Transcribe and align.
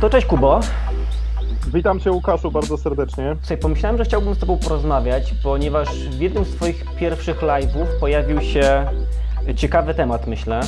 to 0.00 0.10
cześć 0.10 0.26
Kubo. 0.26 0.60
Witam 1.74 2.00
Cię 2.00 2.12
Łukaszu 2.12 2.50
bardzo 2.50 2.76
serdecznie. 2.76 3.36
Słuchaj, 3.40 3.56
pomyślałem, 3.58 3.98
że 3.98 4.04
chciałbym 4.04 4.34
z 4.34 4.38
Tobą 4.38 4.58
porozmawiać, 4.58 5.34
ponieważ 5.42 5.88
w 6.08 6.20
jednym 6.20 6.44
z 6.44 6.50
Twoich 6.56 6.84
pierwszych 6.98 7.40
live'ów 7.42 7.86
pojawił 8.00 8.40
się 8.40 8.86
ciekawy 9.56 9.94
temat, 9.94 10.26
myślę. 10.26 10.60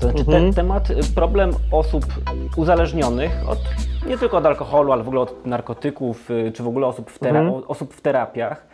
To 0.00 0.06
znaczy 0.06 0.18
Mhm. 0.20 0.42
ten 0.44 0.52
temat, 0.54 0.88
problem 1.14 1.50
osób 1.70 2.04
uzależnionych 2.56 3.30
od, 3.48 3.58
nie 4.06 4.18
tylko 4.18 4.36
od 4.36 4.46
alkoholu, 4.46 4.92
ale 4.92 5.02
w 5.04 5.06
ogóle 5.08 5.20
od 5.22 5.46
narkotyków, 5.46 6.30
y, 6.30 6.52
czy 6.54 6.62
w 6.62 6.68
ogóle 6.68 6.86
osób 6.86 7.10
w, 7.10 7.18
tera- 7.18 7.40
Mhm. 7.40 7.62
osób 7.68 7.94
w 7.94 8.00
terapiach. 8.00 8.66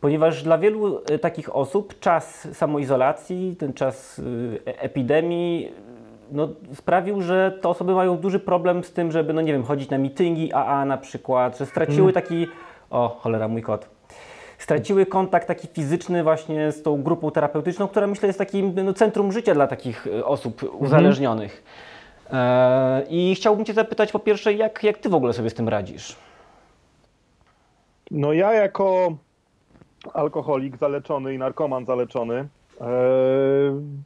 Ponieważ 0.00 0.42
dla 0.42 0.58
wielu 0.58 0.98
y, 1.10 1.18
takich 1.18 1.56
osób 1.56 2.00
czas 2.00 2.48
samoizolacji, 2.52 3.56
ten 3.58 3.72
czas 3.72 4.18
y, 4.18 4.58
e- 4.66 4.80
epidemii 4.80 5.72
no, 6.32 6.48
sprawił, 6.74 7.22
że 7.22 7.58
te 7.62 7.68
osoby 7.68 7.94
mają 7.94 8.16
duży 8.16 8.40
problem 8.40 8.84
z 8.84 8.92
tym, 8.92 9.12
żeby, 9.12 9.32
no 9.32 9.40
nie 9.40 9.52
wiem, 9.52 9.64
chodzić 9.64 9.90
na 9.90 9.98
mityngi 9.98 10.52
AA 10.52 10.84
na 10.84 10.98
przykład, 10.98 11.58
że 11.58 11.66
straciły 11.66 12.12
taki, 12.12 12.46
o 12.90 13.08
cholera, 13.08 13.48
mój 13.48 13.62
kot, 13.62 13.88
straciły 14.58 15.06
kontakt 15.06 15.48
taki 15.48 15.68
fizyczny 15.68 16.22
właśnie 16.22 16.72
z 16.72 16.82
tą 16.82 17.02
grupą 17.02 17.30
terapeutyczną, 17.30 17.88
która 17.88 18.06
myślę 18.06 18.26
jest 18.26 18.38
takim 18.38 18.74
no, 18.84 18.92
centrum 18.92 19.32
życia 19.32 19.54
dla 19.54 19.66
takich 19.66 20.06
y, 20.06 20.24
osób 20.24 20.62
uzależnionych. 20.78 21.64
E, 22.32 23.02
I 23.08 23.34
chciałbym 23.34 23.64
Cię 23.64 23.72
zapytać 23.72 24.12
po 24.12 24.18
pierwsze, 24.18 24.52
jak, 24.52 24.84
jak 24.84 24.98
Ty 24.98 25.08
w 25.08 25.14
ogóle 25.14 25.32
sobie 25.32 25.50
z 25.50 25.54
tym 25.54 25.68
radzisz? 25.68 26.16
No 28.10 28.32
ja 28.32 28.52
jako 28.52 29.16
alkoholik 30.14 30.76
zaleczony 30.76 31.34
i 31.34 31.38
narkoman 31.38 31.86
zaleczony 31.86 32.34
e, 32.34 32.46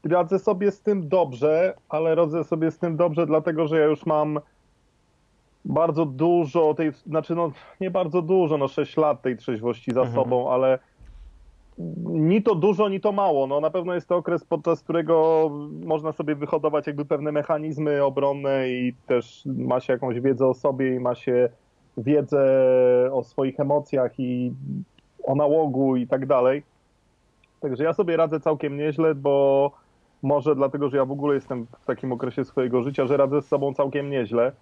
radzę 0.05 0.39
sobie 0.39 0.71
z 0.71 0.81
tym 0.81 1.09
dobrze, 1.09 1.75
ale 1.89 2.15
radzę 2.15 2.45
sobie 2.45 2.71
z 2.71 2.79
tym 2.79 2.97
dobrze 2.97 3.27
dlatego, 3.27 3.67
że 3.67 3.79
ja 3.79 3.85
już 3.85 4.07
mam 4.07 4.41
bardzo 5.65 6.07
dużo 6.07 6.75
tej, 6.75 6.93
znaczy 7.07 7.35
no 7.35 7.51
nie 7.81 7.91
bardzo 7.91 8.23
dużo, 8.23 8.59
no 8.59 8.69
6 8.69 8.97
lat 8.97 9.23
tej 9.23 9.37
trzeźwości 9.37 9.93
za 9.93 10.07
sobą, 10.07 10.51
ale 10.51 10.79
ni 12.05 12.43
to 12.43 12.55
dużo, 12.55 12.89
ni 12.89 13.01
to 13.01 13.13
mało. 13.13 13.47
No 13.47 13.61
na 13.61 13.71
pewno 13.71 13.95
jest 13.95 14.09
to 14.09 14.17
okres, 14.17 14.45
podczas 14.45 14.83
którego 14.83 15.51
można 15.85 16.13
sobie 16.13 16.35
wyhodować 16.35 16.87
jakby 16.87 17.05
pewne 17.05 17.33
mechanizmy 17.33 18.05
obronne 18.05 18.69
i 18.69 18.95
też 19.07 19.43
ma 19.47 19.81
się 19.81 19.93
jakąś 19.93 20.21
wiedzę 20.21 20.47
o 20.47 20.55
sobie 20.55 20.95
i 20.95 21.01
ma 21.01 21.15
się 21.15 21.49
wiedzę 21.97 22.43
o 23.13 23.23
swoich 23.23 23.61
emocjach 23.61 24.21
i 24.21 24.53
o 25.25 25.35
nałogu 25.35 25.97
i 25.97 26.07
tak 26.07 26.27
dalej. 26.27 26.63
Także 27.61 27.85
ja 27.85 27.93
sobie 27.93 28.17
radzę 28.17 28.41
całkiem 28.41 28.77
nieźle, 28.77 29.15
bo 29.15 29.71
może 30.23 30.55
dlatego, 30.55 30.89
że 30.89 30.97
ja 30.97 31.05
w 31.05 31.11
ogóle 31.11 31.35
jestem 31.35 31.67
w 31.81 31.85
takim 31.85 32.13
okresie 32.13 32.45
swojego 32.45 32.83
życia, 32.83 33.07
że 33.07 33.17
radzę 33.17 33.43
z 33.43 33.49
sobą 33.49 33.75
całkiem 33.75 34.11
nieźle. 34.11 34.53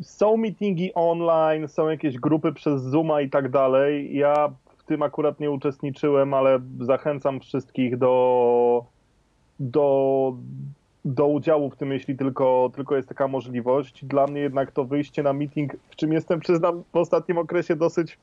Są 0.00 0.36
meetingi 0.36 0.94
online, 0.94 1.68
są 1.68 1.88
jakieś 1.88 2.18
grupy 2.18 2.52
przez 2.52 2.82
Zooma 2.82 3.20
i 3.20 3.30
tak 3.30 3.50
dalej. 3.50 4.16
Ja 4.16 4.52
w 4.78 4.84
tym 4.84 5.02
akurat 5.02 5.40
nie 5.40 5.50
uczestniczyłem, 5.50 6.34
ale 6.34 6.60
zachęcam 6.80 7.40
wszystkich 7.40 7.98
do, 7.98 8.84
do, 9.60 10.32
do 11.04 11.26
udziału 11.26 11.70
w 11.70 11.76
tym, 11.76 11.92
jeśli 11.92 12.16
tylko, 12.16 12.70
tylko 12.74 12.96
jest 12.96 13.08
taka 13.08 13.28
możliwość. 13.28 14.04
Dla 14.04 14.26
mnie 14.26 14.40
jednak 14.40 14.72
to 14.72 14.84
wyjście 14.84 15.22
na 15.22 15.32
meeting, 15.32 15.76
w 15.90 15.96
czym 15.96 16.12
jestem, 16.12 16.40
przyznam, 16.40 16.82
w 16.92 16.96
ostatnim 16.96 17.38
okresie 17.38 17.76
dosyć 17.76 18.18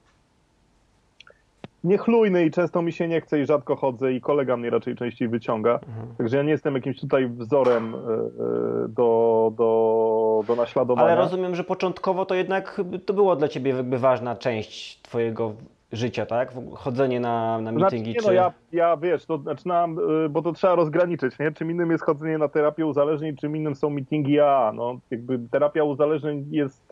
niechlujny 1.83 2.45
i 2.45 2.52
często 2.52 2.81
mi 2.81 2.92
się 2.92 3.08
nie 3.08 3.22
chce 3.22 3.39
i 3.39 3.45
rzadko 3.45 3.75
chodzę 3.75 4.14
i 4.14 4.22
kolega 4.22 4.58
mnie 4.58 4.70
raczej 4.70 4.95
częściej 4.95 5.28
wyciąga. 5.28 5.80
Także 6.18 6.38
ja 6.38 6.44
nie 6.44 6.52
jestem 6.52 6.75
jakimś 6.75 7.00
tutaj 7.00 7.28
wzorem 7.28 7.96
e, 7.96 7.97
e, 7.97 8.88
do, 8.88 9.52
do, 9.57 10.44
do 10.47 10.56
naśladowania. 10.56 11.07
Ale 11.07 11.16
rozumiem, 11.16 11.56
że 11.56 11.63
początkowo 11.63 12.25
to 12.25 12.35
jednak 12.35 12.81
to 13.06 13.13
było 13.13 13.35
dla 13.35 13.47
Ciebie 13.47 13.72
jakby 13.72 13.97
ważna 13.97 14.35
część 14.35 15.02
Twojego 15.02 15.53
życia, 15.91 16.25
tak? 16.25 16.53
Chodzenie 16.75 17.19
na, 17.19 17.62
na 17.62 17.72
Znaczy, 17.72 18.00
nie, 18.02 18.16
czy... 18.16 18.25
no 18.25 18.31
ja, 18.31 18.53
ja 18.72 18.97
wiesz, 18.97 19.25
to 19.25 19.38
zaczynam, 19.38 20.00
y, 20.25 20.29
bo 20.29 20.41
to 20.41 20.53
trzeba 20.53 20.75
rozgraniczyć, 20.75 21.40
nie? 21.40 21.52
Czym 21.52 21.72
innym 21.72 21.91
jest 21.91 22.03
chodzenie 22.03 22.38
na 22.38 22.47
terapię 22.47 22.85
uzależnień, 22.85 23.35
czym 23.35 23.56
innym 23.56 23.75
są 23.75 23.90
meetingi 23.90 24.40
AA. 24.40 24.72
No, 24.75 25.00
jakby 25.12 25.40
terapia 25.52 25.84
uzależnień 25.84 26.46
jest 26.52 26.91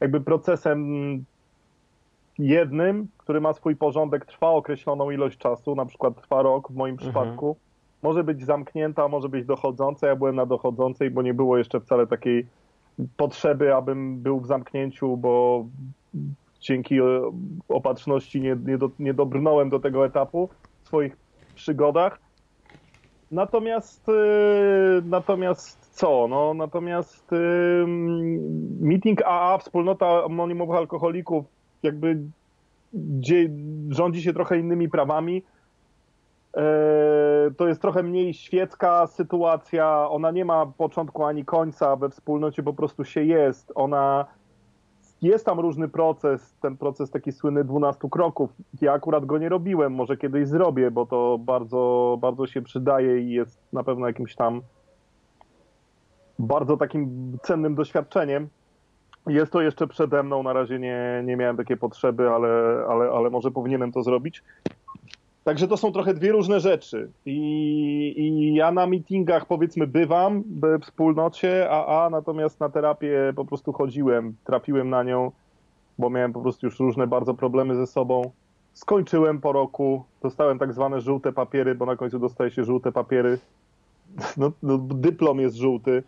jakby 0.00 0.20
procesem 0.20 1.24
jednym, 2.38 3.08
który 3.18 3.40
ma 3.40 3.52
swój 3.52 3.76
porządek, 3.76 4.26
trwa 4.26 4.50
określoną 4.50 5.10
ilość 5.10 5.38
czasu, 5.38 5.74
na 5.74 5.86
przykład 5.86 6.22
trwa 6.22 6.42
rok 6.42 6.72
w 6.72 6.74
moim 6.74 6.96
przypadku. 6.96 7.56
Może 8.02 8.24
być 8.24 8.44
zamknięta, 8.44 9.08
może 9.08 9.28
być 9.28 9.46
dochodząca. 9.46 10.06
Ja 10.06 10.16
byłem 10.16 10.36
na 10.36 10.46
dochodzącej, 10.46 11.10
bo 11.10 11.22
nie 11.22 11.34
było 11.34 11.58
jeszcze 11.58 11.80
wcale 11.80 12.06
takiej 12.06 12.46
potrzeby, 13.16 13.74
abym 13.74 14.20
był 14.20 14.40
w 14.40 14.46
zamknięciu, 14.46 15.16
bo 15.16 15.64
dzięki 16.60 17.00
e, 17.00 17.32
opatrzności 17.68 18.40
nie, 18.40 18.56
nie, 18.66 18.78
do, 18.78 18.90
nie 18.98 19.14
dobrnąłem 19.14 19.68
do 19.68 19.80
tego 19.80 20.06
etapu 20.06 20.48
w 20.82 20.86
swoich 20.86 21.16
przygodach. 21.54 22.20
Natomiast, 23.30 24.08
e, 24.08 24.12
natomiast 25.04 25.90
co? 25.94 26.26
No, 26.28 26.54
natomiast 26.54 27.32
e, 27.32 27.36
meeting 28.80 29.22
AA, 29.24 29.58
wspólnota 29.58 30.24
anonimowych 30.24 30.76
alkoholików, 30.76 31.44
jakby 31.82 32.18
gdzie 32.92 33.48
rządzi 33.90 34.22
się 34.22 34.32
trochę 34.32 34.58
innymi 34.58 34.88
prawami. 34.88 35.42
E, 36.56 37.50
To 37.56 37.68
jest 37.68 37.82
trochę 37.82 38.02
mniej 38.02 38.34
świecka 38.34 39.06
sytuacja. 39.06 40.08
Ona 40.10 40.30
nie 40.30 40.44
ma 40.44 40.66
początku 40.66 41.24
ani 41.24 41.44
końca. 41.44 41.96
We 41.96 42.10
wspólnocie 42.10 42.62
po 42.62 42.74
prostu 42.74 43.04
się 43.04 43.24
jest. 43.24 43.72
Ona 43.74 44.26
jest 45.22 45.46
tam 45.46 45.60
różny 45.60 45.88
proces, 45.88 46.54
ten 46.60 46.76
proces 46.76 47.10
taki 47.10 47.32
słynny 47.32 47.64
12 47.64 48.08
kroków. 48.10 48.50
Ja 48.80 48.92
akurat 48.92 49.26
go 49.26 49.38
nie 49.38 49.48
robiłem, 49.48 49.94
może 49.94 50.16
kiedyś 50.16 50.48
zrobię, 50.48 50.90
bo 50.90 51.06
to 51.06 51.38
bardzo, 51.38 52.18
bardzo 52.20 52.46
się 52.46 52.62
przydaje 52.62 53.20
i 53.20 53.30
jest 53.30 53.58
na 53.72 53.84
pewno 53.84 54.06
jakimś 54.06 54.34
tam 54.34 54.62
bardzo 56.38 56.76
takim 56.76 57.36
cennym 57.42 57.74
doświadczeniem. 57.74 58.48
Jest 59.28 59.52
to 59.52 59.60
jeszcze 59.60 59.86
przede 59.86 60.22
mną, 60.22 60.42
na 60.42 60.52
razie 60.52 60.78
nie, 60.78 61.22
nie 61.24 61.36
miałem 61.36 61.56
takiej 61.56 61.76
potrzeby, 61.76 62.30
ale, 62.30 62.48
ale, 62.88 63.10
ale 63.10 63.30
może 63.30 63.50
powinienem 63.50 63.92
to 63.92 64.02
zrobić. 64.02 64.42
Także 65.44 65.68
to 65.68 65.76
są 65.76 65.92
trochę 65.92 66.14
dwie 66.14 66.32
różne 66.32 66.60
rzeczy. 66.60 67.10
I, 67.26 68.14
I 68.16 68.54
ja 68.54 68.72
na 68.72 68.86
meetingach 68.86 69.46
powiedzmy 69.46 69.86
bywam 69.86 70.42
w 70.46 70.82
wspólnocie 70.82 71.70
AA, 71.70 72.10
natomiast 72.10 72.60
na 72.60 72.68
terapię 72.68 73.32
po 73.36 73.44
prostu 73.44 73.72
chodziłem, 73.72 74.34
trafiłem 74.44 74.90
na 74.90 75.02
nią, 75.02 75.32
bo 75.98 76.10
miałem 76.10 76.32
po 76.32 76.40
prostu 76.40 76.66
już 76.66 76.80
różne 76.80 77.06
bardzo 77.06 77.34
problemy 77.34 77.74
ze 77.74 77.86
sobą. 77.86 78.30
Skończyłem 78.72 79.40
po 79.40 79.52
roku, 79.52 80.04
dostałem 80.22 80.58
tak 80.58 80.72
zwane 80.72 81.00
żółte 81.00 81.32
papiery, 81.32 81.74
bo 81.74 81.86
na 81.86 81.96
końcu 81.96 82.18
dostaje 82.18 82.50
się 82.50 82.64
żółte 82.64 82.92
papiery. 82.92 83.38
No, 84.36 84.52
no, 84.62 84.78
dyplom 84.78 85.40
jest 85.40 85.56
żółty, 85.56 86.02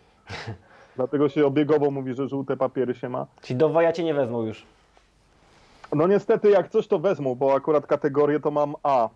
dlatego 1.00 1.28
się 1.28 1.46
obiegowo 1.46 1.90
mówi, 1.90 2.14
że 2.14 2.28
żółte 2.28 2.56
papiery 2.56 2.94
się 2.94 3.08
ma. 3.08 3.26
Czyli 3.42 3.56
do 3.56 3.68
waja 3.68 3.92
Cię 3.92 4.04
nie 4.04 4.14
wezmą 4.14 4.42
już. 4.42 4.66
No 5.94 6.06
niestety 6.06 6.50
jak 6.50 6.68
coś 6.68 6.86
to 6.86 6.98
wezmą, 6.98 7.34
bo 7.34 7.54
akurat 7.54 7.86
kategorię 7.86 8.40
to 8.40 8.50
mam 8.50 8.74
A. 8.82 9.08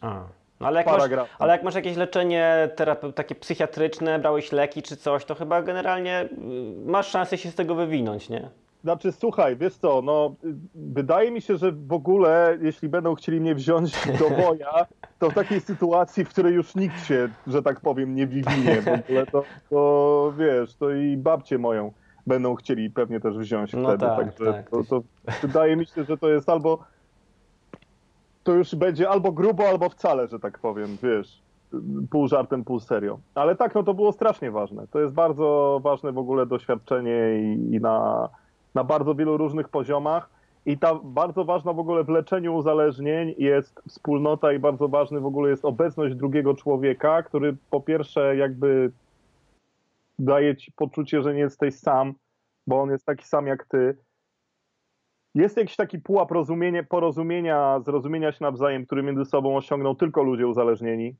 A. 0.00 0.20
No, 0.60 0.66
ale, 0.66 0.78
jak 0.80 0.86
masz, 0.86 1.02
ale 1.38 1.52
jak 1.52 1.62
masz 1.62 1.74
jakieś 1.74 1.96
leczenie 1.96 2.68
terape- 2.76 3.12
takie 3.12 3.34
psychiatryczne, 3.34 4.18
brałeś 4.18 4.52
leki 4.52 4.82
czy 4.82 4.96
coś, 4.96 5.24
to 5.24 5.34
chyba 5.34 5.62
generalnie 5.62 6.22
y, 6.22 6.28
masz 6.86 7.08
szansę 7.08 7.38
się 7.38 7.50
z 7.50 7.54
tego 7.54 7.74
wywinąć, 7.74 8.28
nie? 8.28 8.48
Znaczy, 8.82 9.12
słuchaj, 9.12 9.56
wiesz 9.56 9.76
co, 9.76 10.02
no, 10.02 10.34
wydaje 10.74 11.30
mi 11.30 11.40
się, 11.40 11.56
że 11.56 11.72
w 11.72 11.92
ogóle, 11.92 12.58
jeśli 12.62 12.88
będą 12.88 13.14
chcieli 13.14 13.40
mnie 13.40 13.54
wziąć 13.54 13.92
do 14.20 14.30
boja, 14.30 14.86
to 15.18 15.30
w 15.30 15.34
takiej 15.34 15.60
sytuacji, 15.60 16.24
w 16.24 16.28
której 16.28 16.54
już 16.54 16.74
nikt 16.74 17.04
się, 17.04 17.28
że 17.46 17.62
tak 17.62 17.80
powiem, 17.80 18.14
nie 18.14 18.26
wiwinie, 18.26 18.82
w 18.82 18.88
ogóle 18.88 19.26
to, 19.26 19.44
to 19.70 20.32
wiesz, 20.38 20.76
to 20.76 20.90
i 20.90 21.16
babcię 21.16 21.58
moją 21.58 21.92
będą 22.26 22.54
chcieli 22.54 22.90
pewnie 22.90 23.20
też 23.20 23.38
wziąć 23.38 23.72
No 23.72 23.88
wtedy, 23.88 24.06
tak, 24.06 24.16
także 24.16 24.52
tak. 24.52 24.70
To, 24.70 24.84
to 24.84 25.02
wydaje 25.42 25.76
mi 25.76 25.86
się, 25.86 26.04
że 26.04 26.18
to 26.18 26.28
jest 26.28 26.48
albo, 26.48 26.78
to 28.42 28.52
już 28.52 28.74
będzie 28.74 29.08
albo 29.08 29.32
grubo, 29.32 29.68
albo 29.68 29.88
wcale, 29.88 30.28
że 30.28 30.38
tak 30.38 30.58
powiem, 30.58 30.96
wiesz, 31.02 31.42
pół 32.10 32.28
żartem, 32.28 32.64
pół 32.64 32.80
serio. 32.80 33.18
Ale 33.34 33.56
tak, 33.56 33.74
no 33.74 33.82
to 33.82 33.94
było 33.94 34.12
strasznie 34.12 34.50
ważne. 34.50 34.86
To 34.90 35.00
jest 35.00 35.14
bardzo 35.14 35.80
ważne 35.82 36.12
w 36.12 36.18
ogóle 36.18 36.46
doświadczenie 36.46 37.40
i, 37.40 37.74
i 37.74 37.80
na, 37.80 38.28
na 38.74 38.84
bardzo 38.84 39.14
wielu 39.14 39.36
różnych 39.36 39.68
poziomach. 39.68 40.30
I 40.66 40.78
ta 40.78 40.94
bardzo 41.04 41.44
ważna 41.44 41.72
w 41.72 41.78
ogóle 41.78 42.04
w 42.04 42.08
leczeniu 42.08 42.54
uzależnień 42.54 43.34
jest 43.38 43.82
wspólnota 43.88 44.52
i 44.52 44.58
bardzo 44.58 44.88
ważny 44.88 45.20
w 45.20 45.26
ogóle 45.26 45.50
jest 45.50 45.64
obecność 45.64 46.14
drugiego 46.14 46.54
człowieka, 46.54 47.22
który 47.22 47.56
po 47.70 47.80
pierwsze 47.80 48.36
jakby 48.36 48.92
daje 50.18 50.56
ci 50.56 50.72
poczucie, 50.72 51.22
że 51.22 51.34
nie 51.34 51.40
jesteś 51.40 51.74
sam, 51.74 52.14
bo 52.66 52.82
on 52.82 52.90
jest 52.90 53.06
taki 53.06 53.24
sam 53.24 53.46
jak 53.46 53.66
ty. 53.66 53.96
Jest 55.34 55.56
jakiś 55.56 55.76
taki 55.76 55.98
pułap 55.98 56.30
rozumienia, 56.30 56.82
porozumienia, 56.82 57.80
zrozumienia 57.80 58.32
się 58.32 58.44
nawzajem, 58.44 58.86
który 58.86 59.02
między 59.02 59.24
sobą 59.24 59.56
osiągną 59.56 59.96
tylko 59.96 60.22
ludzie 60.22 60.46
uzależnieni. 60.46 61.16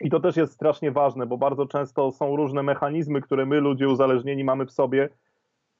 I 0.00 0.10
to 0.10 0.20
też 0.20 0.36
jest 0.36 0.52
strasznie 0.52 0.92
ważne, 0.92 1.26
bo 1.26 1.38
bardzo 1.38 1.66
często 1.66 2.12
są 2.12 2.36
różne 2.36 2.62
mechanizmy, 2.62 3.20
które 3.20 3.46
my, 3.46 3.60
ludzie 3.60 3.88
uzależnieni, 3.88 4.44
mamy 4.44 4.66
w 4.66 4.72
sobie, 4.72 5.08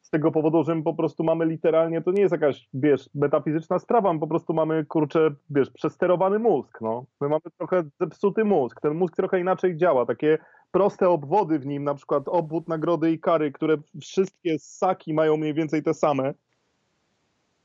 z 0.02 0.10
tego 0.10 0.32
powodu, 0.32 0.64
że 0.64 0.74
my 0.74 0.82
po 0.82 0.94
prostu 0.94 1.24
mamy 1.24 1.46
literalnie, 1.46 2.02
to 2.02 2.12
nie 2.12 2.20
jest 2.20 2.32
jakaś, 2.32 2.68
wiesz, 2.74 3.10
metafizyczna 3.14 3.78
sprawa, 3.78 4.12
my 4.12 4.20
po 4.20 4.26
prostu 4.26 4.54
mamy, 4.54 4.84
kurczę, 4.84 5.30
wiesz, 5.50 5.70
przesterowany 5.70 6.38
mózg, 6.38 6.80
no. 6.80 7.04
My 7.20 7.28
mamy 7.28 7.42
trochę 7.58 7.82
zepsuty 8.00 8.44
mózg, 8.44 8.80
ten 8.80 8.94
mózg 8.94 9.16
trochę 9.16 9.40
inaczej 9.40 9.76
działa, 9.76 10.06
takie 10.06 10.38
proste 10.70 11.08
obwody 11.08 11.58
w 11.58 11.66
nim, 11.66 11.84
na 11.84 11.94
przykład 11.94 12.28
obwód 12.28 12.68
nagrody 12.68 13.12
i 13.12 13.20
kary, 13.20 13.52
które 13.52 13.76
wszystkie 14.00 14.58
ssaki 14.58 15.14
mają 15.14 15.36
mniej 15.36 15.54
więcej 15.54 15.82
te 15.82 15.94
same, 15.94 16.34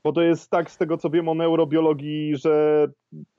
bo 0.04 0.12
to 0.12 0.22
jest 0.22 0.50
tak 0.50 0.70
z 0.70 0.78
tego, 0.78 0.98
co 0.98 1.10
wiem 1.10 1.28
o 1.28 1.34
neurobiologii, 1.34 2.36
że 2.36 2.86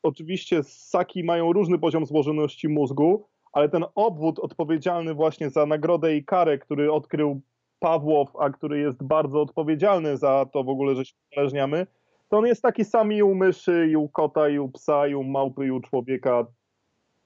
oczywiście 0.04 0.63
ssaki 0.63 1.24
mają 1.24 1.54
różny 1.54 1.80
poziom 1.80 2.06
złożoności 2.06 2.69
mózgu, 2.69 3.28
ale 3.54 3.69
ten 3.69 3.86
obwód 3.95 4.40
odpowiedzialny 4.40 5.13
właśnie 5.13 5.50
za 5.50 5.66
nagrodę 5.66 6.16
i 6.16 6.25
karę, 6.25 6.57
który 6.57 6.92
odkrył 6.92 7.42
Pawłow, 7.80 8.36
a 8.40 8.50
który 8.50 8.80
jest 8.80 9.04
bardzo 9.04 9.42
odpowiedzialny 9.42 10.18
za 10.18 10.46
to 10.54 10.64
w 10.64 10.70
ogóle, 10.70 10.96
że 10.96 11.06
się 11.06 11.14
uzależniamy, 11.31 11.88
to 12.30 12.38
on 12.38 12.46
jest 12.46 12.62
taki 12.62 12.86
sam 12.86 13.14
i 13.14 13.24
u 13.24 13.36
myszy, 13.36 13.88
i 13.92 13.96
u 13.96 14.10
kota, 14.10 14.50
i 14.50 14.60
u 14.60 14.70
psa, 14.70 15.08
i 15.08 15.16
u 15.16 15.24
małpy, 15.24 15.66
i 15.66 15.72
u 15.72 15.80
człowieka. 15.80 16.46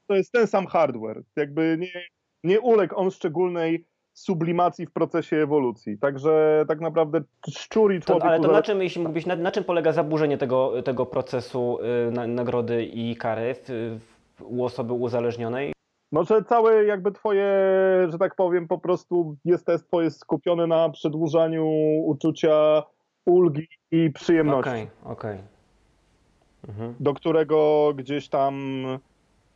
To 0.07 0.15
jest 0.15 0.31
ten 0.31 0.47
sam 0.47 0.67
hardware. 0.67 1.23
Jakby 1.35 1.77
nie, 1.79 2.03
nie 2.43 2.61
uległ 2.61 2.95
on 2.95 3.11
szczególnej 3.11 3.85
sublimacji 4.13 4.85
w 4.85 4.91
procesie 4.91 5.37
ewolucji. 5.37 5.97
Także 5.97 6.65
tak 6.67 6.79
naprawdę 6.79 7.21
szczur 7.49 7.93
i 7.93 7.99
To, 7.99 8.05
człowiek... 8.05 8.23
ale 8.23 8.39
to 8.39 8.51
na 8.51 8.61
czym, 8.61 8.81
jeśli 8.81 9.01
mógłbyś, 9.01 9.25
na, 9.25 9.35
na 9.35 9.51
czym 9.51 9.63
polega 9.63 9.91
zaburzenie 9.91 10.37
tego, 10.37 10.83
tego 10.83 11.05
procesu 11.05 11.77
y, 12.07 12.11
na, 12.11 12.27
nagrody 12.27 12.85
i 12.85 13.15
kary 13.15 13.55
w, 13.55 13.99
w, 13.99 14.41
u 14.41 14.65
osoby 14.65 14.93
uzależnionej? 14.93 15.72
No, 16.13 16.23
że 16.23 16.43
całe 16.43 16.85
jakby 16.85 17.11
twoje, 17.11 17.45
że 18.09 18.17
tak 18.19 18.35
powiem, 18.35 18.67
po 18.67 18.77
prostu 18.77 19.35
jest 19.45 19.65
test 19.65 19.87
twoje 19.87 20.11
skupione 20.11 20.67
na 20.67 20.89
przedłużaniu 20.89 21.67
uczucia 22.05 22.83
ulgi 23.25 23.67
i 23.91 24.11
przyjemności, 24.11 24.69
Okej, 24.69 24.87
okej. 25.03 25.39
Mhm. 26.67 26.95
do 26.99 27.13
którego 27.13 27.89
gdzieś 27.95 28.29
tam 28.29 28.53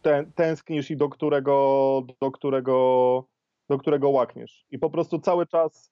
tę- 0.03 0.25
tęsknisz 0.35 0.91
i 0.91 0.97
do 0.97 1.09
którego, 1.09 2.01
do 2.21 2.31
którego, 2.31 3.23
do 3.69 3.77
którego 3.77 4.09
łakniesz. 4.09 4.65
I 4.71 4.79
po 4.79 4.89
prostu 4.89 5.19
cały 5.19 5.45
czas 5.47 5.91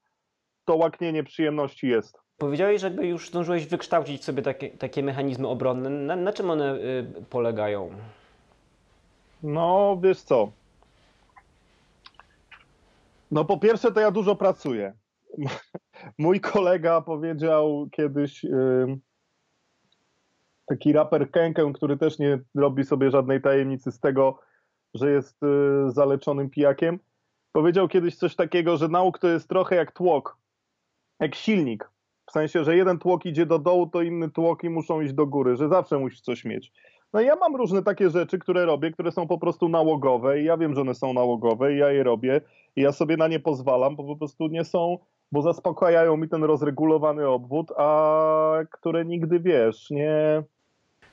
to 0.65 0.75
łaknienie 0.75 1.23
przyjemności 1.23 1.87
jest. 1.87 2.17
Powiedziałeś, 2.37 2.81
że 2.81 2.89
już 2.89 3.29
zdążyłeś 3.29 3.65
wykształcić 3.67 4.23
sobie 4.23 4.41
takie, 4.41 4.69
takie 4.69 5.03
mechanizmy 5.03 5.47
obronne. 5.47 5.89
Na, 5.89 6.15
na 6.15 6.33
czym 6.33 6.49
one 6.49 6.75
y, 6.75 7.05
polegają? 7.29 7.89
No, 9.45 9.99
wiesz 10.03 10.21
co? 10.21 10.51
No, 13.31 13.45
po 13.45 13.57
pierwsze, 13.57 13.91
to 13.91 13.99
ja 13.99 14.11
dużo 14.11 14.35
pracuję. 14.35 14.93
Mój 16.17 16.41
kolega 16.41 17.01
powiedział 17.01 17.87
kiedyś, 17.91 18.45
taki 20.65 20.93
raper 20.93 21.31
Kenkę, 21.31 21.73
który 21.73 21.97
też 21.97 22.19
nie 22.19 22.39
robi 22.55 22.83
sobie 22.83 23.11
żadnej 23.11 23.41
tajemnicy 23.41 23.91
z 23.91 23.99
tego, 23.99 24.39
że 24.93 25.11
jest 25.11 25.43
y, 25.43 25.91
zaleczonym 25.91 26.49
pijakiem, 26.49 26.99
powiedział 27.51 27.87
kiedyś 27.87 28.15
coś 28.15 28.35
takiego, 28.35 28.77
że 28.77 28.87
nauk 28.87 29.19
to 29.19 29.27
jest 29.27 29.49
trochę 29.49 29.75
jak 29.75 29.91
tłok, 29.91 30.37
jak 31.19 31.35
silnik. 31.35 31.89
W 32.29 32.31
sensie, 32.31 32.63
że 32.63 32.77
jeden 32.77 32.99
tłok 32.99 33.25
idzie 33.25 33.45
do 33.45 33.59
dołu, 33.59 33.87
to 33.87 34.01
inne 34.01 34.29
tłoki 34.29 34.69
muszą 34.69 35.01
iść 35.01 35.13
do 35.13 35.27
góry, 35.27 35.55
że 35.55 35.69
zawsze 35.69 35.99
musisz 35.99 36.21
coś 36.21 36.45
mieć. 36.45 36.71
No 37.13 37.21
ja 37.21 37.35
mam 37.35 37.55
różne 37.55 37.83
takie 37.83 38.09
rzeczy, 38.09 38.39
które 38.39 38.65
robię, 38.65 38.91
które 38.91 39.11
są 39.11 39.27
po 39.27 39.37
prostu 39.37 39.69
nałogowe 39.69 40.41
i 40.41 40.45
ja 40.45 40.57
wiem, 40.57 40.75
że 40.75 40.81
one 40.81 40.95
są 40.95 41.13
nałogowe 41.13 41.73
i 41.73 41.77
ja 41.77 41.91
je 41.91 42.03
robię 42.03 42.41
i 42.75 42.81
ja 42.81 42.91
sobie 42.91 43.17
na 43.17 43.27
nie 43.27 43.39
pozwalam, 43.39 43.95
bo 43.95 44.03
po 44.03 44.15
prostu 44.15 44.47
nie 44.47 44.63
są, 44.63 44.97
bo 45.31 45.41
zaspokajają 45.41 46.17
mi 46.17 46.29
ten 46.29 46.43
rozregulowany 46.43 47.27
obwód, 47.27 47.71
a 47.77 48.57
które 48.71 49.05
nigdy, 49.05 49.39
wiesz, 49.39 49.89
nie, 49.89 50.43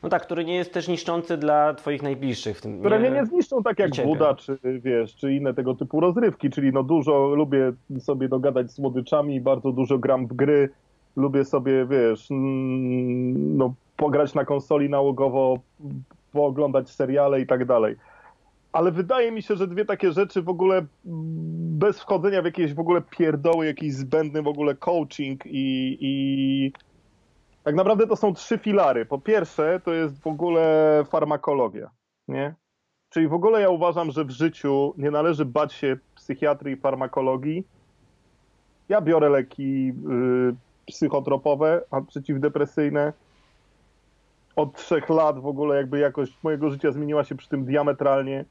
No 0.03 0.09
tak, 0.09 0.23
który 0.23 0.44
nie 0.44 0.55
jest 0.55 0.73
też 0.73 0.89
niszczący 0.89 1.37
dla 1.37 1.75
Twoich 1.75 2.03
najbliższych. 2.03 2.59
W 2.59 2.61
tym, 2.61 2.79
które 2.79 2.99
mnie 2.99 3.11
nie 3.11 3.27
zniszczą 3.27 3.62
tak 3.62 3.79
jak. 3.79 3.91
Buda, 4.05 4.35
czy 4.35 4.59
wiesz, 4.62 5.17
czy 5.17 5.33
inne 5.35 5.55
tego 5.55 5.75
typu 5.75 6.00
rozrywki, 6.00 6.50
czyli 6.50 6.73
no 6.73 6.83
dużo 6.83 7.35
lubię 7.35 7.73
sobie 7.99 8.29
dogadać 8.29 8.71
z 8.71 8.75
słodyczami, 8.75 9.41
bardzo 9.41 9.73
dużo 9.73 9.99
gram 9.99 10.27
w 10.27 10.33
gry, 10.33 10.69
lubię 11.17 11.44
sobie, 11.44 11.87
wiesz, 11.87 12.31
mm, 12.31 13.56
no 13.56 13.75
pograć 13.97 14.35
na 14.35 14.44
konsoli 14.44 14.91
nałogowo, 14.91 15.59
pooglądać 16.33 16.91
seriale 16.91 17.41
i 17.41 17.47
tak 17.47 17.65
dalej. 17.65 17.97
Ale 18.73 18.93
wydaje 18.93 19.33
mi 19.33 19.43
się, 19.43 19.56
że 19.56 19.67
dwie 19.67 19.85
takie 19.85 20.12
rzeczy 20.12 20.43
w 20.43 20.49
ogóle 20.49 20.87
bez 21.05 22.00
wchodzenia 22.00 22.43
w 22.43 22.44
jakieś 22.44 22.75
w 22.75 22.81
ogóle 22.81 23.03
pierdoły, 23.03 23.67
jakiś 23.67 23.94
zbędny 23.94 24.43
w 24.43 24.49
ogóle 24.49 24.75
coaching 24.75 25.47
i, 25.47 25.99
i 26.00 26.73
tak 27.65 27.75
naprawdę 27.75 28.06
to 28.06 28.17
są 28.17 28.35
trzy 28.35 28.59
filary. 28.59 29.06
Po 29.06 29.19
pierwsze, 29.19 29.81
to 29.85 29.93
jest 29.93 30.21
w 30.21 30.27
ogóle 30.27 31.05
farmakologia, 31.11 31.91
nie? 32.29 32.55
Czyli 33.11 33.29
w 33.29 33.35
ogóle 33.35 33.61
ja 33.61 33.71
uważam, 33.71 34.11
że 34.11 34.25
w 34.25 34.31
życiu 34.31 34.94
nie 34.99 35.11
należy 35.11 35.44
bać 35.44 35.73
się 35.73 35.97
psychiatrii 36.15 36.75
i 36.75 36.77
farmakologii. 36.77 37.65
Ja 38.89 39.00
biorę 39.00 39.29
leki 39.29 39.89
y, 39.89 39.93
psychotropowe, 40.87 41.83
a 41.91 42.00
przeciwdepresyjne. 42.00 43.12
Od 44.57 44.75
trzech 44.75 45.09
lat 45.09 45.39
w 45.39 45.47
ogóle 45.47 45.77
jakby 45.77 45.99
jakość 45.99 46.39
mojego 46.43 46.71
życia 46.71 46.93
zmieniła 46.93 47.25
się 47.25 47.35
przy 47.35 47.49
tym 47.49 47.65
diametralnie. 47.65 48.45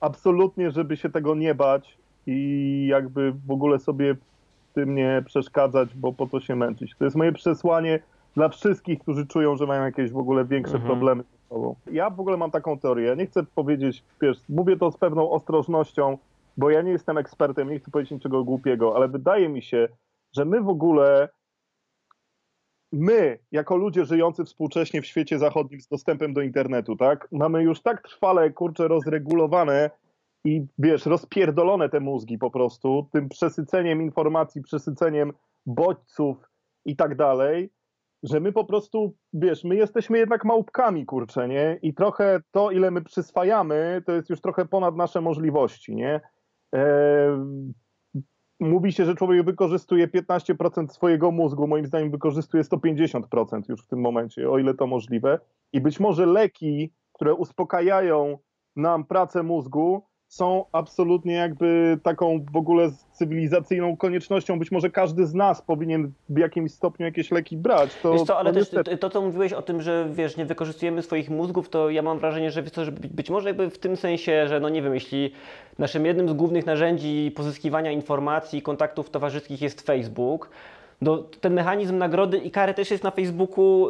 Absolutnie, 0.00 0.70
żeby 0.70 0.96
się 0.96 1.10
tego 1.10 1.34
nie 1.34 1.54
bać 1.54 1.98
i 2.26 2.86
jakby 2.90 3.32
w 3.46 3.50
ogóle 3.50 3.78
sobie 3.78 4.14
w 4.14 4.74
tym 4.74 4.94
nie 4.94 5.22
przeszkadzać, 5.26 5.94
bo 5.94 6.12
po 6.12 6.26
to 6.26 6.40
się 6.40 6.56
męczyć. 6.56 6.94
To 6.98 7.04
jest 7.04 7.16
moje 7.16 7.32
przesłanie 7.32 8.00
dla 8.34 8.48
wszystkich, 8.48 8.98
którzy 8.98 9.26
czują, 9.26 9.56
że 9.56 9.66
mają 9.66 9.84
jakieś 9.84 10.10
w 10.10 10.18
ogóle 10.18 10.44
większe 10.44 10.74
Mhm. 10.74 10.90
problemy 10.90 11.22
z 11.22 11.48
sobą. 11.48 11.74
Ja 11.92 12.10
w 12.10 12.20
ogóle 12.20 12.36
mam 12.36 12.50
taką 12.50 12.78
teorię. 12.78 13.16
Nie 13.16 13.26
chcę 13.26 13.42
powiedzieć, 13.54 14.04
wiesz, 14.22 14.38
mówię 14.48 14.76
to 14.76 14.90
z 14.90 14.96
pewną 14.96 15.30
ostrożnością, 15.30 16.18
bo 16.56 16.70
ja 16.70 16.82
nie 16.82 16.90
jestem 16.92 17.18
ekspertem, 17.18 17.70
nie 17.70 17.78
chcę 17.78 17.90
powiedzieć 17.90 18.10
niczego 18.10 18.44
głupiego, 18.44 18.96
ale 18.96 19.08
wydaje 19.08 19.48
mi 19.48 19.62
się, 19.62 19.88
że 20.36 20.44
my 20.44 20.60
w 20.60 20.68
ogóle, 20.68 21.28
my, 22.92 23.38
jako 23.52 23.76
ludzie 23.76 24.04
żyjący 24.04 24.44
współcześnie 24.44 25.02
w 25.02 25.06
świecie 25.06 25.38
zachodnim 25.38 25.80
z 25.80 25.88
dostępem 25.88 26.34
do 26.34 26.40
internetu, 26.40 26.96
tak, 26.96 27.28
mamy 27.32 27.62
już 27.62 27.82
tak 27.82 28.02
trwale, 28.02 28.50
kurczę, 28.50 28.88
rozregulowane 28.88 29.90
i 30.44 30.66
wiesz, 30.78 31.06
rozpierdolone 31.06 31.88
te 31.88 32.00
mózgi 32.00 32.38
po 32.38 32.50
prostu, 32.50 33.08
tym 33.12 33.28
przesyceniem 33.28 34.02
informacji, 34.02 34.62
przesyceniem 34.62 35.32
bodźców 35.66 36.36
i 36.84 36.96
tak 36.96 37.16
dalej, 37.16 37.70
że 38.22 38.40
my 38.40 38.52
po 38.52 38.64
prostu, 38.64 39.14
wiesz, 39.32 39.64
my 39.64 39.76
jesteśmy 39.76 40.18
jednak 40.18 40.44
małpkami, 40.44 41.06
kurczę, 41.06 41.48
nie? 41.48 41.78
I 41.82 41.94
trochę 41.94 42.40
to, 42.50 42.70
ile 42.70 42.90
my 42.90 43.02
przyswajamy, 43.02 44.02
to 44.06 44.12
jest 44.12 44.30
już 44.30 44.40
trochę 44.40 44.66
ponad 44.66 44.96
nasze 44.96 45.20
możliwości, 45.20 45.94
nie? 45.94 46.20
Eee, 46.72 47.72
mówi 48.60 48.92
się, 48.92 49.04
że 49.04 49.14
człowiek 49.14 49.44
wykorzystuje 49.44 50.08
15% 50.08 50.88
swojego 50.88 51.30
mózgu, 51.30 51.66
moim 51.66 51.86
zdaniem 51.86 52.10
wykorzystuje 52.10 52.62
150% 52.62 53.62
już 53.68 53.82
w 53.82 53.86
tym 53.86 54.00
momencie, 54.00 54.50
o 54.50 54.58
ile 54.58 54.74
to 54.74 54.86
możliwe. 54.86 55.38
I 55.72 55.80
być 55.80 56.00
może 56.00 56.26
leki, 56.26 56.92
które 57.12 57.34
uspokajają 57.34 58.38
nam 58.76 59.04
pracę 59.04 59.42
mózgu, 59.42 60.09
są 60.30 60.64
absolutnie 60.72 61.34
jakby 61.34 61.98
taką 62.02 62.44
w 62.52 62.56
ogóle 62.56 62.90
cywilizacyjną 63.12 63.96
koniecznością. 63.96 64.58
Być 64.58 64.70
może 64.70 64.90
każdy 64.90 65.26
z 65.26 65.34
nas 65.34 65.62
powinien 65.62 66.12
w 66.28 66.38
jakimś 66.38 66.72
stopniu 66.72 67.06
jakieś 67.06 67.30
leki 67.30 67.56
brać. 67.56 67.90
To, 68.02 68.12
Wiesz 68.12 68.22
co, 68.22 68.38
ale 68.38 68.50
to 68.52 68.58
też 68.58 68.72
niestety- 68.72 68.98
to, 68.98 69.10
co 69.10 69.22
mówiłeś 69.22 69.52
o 69.52 69.62
tym, 69.62 69.82
że 69.82 70.08
wiesz, 70.12 70.36
nie 70.36 70.44
wykorzystujemy 70.44 71.02
swoich 71.02 71.30
mózgów, 71.30 71.68
to 71.68 71.90
ja 71.90 72.02
mam 72.02 72.18
wrażenie, 72.18 72.50
że, 72.50 72.62
wiesz 72.62 72.72
co, 72.72 72.84
że 72.84 72.92
być, 72.92 73.12
być 73.12 73.30
może 73.30 73.48
jakby 73.48 73.70
w 73.70 73.78
tym 73.78 73.96
sensie, 73.96 74.48
że 74.48 74.60
no 74.60 74.68
nie 74.68 74.82
wiem, 74.82 74.94
jeśli 74.94 75.32
naszym 75.78 76.06
jednym 76.06 76.28
z 76.28 76.32
głównych 76.32 76.66
narzędzi 76.66 77.32
pozyskiwania 77.36 77.92
informacji 77.92 78.58
i 78.58 78.62
kontaktów 78.62 79.10
towarzyskich 79.10 79.62
jest 79.62 79.80
Facebook, 79.80 80.50
no, 81.00 81.24
ten 81.40 81.54
mechanizm 81.54 81.98
nagrody 81.98 82.38
i 82.38 82.50
kary 82.50 82.74
też 82.74 82.90
jest 82.90 83.04
na 83.04 83.10
Facebooku, 83.10 83.88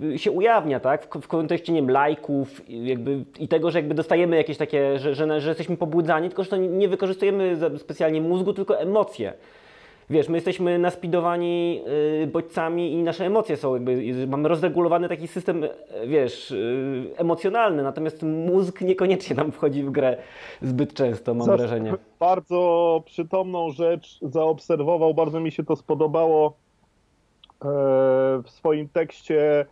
yy, 0.00 0.18
się 0.18 0.30
ujawnia, 0.30 0.80
tak? 0.80 1.06
W, 1.06 1.20
w 1.20 1.28
kontekście, 1.28 1.72
nie 1.72 1.80
wiem, 1.80 1.90
lajków 1.90 2.68
i 2.68 2.86
jakby, 2.86 3.24
i 3.38 3.48
tego, 3.48 3.70
że 3.70 3.78
jakby 3.78 3.94
dostajemy 3.94 4.36
jakieś 4.36 4.56
takie, 4.56 4.98
że, 4.98 5.14
że, 5.14 5.40
że 5.40 5.48
jesteśmy 5.48 5.76
pobudzani, 5.76 6.28
tylko 6.28 6.44
że 6.44 6.50
to 6.50 6.56
nie, 6.56 6.88
wykorzystujemy 6.88 7.56
specjalnie 7.78 8.20
mózgu, 8.20 8.52
tylko 8.52 8.80
emocje. 8.80 9.32
Wiesz, 10.10 10.28
my 10.28 10.36
jesteśmy 10.36 10.78
naspidowani 10.78 11.82
y, 12.22 12.26
bodźcami 12.26 12.92
i 12.92 13.02
nasze 13.02 13.26
emocje 13.26 13.56
są 13.56 13.74
jakby, 13.74 14.26
mamy 14.26 14.48
rozregulowany 14.48 15.08
taki 15.08 15.28
system, 15.28 15.64
y, 15.64 15.70
wiesz, 16.06 16.50
y, 16.50 17.10
emocjonalny, 17.16 17.82
natomiast 17.82 18.22
mózg 18.22 18.80
niekoniecznie 18.80 19.36
nam 19.36 19.52
wchodzi 19.52 19.84
w 19.84 19.90
grę 19.90 20.16
zbyt 20.62 20.94
często, 20.94 21.34
mam 21.34 21.46
Zas- 21.46 21.56
wrażenie. 21.56 21.94
Bardzo 22.20 23.02
przytomną 23.06 23.70
rzecz 23.70 24.18
zaobserwował, 24.22 25.14
bardzo 25.14 25.40
mi 25.40 25.50
się 25.52 25.64
to 25.64 25.76
spodobało 25.76 26.48
e, 26.48 26.52
w 28.42 28.50
swoim 28.50 28.88
tekście 28.88 29.66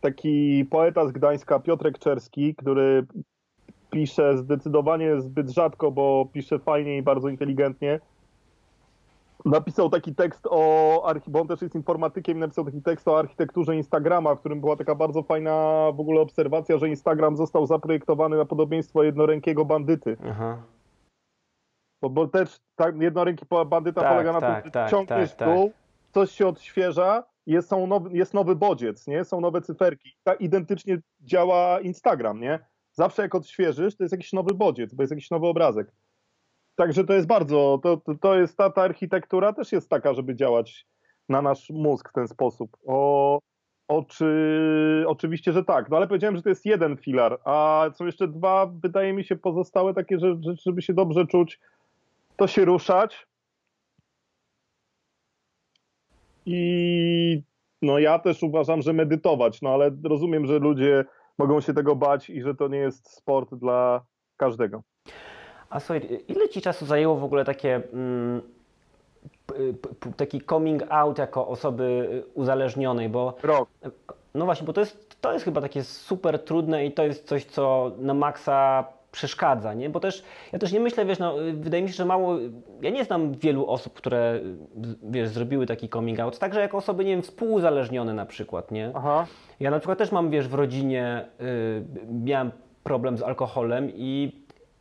taki 0.00 0.64
poeta 0.70 1.06
z 1.06 1.12
Gdańska, 1.12 1.58
Piotrek 1.58 1.98
Czerski, 1.98 2.54
który 2.54 3.06
pisze 3.90 4.38
zdecydowanie 4.38 5.20
zbyt 5.20 5.50
rzadko, 5.50 5.90
bo 5.90 6.28
pisze 6.32 6.58
fajnie 6.58 6.96
i 6.96 7.02
bardzo 7.02 7.28
inteligentnie. 7.28 8.00
Napisał 9.44 9.90
taki 9.90 10.14
tekst 10.14 10.46
o, 10.50 11.14
bo 11.26 11.40
on 11.40 11.48
też 11.48 11.62
jest 11.62 11.74
informatykiem, 11.74 12.38
napisał 12.38 12.64
taki 12.64 12.82
tekst 12.82 13.08
o 13.08 13.18
architekturze 13.18 13.76
Instagrama, 13.76 14.34
w 14.34 14.40
którym 14.40 14.60
była 14.60 14.76
taka 14.76 14.94
bardzo 14.94 15.22
fajna 15.22 15.52
w 15.94 16.00
ogóle 16.00 16.20
obserwacja, 16.20 16.78
że 16.78 16.88
Instagram 16.88 17.36
został 17.36 17.66
zaprojektowany 17.66 18.36
na 18.36 18.44
podobieństwo 18.44 19.02
jednorękiego 19.02 19.64
bandyty. 19.64 20.16
Aha. 20.30 20.62
Bo, 22.02 22.10
bo 22.10 22.28
też 22.28 22.60
tak, 22.76 23.00
jednoręki 23.00 23.46
bandyta 23.66 24.00
Tak, 24.00 24.12
polega 24.12 24.32
na 24.32 24.40
tak, 24.40 24.62
tym, 24.62 24.64
że 24.64 24.70
tak, 24.70 24.90
ciągniesz 24.90 25.34
tak, 25.34 25.48
dół, 25.48 25.72
coś 26.12 26.30
się 26.30 26.46
odświeża, 26.46 27.24
jest, 27.46 27.68
są 27.68 27.86
nowy, 27.86 28.16
jest 28.16 28.34
nowy 28.34 28.56
bodziec, 28.56 29.06
nie? 29.06 29.24
Są 29.24 29.40
nowe 29.40 29.60
cyferki. 29.60 30.16
Tak 30.24 30.40
identycznie 30.40 30.98
działa 31.20 31.80
Instagram, 31.80 32.40
nie? 32.40 32.58
Zawsze 32.92 33.22
jak 33.22 33.34
odświeżysz, 33.34 33.96
to 33.96 34.04
jest 34.04 34.12
jakiś 34.12 34.32
nowy 34.32 34.54
bodziec, 34.54 34.94
bo 34.94 35.02
jest 35.02 35.10
jakiś 35.10 35.30
nowy 35.30 35.46
obrazek. 35.46 35.92
Także 36.78 37.04
to 37.04 37.12
jest 37.12 37.26
bardzo, 37.26 37.80
to, 37.82 38.00
to, 38.20 38.34
jest 38.34 38.56
ta, 38.56 38.70
ta 38.70 38.82
architektura 38.82 39.52
też 39.52 39.72
jest 39.72 39.90
taka, 39.90 40.14
żeby 40.14 40.34
działać 40.34 40.86
na 41.28 41.42
nasz 41.42 41.70
mózg 41.70 42.08
w 42.08 42.12
ten 42.12 42.28
sposób. 42.28 42.76
O, 42.86 43.38
oczy, 43.88 45.04
oczywiście, 45.06 45.52
że 45.52 45.64
tak, 45.64 45.90
no 45.90 45.96
ale 45.96 46.06
powiedziałem, 46.06 46.36
że 46.36 46.42
to 46.42 46.48
jest 46.48 46.66
jeden 46.66 46.96
filar, 46.96 47.38
a 47.44 47.86
są 47.94 48.06
jeszcze 48.06 48.28
dwa, 48.28 48.66
wydaje 48.66 49.12
mi 49.12 49.24
się, 49.24 49.36
pozostałe 49.36 49.94
takie, 49.94 50.18
że 50.18 50.36
żeby 50.66 50.82
się 50.82 50.94
dobrze 50.94 51.26
czuć, 51.26 51.60
to 52.36 52.46
się 52.46 52.64
ruszać. 52.64 53.26
I 56.46 57.42
no 57.82 57.98
ja 57.98 58.18
też 58.18 58.42
uważam, 58.42 58.82
że 58.82 58.92
medytować, 58.92 59.62
no 59.62 59.70
ale 59.70 59.90
rozumiem, 60.04 60.46
że 60.46 60.58
ludzie 60.58 61.04
mogą 61.38 61.60
się 61.60 61.74
tego 61.74 61.96
bać 61.96 62.30
i 62.30 62.42
że 62.42 62.54
to 62.54 62.68
nie 62.68 62.78
jest 62.78 63.10
sport 63.10 63.54
dla 63.54 64.04
każdego. 64.36 64.82
A 65.70 65.80
słuchaj, 65.80 66.20
ile 66.28 66.48
ci 66.48 66.60
czasu 66.60 66.86
zajęło 66.86 67.16
w 67.16 67.24
ogóle 67.24 67.44
takie, 67.44 67.82
mm, 67.92 68.42
taki 70.16 70.40
coming 70.40 70.82
out 70.88 71.18
jako 71.18 71.48
osoby 71.48 72.08
uzależnionej, 72.34 73.08
bo 73.08 73.34
Rok. 73.42 73.68
no 74.34 74.44
właśnie, 74.44 74.66
bo 74.66 74.72
to 74.72 74.80
jest, 74.80 75.20
to 75.20 75.32
jest 75.32 75.44
chyba 75.44 75.60
takie 75.60 75.84
super 75.84 76.44
trudne 76.44 76.86
i 76.86 76.92
to 76.92 77.04
jest 77.04 77.26
coś, 77.26 77.44
co 77.44 77.92
na 77.98 78.14
maksa 78.14 78.84
przeszkadza, 79.12 79.74
nie? 79.74 79.90
Bo 79.90 80.00
też, 80.00 80.24
ja 80.52 80.58
też 80.58 80.72
nie 80.72 80.80
myślę, 80.80 81.04
wiesz, 81.04 81.18
no, 81.18 81.34
wydaje 81.54 81.82
mi 81.82 81.88
się, 81.88 81.94
że 81.94 82.04
mało, 82.04 82.36
ja 82.82 82.90
nie 82.90 83.04
znam 83.04 83.34
wielu 83.34 83.66
osób, 83.70 83.94
które, 83.94 84.40
wiesz, 85.02 85.28
zrobiły 85.28 85.66
taki 85.66 85.88
coming 85.88 86.20
out, 86.20 86.38
także 86.38 86.60
jako 86.60 86.76
osoby, 86.76 87.04
nie 87.04 87.10
wiem, 87.10 87.22
współuzależnione 87.22 88.14
na 88.14 88.26
przykład, 88.26 88.70
nie? 88.70 88.90
Aha. 88.94 89.26
Ja 89.60 89.70
na 89.70 89.78
przykład 89.78 89.98
też 89.98 90.12
mam, 90.12 90.30
wiesz, 90.30 90.48
w 90.48 90.54
rodzinie 90.54 91.24
y, 91.40 91.84
miałem 92.12 92.50
problem 92.84 93.18
z 93.18 93.22
alkoholem 93.22 93.90
i, 93.94 94.32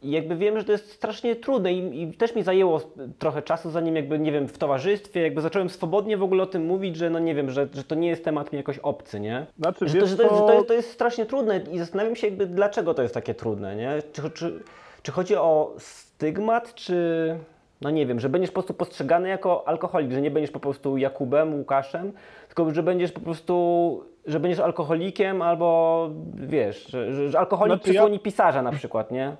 i 0.02 0.12
jakby 0.12 0.36
wiem, 0.36 0.60
że 0.60 0.66
to 0.66 0.72
jest 0.72 0.92
strasznie 0.92 1.36
trudne 1.36 1.74
i, 1.74 2.02
i 2.04 2.14
też 2.14 2.36
mi 2.36 2.44
zajęło 2.44 2.82
trochę 3.20 3.42
czasu, 3.42 3.70
zanim 3.72 3.96
jakby, 3.96 4.20
nie 4.20 4.32
wiem, 4.32 4.48
w 4.48 4.58
towarzystwie, 4.58 5.22
jakby 5.22 5.42
zacząłem 5.42 5.70
swobodnie 5.70 6.18
w 6.18 6.24
ogóle 6.24 6.44
o 6.44 6.46
tym 6.46 6.66
mówić, 6.66 6.96
że 6.96 7.10
no 7.10 7.20
nie 7.20 7.36
wiem, 7.36 7.50
że, 7.50 7.68
że 7.74 7.84
to 7.84 7.96
nie 7.96 8.08
jest 8.08 8.26
temat 8.26 8.52
mi 8.52 8.58
jakoś 8.58 8.80
obcy, 8.80 9.20
nie? 9.20 9.46
Znaczy, 9.60 9.88
Że 9.88 10.00
to, 10.00 10.08
że, 10.08 10.18
to 10.18 10.24
jest, 10.24 10.36
że, 10.36 10.42
to 10.42 10.54
jest, 10.54 10.68
to 10.68 10.74
jest 10.74 10.92
strasznie 10.92 11.26
trudne 11.26 11.62
i 11.72 11.80
zastanawiam 11.80 12.16
się 12.16 12.28
jakby, 12.28 12.46
dlaczego 12.46 12.94
to 12.94 13.02
jest 13.02 13.14
takie 13.14 13.34
trudne, 13.34 13.76
nie? 13.76 14.02
Czy, 14.14 14.30
czy, 14.30 14.60
czy 15.02 15.12
chodzi 15.12 15.36
o 15.36 15.74
stygmat, 15.78 16.74
czy... 16.74 17.36
No 17.82 17.90
nie 17.90 18.06
wiem, 18.06 18.20
że 18.20 18.30
będziesz 18.30 18.52
po 18.52 18.54
prostu 18.54 18.74
postrzegany 18.74 19.30
jako 19.30 19.68
alkoholik, 19.68 20.12
że 20.12 20.22
nie 20.22 20.32
będziesz 20.32 20.52
po 20.52 20.60
prostu 20.60 20.98
Jakubem, 20.98 21.54
Łukaszem, 21.54 22.12
tylko 22.48 22.74
że 22.74 22.84
będziesz 22.84 23.12
po 23.12 23.20
prostu, 23.20 24.04
że 24.26 24.40
będziesz 24.40 24.60
alkoholikiem 24.60 25.42
albo 25.42 26.10
wiesz, 26.34 26.88
że, 26.88 27.30
że, 27.30 27.40
alkoholik 27.40 27.76
Znaczy 27.76 27.90
ja- 27.90 27.94
przysłoni 27.94 28.20
pisarza 28.20 28.62
na 28.62 28.72
przykład, 28.72 29.12
nie? 29.12 29.38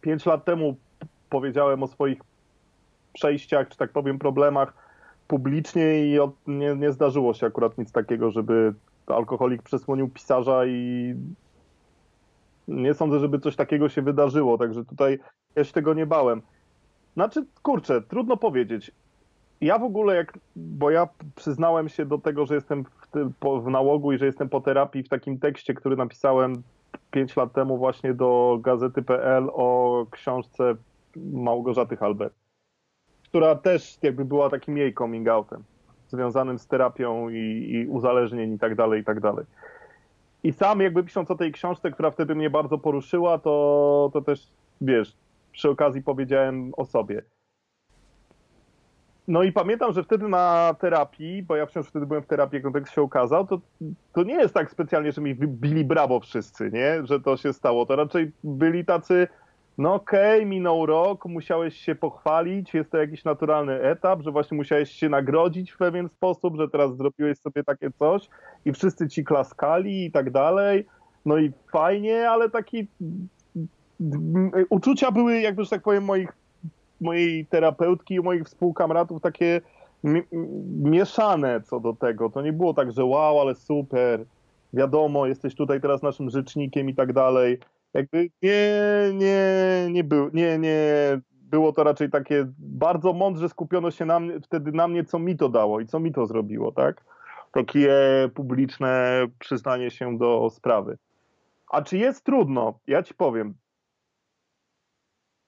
Pięć 0.00 0.26
lat 0.26 0.44
temu 0.44 0.76
powiedziałem 1.30 1.82
o 1.82 1.86
swoich 1.86 2.18
przejściach, 3.12 3.68
czy 3.68 3.76
tak 3.76 3.92
powiem, 3.92 4.18
problemach 4.18 4.74
publicznie 5.28 6.06
i 6.06 6.18
od, 6.18 6.30
nie, 6.46 6.74
nie 6.76 6.92
zdarzyło 6.92 7.34
się 7.34 7.46
akurat 7.46 7.78
nic 7.78 7.92
takiego, 7.92 8.30
żeby 8.30 8.74
alkoholik 9.06 9.62
przesłonił 9.62 10.08
pisarza 10.08 10.66
i 10.66 11.14
nie 12.68 12.94
sądzę, 12.94 13.20
żeby 13.20 13.38
coś 13.38 13.56
takiego 13.56 13.88
się 13.88 14.02
wydarzyło, 14.02 14.58
także 14.58 14.84
tutaj 14.84 15.18
ja 15.56 15.64
się 15.64 15.72
tego 15.72 15.94
nie 15.94 16.06
bałem. 16.06 16.42
Znaczy, 17.14 17.46
kurczę, 17.62 18.02
trudno 18.02 18.36
powiedzieć. 18.36 18.92
Ja 19.60 19.78
w 19.78 19.82
ogóle 19.82 20.14
jak, 20.14 20.38
bo 20.56 20.90
ja 20.90 21.08
przyznałem 21.34 21.88
się 21.88 22.06
do 22.06 22.18
tego, 22.18 22.46
że 22.46 22.54
jestem 22.54 22.84
w, 22.84 23.62
w 23.64 23.70
nałogu 23.70 24.12
i 24.12 24.18
że 24.18 24.26
jestem 24.26 24.48
po 24.48 24.60
terapii 24.60 25.02
w 25.02 25.08
takim 25.08 25.38
tekście, 25.38 25.74
który 25.74 25.96
napisałem 25.96 26.62
5 27.10 27.36
lat 27.36 27.52
temu 27.52 27.78
właśnie 27.78 28.14
do 28.14 28.58
gazety.pl 28.62 29.50
o 29.52 30.06
książce 30.10 30.74
Małgorzaty 31.16 31.96
Halber, 31.96 32.30
która 33.22 33.54
też 33.54 33.98
jakby 34.02 34.24
była 34.24 34.50
takim 34.50 34.76
jej 34.76 34.94
coming 34.94 35.28
outem, 35.28 35.64
związanym 36.08 36.58
z 36.58 36.66
terapią 36.66 37.28
i, 37.28 37.70
i 37.70 37.86
uzależnień 37.86 38.52
i 38.52 38.58
tak 38.58 38.74
dalej, 38.74 39.00
i 39.00 39.04
tak 39.04 39.20
dalej. 39.20 39.46
I 40.42 40.52
sam 40.52 40.80
jakby 40.80 41.04
pisząc 41.04 41.30
o 41.30 41.34
tej 41.34 41.52
książce, 41.52 41.90
która 41.90 42.10
wtedy 42.10 42.34
mnie 42.34 42.50
bardzo 42.50 42.78
poruszyła, 42.78 43.38
to, 43.38 44.10
to 44.12 44.22
też, 44.22 44.52
wiesz, 44.80 45.16
przy 45.52 45.70
okazji 45.70 46.02
powiedziałem 46.02 46.72
o 46.76 46.84
sobie. 46.84 47.22
No 49.30 49.42
i 49.42 49.52
pamiętam, 49.52 49.92
że 49.92 50.04
wtedy 50.04 50.28
na 50.28 50.74
terapii, 50.80 51.42
bo 51.42 51.56
ja 51.56 51.66
wciąż 51.66 51.86
wtedy 51.86 52.06
byłem 52.06 52.22
w 52.22 52.26
terapii, 52.26 52.56
jak 52.56 52.62
ten 52.62 52.72
tekst 52.72 52.94
się 52.94 53.02
ukazał, 53.02 53.46
to, 53.46 53.60
to 54.12 54.22
nie 54.22 54.34
jest 54.34 54.54
tak 54.54 54.70
specjalnie, 54.70 55.12
że 55.12 55.20
mi 55.20 55.34
wybili 55.34 55.84
brawo 55.84 56.20
wszyscy, 56.20 56.70
nie? 56.72 57.06
Że 57.06 57.20
to 57.20 57.36
się 57.36 57.52
stało. 57.52 57.86
To 57.86 57.96
raczej 57.96 58.32
byli 58.44 58.84
tacy, 58.84 59.28
no 59.78 59.94
okej, 59.94 60.46
minął 60.46 60.86
rok, 60.86 61.26
musiałeś 61.26 61.76
się 61.76 61.94
pochwalić, 61.94 62.74
jest 62.74 62.90
to 62.90 62.98
jakiś 62.98 63.24
naturalny 63.24 63.82
etap, 63.82 64.22
że 64.22 64.30
właśnie 64.30 64.56
musiałeś 64.56 64.90
się 64.90 65.08
nagrodzić 65.08 65.70
w 65.70 65.78
pewien 65.78 66.08
sposób, 66.08 66.56
że 66.56 66.68
teraz 66.68 66.96
zrobiłeś 66.96 67.38
sobie 67.38 67.64
takie 67.64 67.90
coś 67.98 68.28
i 68.64 68.72
wszyscy 68.72 69.08
ci 69.08 69.24
klaskali 69.24 70.04
i 70.04 70.12
tak 70.12 70.30
dalej. 70.30 70.86
No 71.24 71.38
i 71.38 71.52
fajnie, 71.72 72.30
ale 72.30 72.50
taki 72.50 72.88
uczucia 74.70 75.10
były 75.10 75.40
jakby, 75.40 75.64
że 75.64 75.70
tak 75.70 75.82
powiem, 75.82 76.04
moich 76.04 76.39
mojej 77.00 77.46
terapeutki 77.46 78.14
i 78.14 78.20
moich 78.20 78.44
współkamratów 78.44 79.22
takie 79.22 79.60
mi- 80.04 80.22
mieszane 80.82 81.60
co 81.60 81.80
do 81.80 81.92
tego. 81.92 82.30
To 82.30 82.42
nie 82.42 82.52
było 82.52 82.74
tak, 82.74 82.92
że 82.92 83.04
wow, 83.04 83.40
ale 83.40 83.54
super, 83.54 84.24
wiadomo, 84.72 85.26
jesteś 85.26 85.54
tutaj 85.54 85.80
teraz 85.80 86.02
naszym 86.02 86.30
rzecznikiem 86.30 86.88
i 86.88 86.94
tak 86.94 87.12
dalej. 87.12 87.58
Jakby 87.94 88.30
nie, 88.42 88.72
nie, 89.14 89.46
nie, 89.90 90.04
był, 90.04 90.30
nie, 90.32 90.58
nie 90.58 90.80
było 91.50 91.72
to 91.72 91.84
raczej 91.84 92.10
takie 92.10 92.46
bardzo 92.58 93.12
mądrze 93.12 93.48
skupiono 93.48 93.90
się 93.90 94.04
na 94.04 94.20
mnie, 94.20 94.40
wtedy 94.40 94.72
na 94.72 94.88
mnie, 94.88 95.04
co 95.04 95.18
mi 95.18 95.36
to 95.36 95.48
dało 95.48 95.80
i 95.80 95.86
co 95.86 96.00
mi 96.00 96.12
to 96.12 96.26
zrobiło, 96.26 96.72
tak? 96.72 97.04
Takie 97.52 97.92
publiczne 98.34 99.26
przyznanie 99.38 99.90
się 99.90 100.18
do 100.18 100.50
sprawy. 100.50 100.98
A 101.70 101.82
czy 101.82 101.98
jest 101.98 102.24
trudno? 102.24 102.78
Ja 102.86 103.02
ci 103.02 103.14
powiem, 103.14 103.54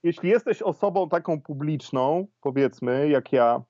jeśli 0.03 0.31
jesteś 0.31 0.63
osobą 0.63 1.09
taką 1.09 1.41
publiczną, 1.41 2.27
powiedzmy, 2.41 3.09
jak 3.09 3.33
ja, 3.33 3.63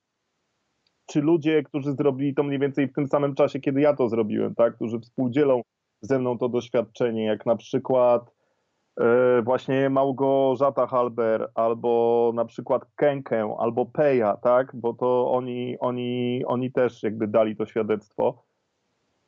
czy 1.07 1.21
ludzie, 1.21 1.63
którzy 1.63 1.93
zrobili 1.93 2.35
to 2.35 2.43
mniej 2.43 2.59
więcej 2.59 2.89
w 2.89 2.93
tym 2.93 3.09
samym 3.09 3.35
czasie, 3.35 3.61
kiedy 3.61 3.81
ja 3.81 3.97
to 3.97 4.09
zrobiłem, 4.09 4.55
tak, 4.55 4.75
którzy 4.75 5.01
współdzielą 5.01 5.63
ze 6.01 6.19
mną 6.19 6.39
to 6.39 6.49
doświadczenie, 6.49 7.25
jak 7.25 7.47
na 7.47 7.57
przykład 7.57 8.35
e, 9.01 9.43
właśnie 9.43 9.91
Małgorzata 9.91 10.87
Halber, 10.87 11.51
albo 11.55 12.33
na 12.35 12.45
przykład 12.45 12.83
Kenkę, 12.97 13.57
albo 13.59 13.87
Peja, 13.87 14.37
tak, 14.37 14.77
bo 14.77 14.95
to 14.95 15.33
oni, 15.33 15.77
oni, 15.81 16.43
oni 16.47 16.73
też 16.73 17.03
jakby 17.03 17.29
dali 17.29 17.57
to 17.57 17.67
świadectwo. 17.67 18.43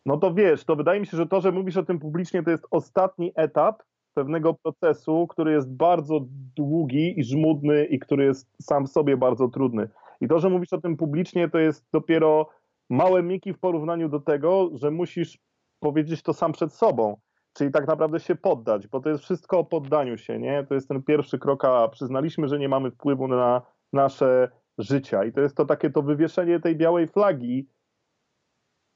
No 0.06 0.16
to 0.16 0.34
wiesz, 0.34 0.64
to 0.64 0.76
wydaje 0.76 1.00
mi 1.00 1.06
się, 1.06 1.16
że 1.16 1.26
to, 1.26 1.40
że 1.40 1.52
mówisz 1.52 1.76
o 1.76 1.84
tym 1.84 1.99
publicznie, 1.99 2.42
to 2.42 2.50
jest 2.50 2.66
ostatni 2.70 3.32
etap 3.34 3.82
pewnego 4.14 4.54
procesu, 4.54 5.26
który 5.26 5.52
jest 5.52 5.73
bardzo 5.73 6.21
długi 6.56 7.21
i 7.21 7.25
żmudny 7.25 7.85
i 7.85 7.99
który 7.99 8.25
jest 8.25 8.62
sam 8.62 8.87
w 8.87 8.90
sobie 8.90 9.16
bardzo 9.16 9.49
trudny. 9.49 9.88
I 10.21 10.28
to, 10.28 10.38
że 10.38 10.50
mówisz 10.50 10.73
o 10.73 10.80
tym 10.80 10.97
publicznie, 10.97 11.49
to 11.49 11.59
jest 11.59 11.87
dopiero 11.92 12.49
małe 12.90 13.23
miki 13.23 13.52
w 13.52 13.59
porównaniu 13.59 14.09
do 14.09 14.21
tego, 14.21 14.71
że 14.73 14.90
musisz 14.90 15.38
powiedzieć 15.80 16.23
to 16.23 16.33
sam 16.33 16.52
przed 16.52 16.73
sobą. 16.73 17.16
Czyli 17.52 17.71
tak 17.71 17.87
naprawdę 17.87 18.21
się 18.21 18.35
poddać, 18.35 18.87
bo 18.87 19.00
to 19.00 19.09
jest 19.09 19.25
wszystko 19.25 19.59
o 19.59 19.64
poddaniu 19.64 20.18
się, 20.18 20.38
nie? 20.38 20.64
To 20.68 20.75
jest 20.75 20.88
ten 20.88 21.02
pierwszy 21.02 21.38
krok, 21.38 21.64
a 21.64 21.88
przyznaliśmy, 21.88 22.49
że 22.49 22.59
nie 22.59 22.68
mamy 22.68 22.90
wpływu 22.90 23.28
na 23.28 23.62
nasze 23.92 24.49
życia. 24.78 25.25
I 25.25 25.33
to 25.33 25.40
jest 25.40 25.56
to 25.56 25.64
takie 25.64 25.90
to 25.90 26.02
wywieszenie 26.02 26.61
tej 26.61 26.76
białej 26.76 27.09
flagi. 27.09 27.68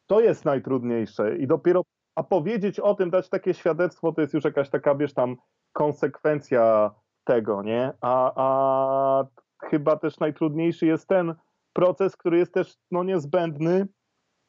To 0.06 0.20
jest 0.20 0.44
najtrudniejsze. 0.44 1.36
I 1.36 1.46
dopiero 1.46 1.82
a 2.18 2.22
powiedzieć 2.22 2.80
o 2.80 2.94
tym, 2.94 3.10
dać 3.10 3.28
takie 3.28 3.54
świadectwo, 3.54 4.12
to 4.12 4.20
jest 4.20 4.34
już 4.34 4.44
jakaś 4.44 4.70
taka, 4.70 4.94
wiesz, 4.94 5.14
tam 5.14 5.36
konsekwencja 5.72 6.94
tego, 7.24 7.62
nie? 7.62 7.92
A, 8.00 8.32
a 8.36 9.24
chyba 9.64 9.96
też 9.96 10.18
najtrudniejszy 10.18 10.86
jest 10.86 11.08
ten 11.08 11.34
proces, 11.72 12.16
który 12.16 12.38
jest 12.38 12.54
też 12.54 12.76
no, 12.90 13.04
niezbędny, 13.04 13.86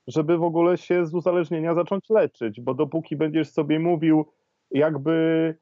żeby 0.07 0.37
w 0.37 0.43
ogóle 0.43 0.77
się 0.77 1.05
z 1.05 1.13
uzależnienia 1.13 1.75
zacząć 1.75 2.09
leczyć, 2.09 2.61
bo 2.61 2.73
dopóki 2.73 3.15
będziesz 3.15 3.49
sobie 3.49 3.79
mówił, 3.79 4.25
jakby 4.71 5.55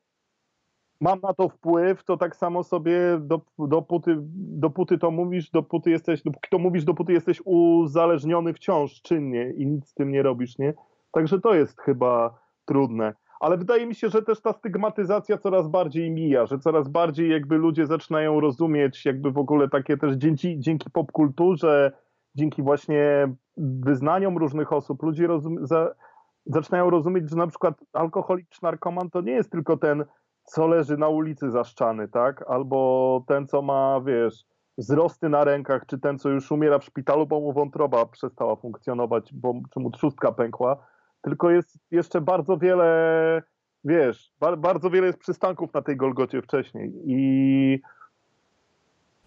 mam 1.02 1.20
na 1.20 1.34
to 1.34 1.50
wpływ, 1.50 2.04
to 2.04 2.18
tak 2.18 2.36
samo 2.36 2.64
sobie 2.64 3.00
do, 3.20 3.42
dopóty, 3.60 4.18
dopóty 4.38 4.98
to 4.98 5.12
mówisz, 5.12 5.50
dopóty 5.50 5.90
jesteś, 5.90 6.24
dopóki 6.24 6.50
to 6.52 6.60
mówisz, 6.60 6.84
dopóty 6.84 7.14
jesteś 7.14 7.42
uzależniony 7.46 8.54
wciąż 8.54 9.02
czynnie 9.02 9.52
i 9.52 9.68
nic 9.68 9.88
z 9.88 9.94
tym 9.94 10.12
nie 10.12 10.24
robisz, 10.24 10.58
nie? 10.58 10.74
Także 11.12 11.42
to 11.42 11.54
jest 11.54 11.82
chyba 11.82 12.40
trudne. 12.66 13.14
Ale 13.40 13.58
wydaje 13.58 13.86
mi 13.86 13.96
się, 13.96 14.10
że 14.10 14.22
też 14.22 14.42
ta 14.42 14.54
stygmatyzacja 14.54 15.38
coraz 15.38 15.68
bardziej 15.68 16.12
mija, 16.12 16.46
że 16.46 16.60
coraz 16.60 16.88
bardziej 16.88 17.30
jakby 17.30 17.58
ludzie 17.58 17.86
zaczynają 17.86 18.40
rozumieć 18.40 19.06
jakby 19.06 19.32
w 19.32 19.38
ogóle 19.38 19.70
takie 19.70 19.98
też 19.98 20.16
dzięki, 20.16 20.60
dzięki 20.60 20.90
popkulturze, 20.90 21.92
dzięki 22.36 22.62
właśnie 22.62 23.34
wyznaniom 23.58 24.38
różnych 24.38 24.74
osób, 24.74 25.04
ludzie 25.04 25.28
rozum, 25.28 25.68
za, 25.68 25.96
zaczynają 26.46 26.90
rozumieć, 26.90 27.30
że 27.30 27.36
na 27.36 27.48
przykład 27.48 27.76
alkoholik 27.94 28.48
narkoman 28.62 29.10
to 29.10 29.22
nie 29.22 29.32
jest 29.32 29.52
tylko 29.52 29.78
ten, 29.78 30.06
co 30.44 30.68
leży 30.68 30.98
na 30.98 31.08
ulicy 31.08 31.52
zaszczany, 31.52 32.08
tak? 32.08 32.46
Albo 32.48 33.24
ten, 33.28 33.48
co 33.48 33.62
ma, 33.62 34.02
wiesz, 34.06 34.46
wzrosty 34.78 35.30
na 35.30 35.44
rękach, 35.44 35.86
czy 35.86 36.00
ten, 36.00 36.20
co 36.20 36.30
już 36.30 36.52
umiera 36.52 36.80
w 36.80 36.84
szpitalu, 36.84 37.28
bo 37.28 37.40
mu 37.40 37.54
wątroba 37.54 38.06
przestała 38.06 38.56
funkcjonować, 38.56 39.34
bo, 39.34 39.54
czy 39.74 39.80
mu 39.80 39.92
trzustka 39.92 40.32
pękła, 40.32 40.78
tylko 41.28 41.50
jest 41.50 41.78
jeszcze 41.92 42.22
bardzo 42.22 42.58
wiele, 42.58 43.42
wiesz, 43.84 44.32
bar, 44.40 44.58
bardzo 44.58 44.90
wiele 44.90 45.08
jest 45.08 45.20
przystanków 45.20 45.74
na 45.74 45.82
tej 45.82 45.98
Golgocie 45.98 46.42
wcześniej 46.42 46.92
i, 47.06 47.82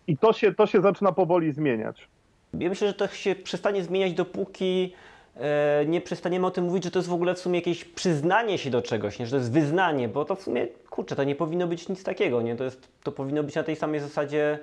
i 0.06 0.18
to, 0.18 0.32
się, 0.32 0.54
to 0.54 0.66
się 0.66 0.80
zaczyna 0.80 1.12
powoli 1.12 1.52
zmieniać. 1.52 2.08
Ja 2.54 2.68
myślę, 2.68 2.88
że 2.88 2.94
to 2.94 3.06
się 3.06 3.34
przestanie 3.34 3.84
zmieniać, 3.84 4.12
dopóki 4.12 4.94
e, 5.36 5.84
nie 5.86 6.00
przestaniemy 6.00 6.46
o 6.46 6.50
tym 6.50 6.64
mówić, 6.64 6.84
że 6.84 6.90
to 6.90 6.98
jest 6.98 7.08
w 7.08 7.12
ogóle 7.12 7.34
w 7.34 7.38
sumie 7.38 7.58
jakieś 7.58 7.84
przyznanie 7.84 8.58
się 8.58 8.70
do 8.70 8.82
czegoś, 8.82 9.18
nie? 9.18 9.26
że 9.26 9.30
to 9.30 9.36
jest 9.36 9.52
wyznanie, 9.52 10.08
bo 10.08 10.24
to 10.24 10.34
w 10.34 10.42
sumie, 10.42 10.66
kurczę, 10.90 11.16
to 11.16 11.24
nie 11.24 11.34
powinno 11.34 11.66
być 11.66 11.88
nic 11.88 12.04
takiego, 12.04 12.42
nie? 12.42 12.56
To, 12.56 12.64
jest, 12.64 12.88
to 13.02 13.12
powinno 13.12 13.42
być 13.42 13.54
na 13.54 13.62
tej 13.62 13.76
samej 13.76 14.00
zasadzie, 14.00 14.58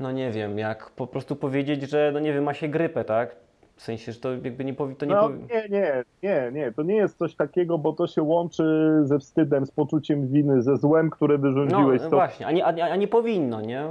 no 0.00 0.12
nie 0.12 0.30
wiem, 0.30 0.58
jak 0.58 0.90
po 0.90 1.06
prostu 1.06 1.36
powiedzieć, 1.36 1.90
że, 1.90 2.10
no 2.14 2.20
nie 2.20 2.32
wiem, 2.32 2.44
ma 2.44 2.54
się 2.54 2.68
grypę, 2.68 3.04
tak? 3.04 3.47
W 3.78 3.82
sensie, 3.82 4.12
że 4.12 4.20
to 4.20 4.32
jakby 4.32 4.64
nie 4.64 4.74
powinno... 4.74 5.06
Nie, 5.06 5.14
no, 5.14 5.22
powi... 5.22 5.38
nie, 5.38 5.68
nie, 5.68 6.04
nie, 6.22 6.50
nie, 6.52 6.72
to 6.72 6.82
nie 6.82 6.96
jest 6.96 7.18
coś 7.18 7.34
takiego, 7.34 7.78
bo 7.78 7.92
to 7.92 8.06
się 8.06 8.22
łączy 8.22 8.98
ze 9.02 9.18
wstydem, 9.18 9.66
z 9.66 9.70
poczuciem 9.70 10.28
winy, 10.28 10.62
ze 10.62 10.76
złem, 10.76 11.10
które 11.10 11.38
wyrządziłeś. 11.38 12.02
No 12.02 12.10
właśnie, 12.10 12.46
a 12.46 12.52
nie, 12.52 12.66
a, 12.66 12.92
a 12.92 12.96
nie 12.96 13.08
powinno, 13.08 13.60
nie? 13.60 13.84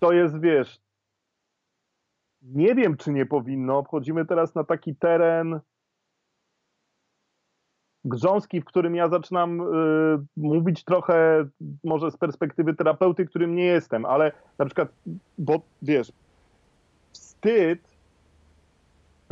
To 0.00 0.12
jest, 0.12 0.40
wiesz, 0.40 0.80
nie 2.42 2.74
wiem, 2.74 2.96
czy 2.96 3.12
nie 3.12 3.26
powinno. 3.26 3.82
Wchodzimy 3.82 4.26
teraz 4.26 4.54
na 4.54 4.64
taki 4.64 4.96
teren 4.96 5.60
grząski, 8.04 8.60
w 8.60 8.64
którym 8.64 8.94
ja 8.94 9.08
zaczynam 9.08 9.60
y, 9.60 9.64
mówić 10.36 10.84
trochę 10.84 11.46
może 11.84 12.10
z 12.10 12.16
perspektywy 12.16 12.74
terapeuty, 12.74 13.26
którym 13.26 13.54
nie 13.54 13.64
jestem, 13.64 14.04
ale 14.04 14.32
na 14.58 14.64
przykład, 14.64 14.88
bo 15.38 15.60
wiesz, 15.82 16.12
wstyd, 17.12 17.91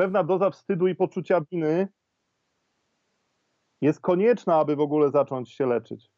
pewna 0.01 0.25
doza 0.25 0.51
wstydu 0.51 0.87
i 0.87 0.95
poczucia 0.95 1.41
winy 1.51 1.89
jest 3.81 4.01
konieczna, 4.01 4.57
aby 4.57 4.77
w 4.77 4.81
ogóle 4.81 5.11
zacząć 5.11 5.53
się 5.53 5.67
leczyć. 5.67 6.11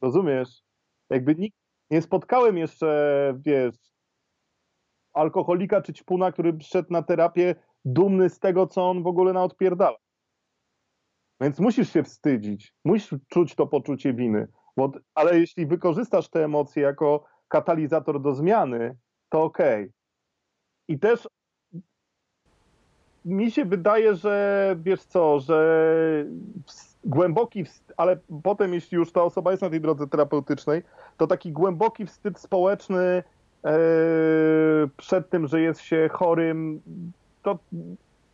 Rozumiesz? 0.00 0.62
Jakby 1.10 1.34
nikt, 1.34 1.58
nie 1.90 2.02
spotkałem 2.02 2.58
jeszcze, 2.58 3.34
wiesz, 3.38 3.76
alkoholika 5.12 5.82
czy 5.82 5.92
ćpuna, 5.92 6.32
który 6.32 6.58
szedł 6.60 6.92
na 6.92 7.02
terapię 7.02 7.54
dumny 7.84 8.30
z 8.30 8.38
tego, 8.38 8.66
co 8.66 8.90
on 8.90 9.02
w 9.02 9.06
ogóle 9.06 9.32
na 9.32 9.44
odpierdala. 9.44 9.98
Więc 11.40 11.58
musisz 11.58 11.92
się 11.92 12.02
wstydzić, 12.02 12.74
musisz 12.84 13.14
czuć 13.28 13.54
to 13.54 13.66
poczucie 13.66 14.14
winy, 14.14 14.48
bo, 14.76 14.92
ale 15.14 15.40
jeśli 15.40 15.66
wykorzystasz 15.66 16.28
te 16.28 16.44
emocje 16.44 16.82
jako 16.82 17.24
katalizator 17.48 18.22
do 18.22 18.34
zmiany, 18.34 18.96
to 19.28 19.42
okej. 19.42 19.82
Okay. 19.82 19.92
I 20.88 20.98
też 20.98 21.28
mi 23.26 23.50
się 23.50 23.64
wydaje, 23.64 24.14
że 24.14 24.76
wiesz 24.78 25.02
co, 25.02 25.40
że 25.40 25.94
głęboki, 27.04 27.64
ale 27.96 28.18
potem 28.42 28.74
jeśli 28.74 28.96
już 28.96 29.12
ta 29.12 29.22
osoba 29.22 29.50
jest 29.50 29.62
na 29.62 29.70
tej 29.70 29.80
drodze 29.80 30.06
terapeutycznej, 30.06 30.82
to 31.16 31.26
taki 31.26 31.52
głęboki 31.52 32.06
wstyd 32.06 32.38
społeczny 32.38 33.22
Eee, 33.66 34.88
przed 34.96 35.30
tym, 35.30 35.46
że 35.46 35.60
jest 35.60 35.80
się 35.80 36.08
chorym, 36.12 36.80
to, 37.42 37.58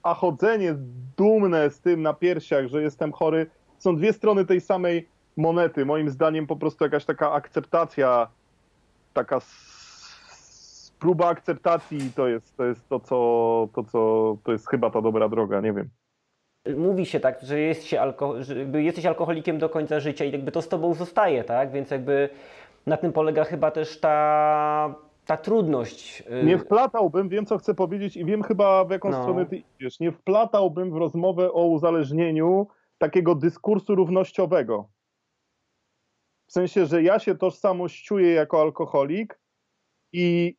a 0.02 0.14
chodzenie 0.14 0.74
dumne 1.16 1.70
z 1.70 1.80
tym 1.80 2.02
na 2.02 2.14
piersiach, 2.14 2.66
że 2.66 2.82
jestem 2.82 3.12
chory, 3.12 3.46
są 3.78 3.96
dwie 3.96 4.12
strony 4.12 4.44
tej 4.46 4.60
samej 4.60 5.08
monety. 5.36 5.86
Moim 5.86 6.10
zdaniem 6.10 6.46
po 6.46 6.56
prostu 6.56 6.84
jakaś 6.84 7.04
taka 7.04 7.32
akceptacja, 7.32 8.28
taka 9.14 9.40
próba 11.02 11.28
akceptacji 11.28 12.12
to 12.16 12.28
jest 12.28 12.56
to, 12.56 12.64
jest 12.64 12.88
to 12.88 13.00
co, 13.00 13.68
to, 13.74 13.84
co 13.84 14.36
to 14.44 14.52
jest 14.52 14.68
chyba 14.68 14.90
ta 14.90 15.00
dobra 15.00 15.28
droga, 15.28 15.60
nie 15.60 15.72
wiem. 15.72 15.90
Mówi 16.76 17.06
się 17.06 17.20
tak, 17.20 17.42
że, 17.42 17.60
jest 17.60 17.84
się 17.84 18.00
alko- 18.00 18.42
że 18.42 18.82
jesteś 18.82 19.06
alkoholikiem 19.06 19.58
do 19.58 19.68
końca 19.68 20.00
życia 20.00 20.24
i 20.24 20.32
jakby 20.32 20.52
to 20.52 20.62
z 20.62 20.68
tobą 20.68 20.94
zostaje, 20.94 21.44
tak? 21.44 21.72
Więc 21.72 21.90
jakby 21.90 22.28
na 22.86 22.96
tym 22.96 23.12
polega 23.12 23.44
chyba 23.44 23.70
też 23.70 24.00
ta 24.00 24.94
ta 25.26 25.36
trudność. 25.36 26.22
Y, 26.42 26.44
nie 26.44 26.58
wplatałbym, 26.58 27.28
wiem 27.28 27.46
co 27.46 27.58
chcę 27.58 27.74
powiedzieć 27.74 28.16
i 28.16 28.24
wiem 28.24 28.42
chyba 28.42 28.84
w 28.84 28.90
jaką 28.90 29.10
no. 29.10 29.22
stronę 29.22 29.46
ty 29.46 29.62
idziesz, 29.80 30.00
nie 30.00 30.12
wplatałbym 30.12 30.90
w 30.90 30.96
rozmowę 30.96 31.52
o 31.52 31.66
uzależnieniu 31.66 32.66
takiego 32.98 33.34
dyskursu 33.34 33.94
równościowego. 33.94 34.88
W 36.46 36.52
sensie, 36.52 36.86
że 36.86 37.02
ja 37.02 37.18
się 37.18 37.34
tożsamościuję 37.34 38.32
jako 38.32 38.60
alkoholik 38.60 39.40
i 40.12 40.56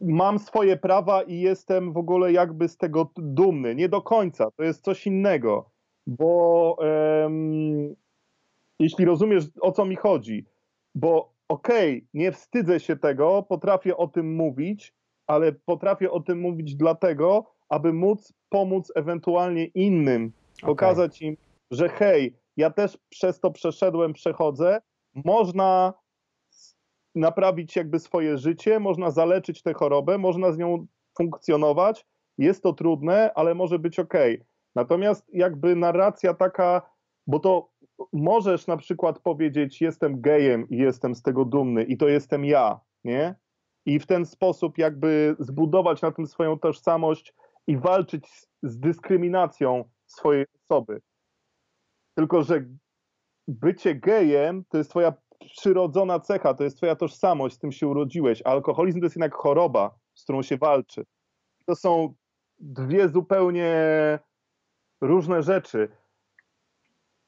mam 0.00 0.38
swoje 0.38 0.76
prawa 0.76 1.22
i 1.22 1.40
jestem 1.40 1.92
w 1.92 1.96
ogóle 1.96 2.32
jakby 2.32 2.68
z 2.68 2.76
tego 2.76 3.10
dumny. 3.16 3.74
Nie 3.74 3.88
do 3.88 4.02
końca, 4.02 4.50
to 4.50 4.62
jest 4.62 4.84
coś 4.84 5.06
innego, 5.06 5.70
bo 6.06 6.76
um, 6.78 7.94
jeśli 8.78 9.04
rozumiesz 9.04 9.44
o 9.60 9.72
co 9.72 9.84
mi 9.84 9.96
chodzi, 9.96 10.46
bo 10.94 11.32
okej, 11.48 11.96
okay, 11.96 12.08
nie 12.14 12.32
wstydzę 12.32 12.80
się 12.80 12.96
tego, 12.96 13.42
potrafię 13.48 13.96
o 13.96 14.08
tym 14.08 14.34
mówić, 14.34 14.94
ale 15.26 15.52
potrafię 15.52 16.10
o 16.10 16.20
tym 16.20 16.40
mówić 16.40 16.76
dlatego, 16.76 17.54
aby 17.68 17.92
móc 17.92 18.32
pomóc 18.48 18.92
ewentualnie 18.94 19.64
innym, 19.64 20.32
okay. 20.56 20.68
pokazać 20.68 21.22
im, 21.22 21.36
że 21.70 21.88
hej, 21.88 22.36
ja 22.56 22.70
też 22.70 22.98
przez 23.08 23.40
to 23.40 23.50
przeszedłem, 23.50 24.12
przechodzę, 24.12 24.80
można 25.14 25.92
naprawić 27.14 27.76
jakby 27.76 27.98
swoje 27.98 28.38
życie, 28.38 28.80
można 28.80 29.10
zaleczyć 29.10 29.62
tę 29.62 29.74
chorobę, 29.74 30.18
można 30.18 30.52
z 30.52 30.58
nią 30.58 30.86
funkcjonować. 31.16 32.06
Jest 32.38 32.62
to 32.62 32.72
trudne, 32.72 33.32
ale 33.34 33.54
może 33.54 33.78
być 33.78 33.98
ok. 33.98 34.14
Natomiast 34.74 35.34
jakby 35.34 35.76
narracja 35.76 36.34
taka, 36.34 36.82
bo 37.26 37.38
to 37.38 37.70
możesz 38.12 38.66
na 38.66 38.76
przykład 38.76 39.18
powiedzieć, 39.18 39.80
jestem 39.80 40.20
gejem 40.20 40.68
i 40.68 40.76
jestem 40.76 41.14
z 41.14 41.22
tego 41.22 41.44
dumny 41.44 41.84
i 41.84 41.96
to 41.96 42.08
jestem 42.08 42.44
ja, 42.44 42.80
nie? 43.04 43.34
I 43.86 43.98
w 43.98 44.06
ten 44.06 44.26
sposób 44.26 44.78
jakby 44.78 45.36
zbudować 45.38 46.02
na 46.02 46.12
tym 46.12 46.26
swoją 46.26 46.58
tożsamość 46.58 47.34
i 47.66 47.76
walczyć 47.76 48.28
z, 48.28 48.48
z 48.62 48.78
dyskryminacją 48.78 49.84
swojej 50.06 50.46
osoby. 50.64 51.00
Tylko, 52.14 52.42
że 52.42 52.64
bycie 53.48 53.94
gejem 53.94 54.64
to 54.68 54.78
jest 54.78 54.90
twoja 54.90 55.12
przyrodzona 55.44 56.20
cecha, 56.20 56.54
to 56.54 56.64
jest 56.64 56.76
twoja 56.76 56.96
tożsamość, 56.96 57.54
z 57.54 57.58
tym 57.58 57.72
się 57.72 57.88
urodziłeś, 57.88 58.42
a 58.44 58.50
alkoholizm 58.50 59.00
to 59.00 59.06
jest 59.06 59.16
jednak 59.16 59.34
choroba, 59.34 59.98
z 60.14 60.24
którą 60.24 60.42
się 60.42 60.56
walczy. 60.56 61.04
To 61.66 61.76
są 61.76 62.14
dwie 62.58 63.08
zupełnie 63.08 63.74
różne 65.00 65.42
rzeczy. 65.42 65.88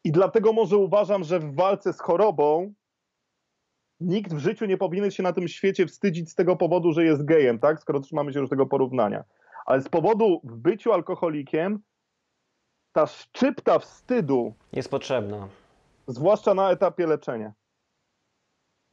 I 0.05 0.13
dlatego 0.13 0.53
może 0.53 0.77
uważam, 0.77 1.25
że 1.25 1.41
w 1.41 1.55
walce 1.55 1.93
z 1.93 2.01
chorobą 2.01 2.75
nikt 4.01 4.35
w 4.35 4.39
życiu 4.39 4.67
nie 4.67 4.77
powinien 4.77 5.11
się 5.11 5.23
na 5.23 5.33
tym 5.33 5.49
świecie 5.49 5.87
wstydzić 5.87 6.31
z 6.31 6.35
tego 6.35 6.57
powodu, 6.57 6.93
że 6.93 7.05
jest 7.05 7.25
gejem, 7.25 7.59
tak? 7.59 7.81
Skoro 7.81 8.01
trzymamy 8.01 8.33
się 8.33 8.41
już 8.41 8.51
tego 8.51 8.67
porównania. 8.67 9.25
Ale 9.67 9.83
z 9.83 9.89
powodu 9.89 10.41
w 10.45 10.57
byciu 10.57 10.93
alkoholikiem 10.93 11.79
ta 12.93 13.07
szczypta 13.07 13.79
wstydu 13.79 14.55
jest 14.73 14.91
potrzebna. 14.91 15.49
Zwłaszcza 16.07 16.55
na 16.55 16.71
etapie 16.71 17.07
leczenia. 17.07 17.53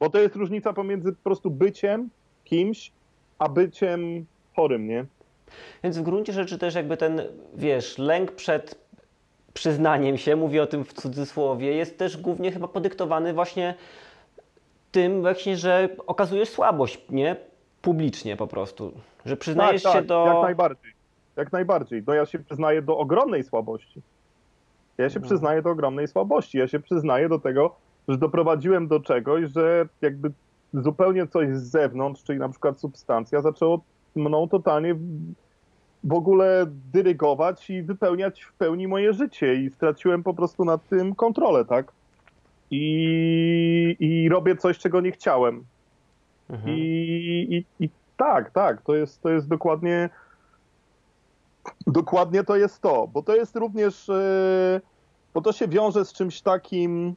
Bo 0.04 0.10
to 0.10 0.18
jest 0.18 0.36
różnica 0.36 0.72
pomiędzy 0.72 1.12
po 1.12 1.22
prostu 1.24 1.50
byciem 1.50 2.10
kimś, 2.44 2.92
a 3.38 3.48
byciem 3.48 4.26
chorym, 4.56 4.88
nie? 4.88 5.04
Więc 5.82 5.98
w 5.98 6.02
gruncie 6.02 6.32
rzeczy 6.32 6.58
też 6.58 6.74
jakby 6.74 6.96
ten, 6.96 7.22
wiesz, 7.54 7.98
lęk 7.98 8.32
przed 8.32 8.78
przyznaniem 9.54 10.16
się, 10.16 10.36
mówię 10.36 10.62
o 10.62 10.66
tym 10.66 10.84
w 10.84 10.92
cudzysłowie, 10.92 11.72
jest 11.72 11.98
też 11.98 12.16
głównie 12.16 12.52
chyba 12.52 12.68
podyktowany 12.68 13.34
właśnie 13.34 13.74
tym 14.92 15.20
właśnie, 15.20 15.56
że 15.56 15.88
okazujesz 16.06 16.48
słabość, 16.48 17.04
nie? 17.10 17.36
Publicznie 17.82 18.36
po 18.36 18.46
prostu. 18.46 18.92
Że 19.26 19.36
przyznajesz 19.36 19.82
tak, 19.82 19.92
się 19.92 19.98
tak, 19.98 20.06
do... 20.06 20.26
jak 20.26 20.42
najbardziej. 20.42 20.92
Jak 21.36 21.52
najbardziej. 21.52 22.02
No 22.06 22.14
ja 22.14 22.26
się 22.26 22.38
przyznaję 22.38 22.82
do 22.82 22.98
ogromnej 22.98 23.44
słabości. 23.44 24.02
Ja 24.98 25.10
się 25.10 25.20
No. 25.20 25.26
przyznaję 25.26 25.62
do 25.62 25.70
ogromnej 25.70 26.08
słabości. 26.08 26.58
Ja 26.58 26.68
się 26.68 26.80
przyznaję 26.80 27.28
do 27.28 27.38
tego, 27.38 27.76
że 28.08 28.18
doprowadziłem 28.18 28.88
do 28.88 29.00
czegoś, 29.00 29.50
że 29.52 29.88
jakby 30.00 30.32
zupełnie 30.74 31.26
coś 31.26 31.48
z 31.56 31.62
zewnątrz, 31.62 32.22
czyli 32.22 32.38
na 32.38 32.48
przykład 32.48 32.80
substancja, 32.80 33.40
zaczęło 33.42 33.80
mną 34.16 34.48
totalnie 34.48 34.94
w- 36.04 36.12
ogóle 36.12 36.66
dyrygować 36.92 37.70
i 37.70 37.82
wypełniać 37.82 38.42
w 38.42 38.52
pełni 38.52 38.88
moje 38.88 39.12
życie 39.12 39.54
i 39.54 39.70
straciłem 39.70 40.22
po 40.22 40.34
prostu 40.34 40.64
nad 40.64 40.88
tym 40.88 41.14
kontrolę, 41.14 41.64
tak? 41.64 41.92
I, 42.70 43.96
i 44.00 44.28
robię 44.28 44.56
coś, 44.56 44.78
czego 44.78 45.00
nie 45.00 45.12
chciałem. 45.12 45.64
Mhm. 46.50 46.76
I, 46.76 47.64
i, 47.78 47.84
I 47.84 47.90
tak, 48.16 48.50
tak, 48.50 48.82
to 48.82 48.94
jest, 48.94 49.22
to 49.22 49.30
jest 49.30 49.48
dokładnie 49.48 50.10
dokładnie 51.86 52.44
to 52.44 52.56
jest 52.56 52.80
to, 52.80 53.08
bo 53.12 53.22
to 53.22 53.36
jest 53.36 53.56
również, 53.56 54.08
e, 54.08 54.80
bo 55.34 55.40
to 55.40 55.52
się 55.52 55.68
wiąże 55.68 56.04
z 56.04 56.12
czymś 56.12 56.40
takim 56.42 57.14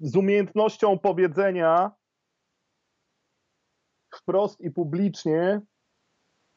z, 0.00 0.16
umiejętnością 0.16 0.98
powiedzenia 0.98 1.90
wprost 4.14 4.60
i 4.60 4.70
publicznie 4.70 5.60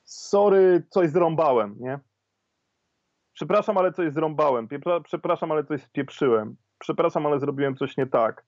sorry, 0.03 0.83
coś 0.89 1.09
zrąbałem, 1.09 1.75
nie? 1.79 1.99
Przepraszam, 3.33 3.77
ale 3.77 3.93
coś 3.93 4.13
zrąbałem. 4.13 4.67
Przepraszam, 5.03 5.51
ale 5.51 5.63
coś 5.63 5.83
spieprzyłem. 5.83 6.55
Przepraszam, 6.79 7.25
ale 7.25 7.39
zrobiłem 7.39 7.75
coś 7.75 7.97
nie 7.97 8.07
tak. 8.07 8.45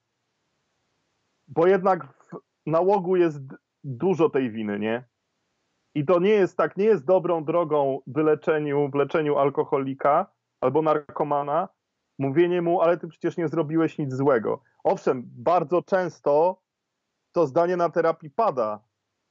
Bo 1.47 1.67
jednak 1.67 2.07
w 2.07 2.41
nałogu 2.65 3.15
jest 3.15 3.39
dużo 3.83 4.29
tej 4.29 4.51
winy, 4.51 4.79
nie? 4.79 5.05
I 5.95 6.05
to 6.05 6.19
nie 6.19 6.29
jest 6.29 6.57
tak, 6.57 6.77
nie 6.77 6.85
jest 6.85 7.05
dobrą 7.05 7.45
drogą 7.45 7.99
w 8.07 8.17
leczeniu, 8.17 8.89
w 8.89 8.95
leczeniu 8.95 9.37
alkoholika 9.37 10.31
albo 10.61 10.81
narkomana, 10.81 11.69
mówienie 12.19 12.61
mu, 12.61 12.81
ale 12.81 12.97
ty 12.97 13.07
przecież 13.07 13.37
nie 13.37 13.47
zrobiłeś 13.47 13.97
nic 13.97 14.13
złego. 14.13 14.61
Owszem, 14.83 15.23
bardzo 15.25 15.81
często 15.81 16.61
to 17.31 17.47
zdanie 17.47 17.77
na 17.77 17.89
terapii 17.89 18.29
pada, 18.29 18.83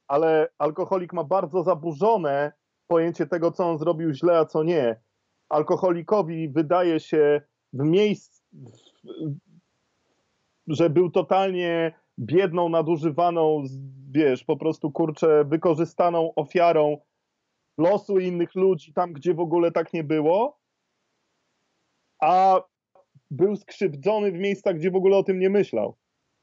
ale 0.07 0.49
alkoholik 0.57 1.13
ma 1.13 1.23
bardzo 1.23 1.63
zaburzone 1.63 2.53
pojęcie 2.87 3.27
tego, 3.27 3.51
co 3.51 3.69
on 3.69 3.77
zrobił 3.77 4.13
źle, 4.13 4.37
a 4.37 4.45
co 4.45 4.63
nie. 4.63 5.01
Alkoholikowi 5.49 6.49
wydaje 6.49 6.99
się 6.99 7.41
w 7.73 7.83
miejscu, 7.83 8.43
że 10.67 10.89
był 10.89 11.11
totalnie 11.11 11.93
biedną, 12.19 12.69
nadużywaną, 12.69 13.63
wiesz, 14.11 14.43
po 14.43 14.57
prostu 14.57 14.91
kurczę, 14.91 15.45
wykorzystaną 15.45 16.35
ofiarą 16.35 16.97
losu 17.77 18.19
innych 18.19 18.55
ludzi 18.55 18.93
tam, 18.93 19.13
gdzie 19.13 19.33
w 19.33 19.39
ogóle 19.39 19.71
tak 19.71 19.93
nie 19.93 20.03
było, 20.03 20.58
a 22.19 22.61
był 23.31 23.55
skrzywdzony 23.55 24.31
w 24.31 24.35
miejscach, 24.35 24.75
gdzie 24.75 24.91
w 24.91 24.95
ogóle 24.95 25.17
o 25.17 25.23
tym 25.23 25.39
nie 25.39 25.49
myślał. 25.49 25.95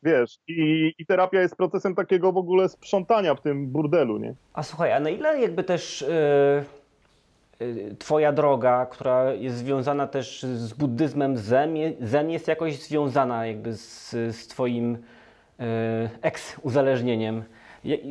Wiesz, 0.03 0.39
i, 0.49 0.93
i 0.99 1.07
terapia 1.07 1.41
jest 1.41 1.57
procesem 1.57 1.95
takiego 1.95 2.33
w 2.33 2.37
ogóle 2.37 2.69
sprzątania 2.69 3.35
w 3.35 3.41
tym 3.41 3.67
burdelu, 3.67 4.19
nie? 4.19 4.35
A 4.53 4.63
słuchaj, 4.63 4.93
a 4.93 5.01
na 5.01 5.11
ile 5.11 5.41
jakby 5.41 5.65
też 5.65 6.03
y, 6.03 6.65
y, 7.61 7.97
twoja 7.99 8.33
droga, 8.33 8.87
która 8.87 9.33
jest 9.33 9.57
związana 9.57 10.07
też 10.07 10.43
z 10.43 10.73
buddyzmem 10.73 11.37
zen, 11.37 11.77
zen 12.01 12.31
jest 12.31 12.49
jakoś 12.49 12.79
związana 12.79 13.47
jakby 13.47 13.73
z, 13.73 14.11
z 14.11 14.47
twoim 14.47 14.95
y, 14.95 14.99
ex-uzależnieniem? 16.23 17.43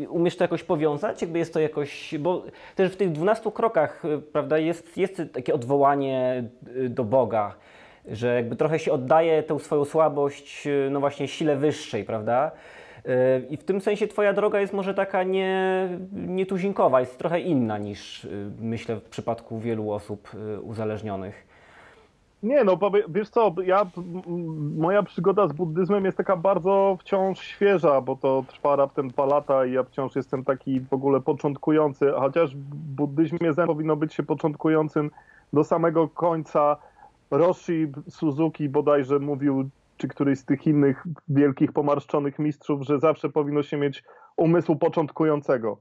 Umiesz 0.09 0.37
to 0.37 0.43
jakoś 0.43 0.63
powiązać? 0.63 1.21
Jakby 1.21 1.39
jest 1.39 1.53
to 1.53 1.59
jakoś, 1.59 2.15
bo 2.19 2.43
też 2.75 2.91
w 2.91 2.95
tych 2.95 3.11
12 3.11 3.51
krokach, 3.51 4.05
y, 4.05 4.21
prawda, 4.21 4.57
jest, 4.57 4.97
jest 4.97 5.21
takie 5.33 5.53
odwołanie 5.53 6.43
y, 6.77 6.89
do 6.89 7.03
Boga, 7.03 7.55
że 8.07 8.35
jakby 8.35 8.55
trochę 8.55 8.79
się 8.79 8.91
oddaje 8.91 9.43
tę 9.43 9.59
swoją 9.59 9.85
słabość, 9.85 10.67
y, 10.67 10.89
no 10.91 10.99
właśnie 10.99 11.27
sile 11.27 11.55
wyższej, 11.55 12.03
prawda? 12.03 12.51
I 13.49 13.57
w 13.57 13.63
tym 13.63 13.81
sensie 13.81 14.07
Twoja 14.07 14.33
droga 14.33 14.59
jest 14.59 14.73
może 14.73 14.93
taka 14.93 15.23
nie, 15.23 15.87
nietuzinkowa, 16.11 16.99
jest 16.99 17.17
trochę 17.17 17.39
inna 17.39 17.77
niż 17.77 18.27
myślę 18.59 18.95
w 18.95 19.09
przypadku 19.09 19.59
wielu 19.59 19.91
osób 19.91 20.31
uzależnionych. 20.61 21.54
Nie, 22.45 22.63
no 22.63 22.77
powie, 22.77 23.03
wiesz 23.09 23.29
co, 23.29 23.55
ja, 23.65 23.85
moja 24.77 25.03
przygoda 25.03 25.47
z 25.47 25.53
buddyzmem 25.53 26.05
jest 26.05 26.17
taka 26.17 26.37
bardzo 26.37 26.97
wciąż 26.99 27.39
świeża, 27.39 28.01
bo 28.01 28.15
to 28.15 28.45
trwa 28.47 28.75
raptem 28.75 29.07
dwa 29.07 29.25
lata 29.25 29.65
i 29.65 29.71
ja 29.71 29.83
wciąż 29.83 30.15
jestem 30.15 30.43
taki 30.43 30.81
w 30.81 30.93
ogóle 30.93 31.21
początkujący, 31.21 32.11
chociaż 32.11 32.55
w 32.55 32.75
buddyzmie 32.95 33.53
zen 33.53 33.67
powinno 33.67 33.95
być 33.95 34.13
się 34.13 34.23
początkującym 34.23 35.11
do 35.53 35.63
samego 35.63 36.07
końca. 36.07 36.77
Roshi 37.31 37.87
Suzuki 38.09 38.69
bodajże 38.69 39.19
mówił, 39.19 39.69
czy 39.97 40.07
któryś 40.07 40.39
z 40.39 40.45
tych 40.45 40.67
innych 40.67 41.03
wielkich 41.27 41.71
pomarszczonych 41.71 42.39
mistrzów, 42.39 42.81
że 42.81 42.99
zawsze 42.99 43.29
powinno 43.29 43.63
się 43.63 43.77
mieć 43.77 44.03
umysłu 44.37 44.75
początkującego. 44.75 45.77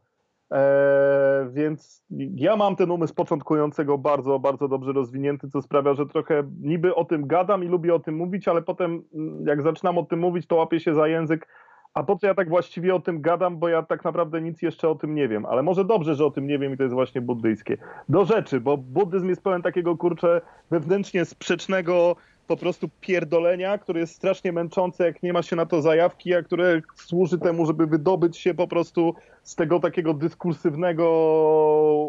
Eee, 0.50 1.50
więc 1.52 2.04
ja 2.34 2.56
mam 2.56 2.76
ten 2.76 2.90
umysł 2.90 3.14
początkującego 3.14 3.98
bardzo, 3.98 4.38
bardzo 4.38 4.68
dobrze 4.68 4.92
rozwinięty, 4.92 5.48
co 5.48 5.62
sprawia, 5.62 5.94
że 5.94 6.06
trochę 6.06 6.42
niby 6.60 6.94
o 6.94 7.04
tym 7.04 7.26
gadam 7.26 7.64
i 7.64 7.68
lubię 7.68 7.94
o 7.94 7.98
tym 7.98 8.16
mówić, 8.16 8.48
ale 8.48 8.62
potem 8.62 9.02
mm, 9.14 9.46
jak 9.46 9.62
zaczynam 9.62 9.98
o 9.98 10.02
tym 10.02 10.18
mówić, 10.18 10.46
to 10.46 10.56
łapię 10.56 10.80
się 10.80 10.94
za 10.94 11.08
język. 11.08 11.48
A 11.94 12.02
po 12.02 12.16
co 12.16 12.26
ja 12.26 12.34
tak 12.34 12.48
właściwie 12.48 12.94
o 12.94 13.00
tym 13.00 13.20
gadam, 13.20 13.58
bo 13.58 13.68
ja 13.68 13.82
tak 13.82 14.04
naprawdę 14.04 14.40
nic 14.40 14.62
jeszcze 14.62 14.88
o 14.88 14.94
tym 14.94 15.14
nie 15.14 15.28
wiem. 15.28 15.46
Ale 15.46 15.62
może 15.62 15.84
dobrze, 15.84 16.14
że 16.14 16.26
o 16.26 16.30
tym 16.30 16.46
nie 16.46 16.58
wiem 16.58 16.74
i 16.74 16.76
to 16.76 16.82
jest 16.82 16.94
właśnie 16.94 17.20
buddyjskie. 17.20 17.76
Do 18.08 18.24
rzeczy, 18.24 18.60
bo 18.60 18.76
buddyzm 18.76 19.28
jest 19.28 19.42
pełen 19.42 19.62
takiego 19.62 19.96
kurczę 19.96 20.40
wewnętrznie 20.70 21.24
sprzecznego 21.24 22.16
po 22.46 22.56
prostu 22.56 22.88
pierdolenia, 23.00 23.78
które 23.78 24.00
jest 24.00 24.14
strasznie 24.14 24.52
męczące, 24.52 25.04
jak 25.04 25.22
nie 25.22 25.32
ma 25.32 25.42
się 25.42 25.56
na 25.56 25.66
to 25.66 25.82
zajawki, 25.82 26.34
a 26.34 26.42
które 26.42 26.80
służy 26.94 27.38
temu, 27.38 27.66
żeby 27.66 27.86
wydobyć 27.86 28.38
się 28.38 28.54
po 28.54 28.68
prostu 28.68 29.14
z 29.42 29.54
tego 29.54 29.80
takiego 29.80 30.14
dyskursywnego 30.14 31.06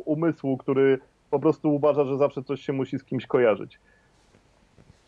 umysłu, 0.06 0.58
który 0.58 1.00
po 1.30 1.40
prostu 1.40 1.76
uważa, 1.76 2.06
że 2.06 2.18
zawsze 2.18 2.44
coś 2.44 2.62
się 2.62 2.74
musi 2.74 3.00
z 3.00 3.04
kimś 3.04 3.26
kojarzyć. 3.26 3.80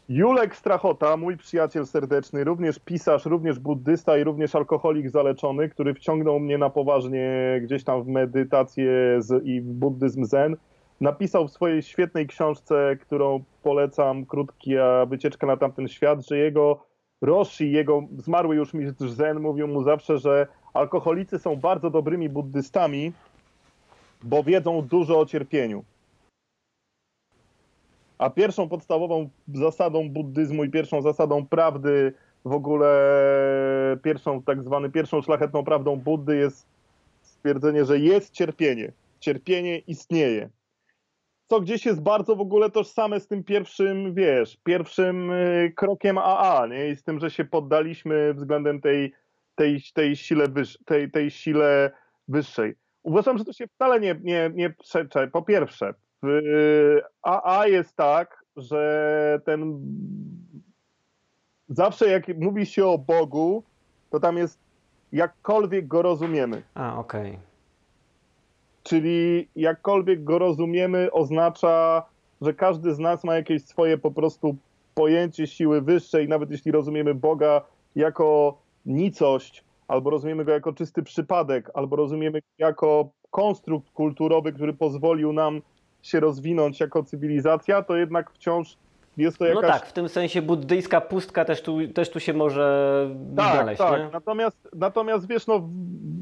Julek 0.09 0.55
Strachota, 0.55 1.17
mój 1.17 1.37
przyjaciel 1.37 1.85
serdeczny, 1.85 2.43
również 2.43 2.79
pisarz, 2.79 3.25
również 3.25 3.59
buddysta 3.59 4.17
i 4.17 4.23
również 4.23 4.55
alkoholik 4.55 5.09
zaleczony, 5.09 5.69
który 5.69 5.93
wciągnął 5.93 6.39
mnie 6.39 6.57
na 6.57 6.69
poważnie 6.69 7.59
gdzieś 7.63 7.83
tam 7.83 8.03
w 8.03 8.07
medytację 8.07 8.91
z, 9.19 9.45
i 9.45 9.61
w 9.61 9.73
buddyzm 9.73 10.25
zen, 10.25 10.55
napisał 11.01 11.47
w 11.47 11.51
swojej 11.51 11.83
świetnej 11.83 12.27
książce, 12.27 12.97
którą 13.01 13.43
polecam, 13.63 14.25
krótka 14.25 15.05
wycieczka 15.07 15.47
na 15.47 15.57
tamten 15.57 15.87
świat, 15.87 16.27
że 16.27 16.37
jego 16.37 16.85
Roshi, 17.21 17.71
jego 17.71 18.03
zmarły 18.17 18.55
już 18.55 18.73
mistrz 18.73 19.09
zen, 19.09 19.39
mówił 19.39 19.67
mu 19.67 19.83
zawsze, 19.83 20.17
że 20.17 20.47
alkoholicy 20.73 21.39
są 21.39 21.55
bardzo 21.55 21.89
dobrymi 21.89 22.29
buddystami, 22.29 23.11
bo 24.23 24.43
wiedzą 24.43 24.81
dużo 24.81 25.19
o 25.19 25.25
cierpieniu. 25.25 25.83
A 28.17 28.29
pierwszą 28.29 28.69
podstawową 28.69 29.29
zasadą 29.53 30.09
buddyzmu 30.09 30.63
i 30.63 30.69
pierwszą 30.69 31.01
zasadą 31.01 31.45
prawdy, 31.45 32.13
w 32.45 32.53
ogóle 32.53 32.89
pierwszą 34.03 34.41
tak 34.41 34.63
zwany 34.63 34.89
pierwszą 34.89 35.21
szlachetną 35.21 35.63
prawdą 35.63 35.95
Buddy 35.95 36.37
jest 36.37 36.65
stwierdzenie, 37.21 37.85
że 37.85 37.99
jest 37.99 38.33
cierpienie. 38.33 38.91
Cierpienie 39.19 39.77
istnieje. 39.77 40.49
Co 41.47 41.61
gdzieś 41.61 41.85
jest 41.85 42.01
bardzo 42.01 42.35
w 42.35 42.41
ogóle 42.41 42.71
tożsame 42.71 43.19
z 43.19 43.27
tym 43.27 43.43
pierwszym, 43.43 44.13
wiesz, 44.13 44.57
pierwszym 44.63 45.31
y, 45.31 45.73
krokiem 45.75 46.17
AA, 46.17 46.67
nie? 46.67 46.89
I 46.89 46.95
z 46.95 47.03
tym, 47.03 47.19
że 47.19 47.31
się 47.31 47.45
poddaliśmy 47.45 48.33
względem 48.33 48.81
tej, 48.81 49.13
tej, 49.55 49.81
tej, 49.93 50.15
sile, 50.15 50.47
wyż, 50.47 50.79
tej, 50.85 51.11
tej 51.11 51.31
sile 51.31 51.91
wyższej. 52.27 52.75
Uważam, 53.03 53.37
że 53.37 53.45
to 53.45 53.53
się 53.53 53.67
wcale 53.67 53.99
nie, 53.99 54.15
nie, 54.23 54.51
nie 54.53 54.69
przecze. 54.69 55.27
Po 55.27 55.41
pierwsze, 55.41 55.93
w 56.23 56.27
y, 56.27 57.01
AA 57.21 57.67
jest 57.67 57.95
tak, 57.95 58.43
że 58.57 59.41
ten 59.45 59.79
zawsze 61.69 62.07
jak 62.09 62.27
mówi 62.27 62.65
się 62.65 62.85
o 62.85 62.97
Bogu, 62.97 63.63
to 64.09 64.19
tam 64.19 64.37
jest 64.37 64.59
jakkolwiek 65.11 65.87
go 65.87 66.01
rozumiemy. 66.01 66.63
A, 66.75 66.99
okej. 66.99 67.39
Czyli 68.87 69.47
jakkolwiek 69.55 70.23
go 70.23 70.39
rozumiemy, 70.39 71.11
oznacza, 71.11 72.03
że 72.41 72.53
każdy 72.53 72.93
z 72.93 72.99
nas 72.99 73.23
ma 73.23 73.35
jakieś 73.35 73.63
swoje 73.63 73.97
po 73.97 74.11
prostu 74.11 74.55
pojęcie 74.95 75.47
siły 75.47 75.81
wyższej, 75.81 76.27
nawet 76.27 76.51
jeśli 76.51 76.71
rozumiemy 76.71 77.15
Boga 77.15 77.61
jako 77.95 78.57
nicość, 78.85 79.63
albo 79.87 80.09
rozumiemy 80.09 80.45
go 80.45 80.51
jako 80.51 80.73
czysty 80.73 81.03
przypadek, 81.03 81.71
albo 81.73 81.95
rozumiemy 81.95 82.41
go 82.41 82.47
jako 82.57 83.09
konstrukt 83.31 83.91
kulturowy, 83.91 84.53
który 84.53 84.73
pozwolił 84.73 85.33
nam 85.33 85.61
się 86.01 86.19
rozwinąć 86.19 86.79
jako 86.79 87.03
cywilizacja, 87.03 87.81
to 87.81 87.95
jednak 87.95 88.31
wciąż 88.31 88.77
jest 89.17 89.37
to 89.37 89.45
No 89.45 89.49
jakaś... 89.49 89.71
tak, 89.79 89.89
w 89.89 89.93
tym 89.93 90.09
sensie 90.09 90.41
buddyjska 90.41 91.01
pustka 91.01 91.45
też 91.45 91.61
tu, 91.61 91.87
też 91.87 92.09
tu 92.09 92.19
się 92.19 92.33
może 92.33 93.09
Tak, 93.35 93.53
znaleźć, 93.53 93.77
tak. 93.77 93.99
nie? 93.99 94.09
Natomiast, 94.13 94.69
natomiast 94.75 95.27
wiesz, 95.27 95.47
no, 95.47 95.69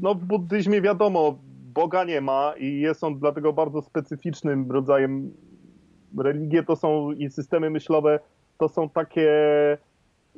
no 0.02 0.14
w 0.14 0.24
buddyzmie 0.24 0.80
wiadomo, 0.80 1.38
Boga 1.76 2.04
nie 2.04 2.20
ma 2.20 2.54
i 2.58 2.80
jest 2.80 3.04
on 3.04 3.18
dlatego 3.18 3.52
bardzo 3.52 3.82
specyficznym 3.82 4.70
rodzajem. 4.70 5.34
Religie 6.18 6.62
to 6.62 6.76
są 6.76 7.12
i 7.12 7.30
systemy 7.30 7.70
myślowe 7.70 8.20
to 8.58 8.68
są 8.68 8.90
takie 8.90 9.30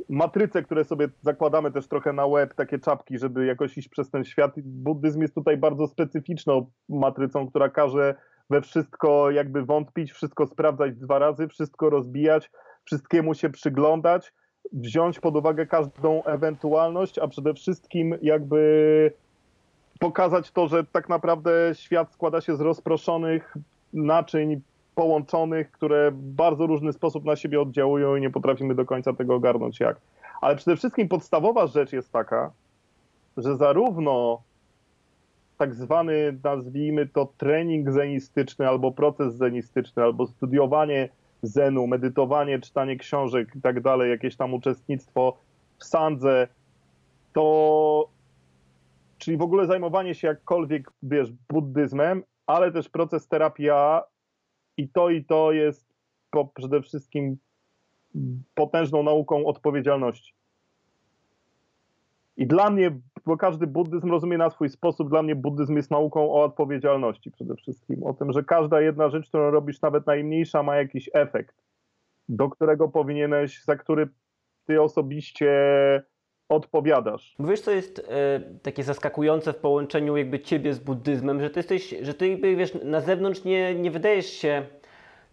matryce, 0.08 0.62
które 0.62 0.84
sobie 0.84 1.08
zakładamy 1.22 1.72
też 1.72 1.88
trochę 1.88 2.12
na 2.12 2.26
łeb, 2.26 2.54
takie 2.54 2.78
czapki, 2.78 3.18
żeby 3.18 3.46
jakoś 3.46 3.78
iść 3.78 3.88
przez 3.88 4.10
ten 4.10 4.24
świat. 4.24 4.52
Buddyzm 4.56 5.22
jest 5.22 5.34
tutaj 5.34 5.56
bardzo 5.56 5.86
specyficzną 5.86 6.66
matrycą, 6.88 7.48
która 7.48 7.68
każe 7.68 8.14
we 8.50 8.60
wszystko 8.60 9.30
jakby 9.30 9.64
wątpić, 9.64 10.12
wszystko 10.12 10.46
sprawdzać 10.46 10.96
dwa 10.96 11.18
razy, 11.18 11.48
wszystko 11.48 11.90
rozbijać, 11.90 12.50
wszystkiemu 12.84 13.34
się 13.34 13.50
przyglądać, 13.50 14.32
wziąć 14.72 15.20
pod 15.20 15.36
uwagę 15.36 15.66
każdą 15.66 16.24
ewentualność, 16.24 17.18
a 17.18 17.28
przede 17.28 17.54
wszystkim 17.54 18.18
jakby 18.22 19.12
pokazać 19.98 20.50
to, 20.50 20.68
że 20.68 20.84
tak 20.84 21.08
naprawdę 21.08 21.50
świat 21.72 22.12
składa 22.12 22.40
się 22.40 22.56
z 22.56 22.60
rozproszonych 22.60 23.54
naczyń 23.92 24.60
połączonych, 24.94 25.70
które 25.70 26.10
w 26.10 26.22
bardzo 26.22 26.66
różny 26.66 26.92
sposób 26.92 27.24
na 27.24 27.36
siebie 27.36 27.60
oddziałują 27.60 28.16
i 28.16 28.20
nie 28.20 28.30
potrafimy 28.30 28.74
do 28.74 28.84
końca 28.84 29.12
tego 29.12 29.34
ogarnąć 29.34 29.80
jak. 29.80 30.00
Ale 30.40 30.56
przede 30.56 30.76
wszystkim 30.76 31.08
podstawowa 31.08 31.66
rzecz 31.66 31.92
jest 31.92 32.12
taka, 32.12 32.50
że 33.36 33.56
zarówno 33.56 34.42
tak 35.58 35.74
zwany, 35.74 36.38
nazwijmy 36.44 37.06
to 37.06 37.28
trening 37.38 37.90
zenistyczny, 37.90 38.68
albo 38.68 38.92
proces 38.92 39.34
zenistyczny, 39.34 40.02
albo 40.02 40.26
studiowanie 40.26 41.08
zenu, 41.42 41.86
medytowanie, 41.86 42.58
czytanie 42.58 42.96
książek 42.96 43.48
i 43.56 43.60
tak 43.60 43.80
dalej, 43.80 44.10
jakieś 44.10 44.36
tam 44.36 44.54
uczestnictwo 44.54 45.36
w 45.78 45.84
sandze, 45.84 46.48
to 47.32 48.08
czyli 49.18 49.36
w 49.36 49.42
ogóle 49.42 49.66
zajmowanie 49.66 50.14
się 50.14 50.28
jakkolwiek, 50.28 50.90
wiesz, 51.02 51.32
buddyzmem, 51.52 52.22
ale 52.46 52.72
też 52.72 52.88
proces 52.88 53.28
terapia 53.28 54.02
i 54.76 54.88
to 54.88 55.10
i 55.10 55.24
to 55.24 55.52
jest 55.52 55.94
po, 56.30 56.44
przede 56.44 56.82
wszystkim 56.82 57.36
potężną 58.54 59.02
nauką 59.02 59.46
odpowiedzialności. 59.46 60.34
I 62.36 62.46
dla 62.46 62.70
mnie, 62.70 62.98
bo 63.26 63.36
każdy 63.36 63.66
buddyzm 63.66 64.10
rozumie 64.10 64.38
na 64.38 64.50
swój 64.50 64.68
sposób, 64.68 65.08
dla 65.08 65.22
mnie 65.22 65.36
buddyzm 65.36 65.76
jest 65.76 65.90
nauką 65.90 66.32
o 66.32 66.44
odpowiedzialności 66.44 67.30
przede 67.30 67.56
wszystkim. 67.56 68.02
O 68.02 68.14
tym, 68.14 68.32
że 68.32 68.44
każda 68.44 68.80
jedna 68.80 69.10
rzecz, 69.10 69.28
którą 69.28 69.50
robisz, 69.50 69.82
nawet 69.82 70.06
najmniejsza, 70.06 70.62
ma 70.62 70.76
jakiś 70.76 71.10
efekt, 71.12 71.56
do 72.28 72.48
którego 72.48 72.88
powinieneś, 72.88 73.64
za 73.64 73.76
który 73.76 74.08
ty 74.66 74.82
osobiście 74.82 75.50
odpowiadasz. 76.48 77.34
Wiesz, 77.38 77.60
co 77.60 77.70
jest 77.70 77.98
e, 77.98 78.40
takie 78.62 78.84
zaskakujące 78.84 79.52
w 79.52 79.56
połączeniu 79.56 80.16
jakby 80.16 80.40
ciebie 80.40 80.74
z 80.74 80.78
buddyzmem, 80.78 81.40
że 81.40 81.50
ty 81.50 81.58
jesteś, 81.60 81.94
że 82.02 82.14
ty 82.14 82.28
jakby, 82.28 82.56
wiesz, 82.56 82.72
na 82.84 83.00
zewnątrz 83.00 83.44
nie, 83.44 83.74
nie 83.74 83.90
wydajesz 83.90 84.26
się 84.26 84.66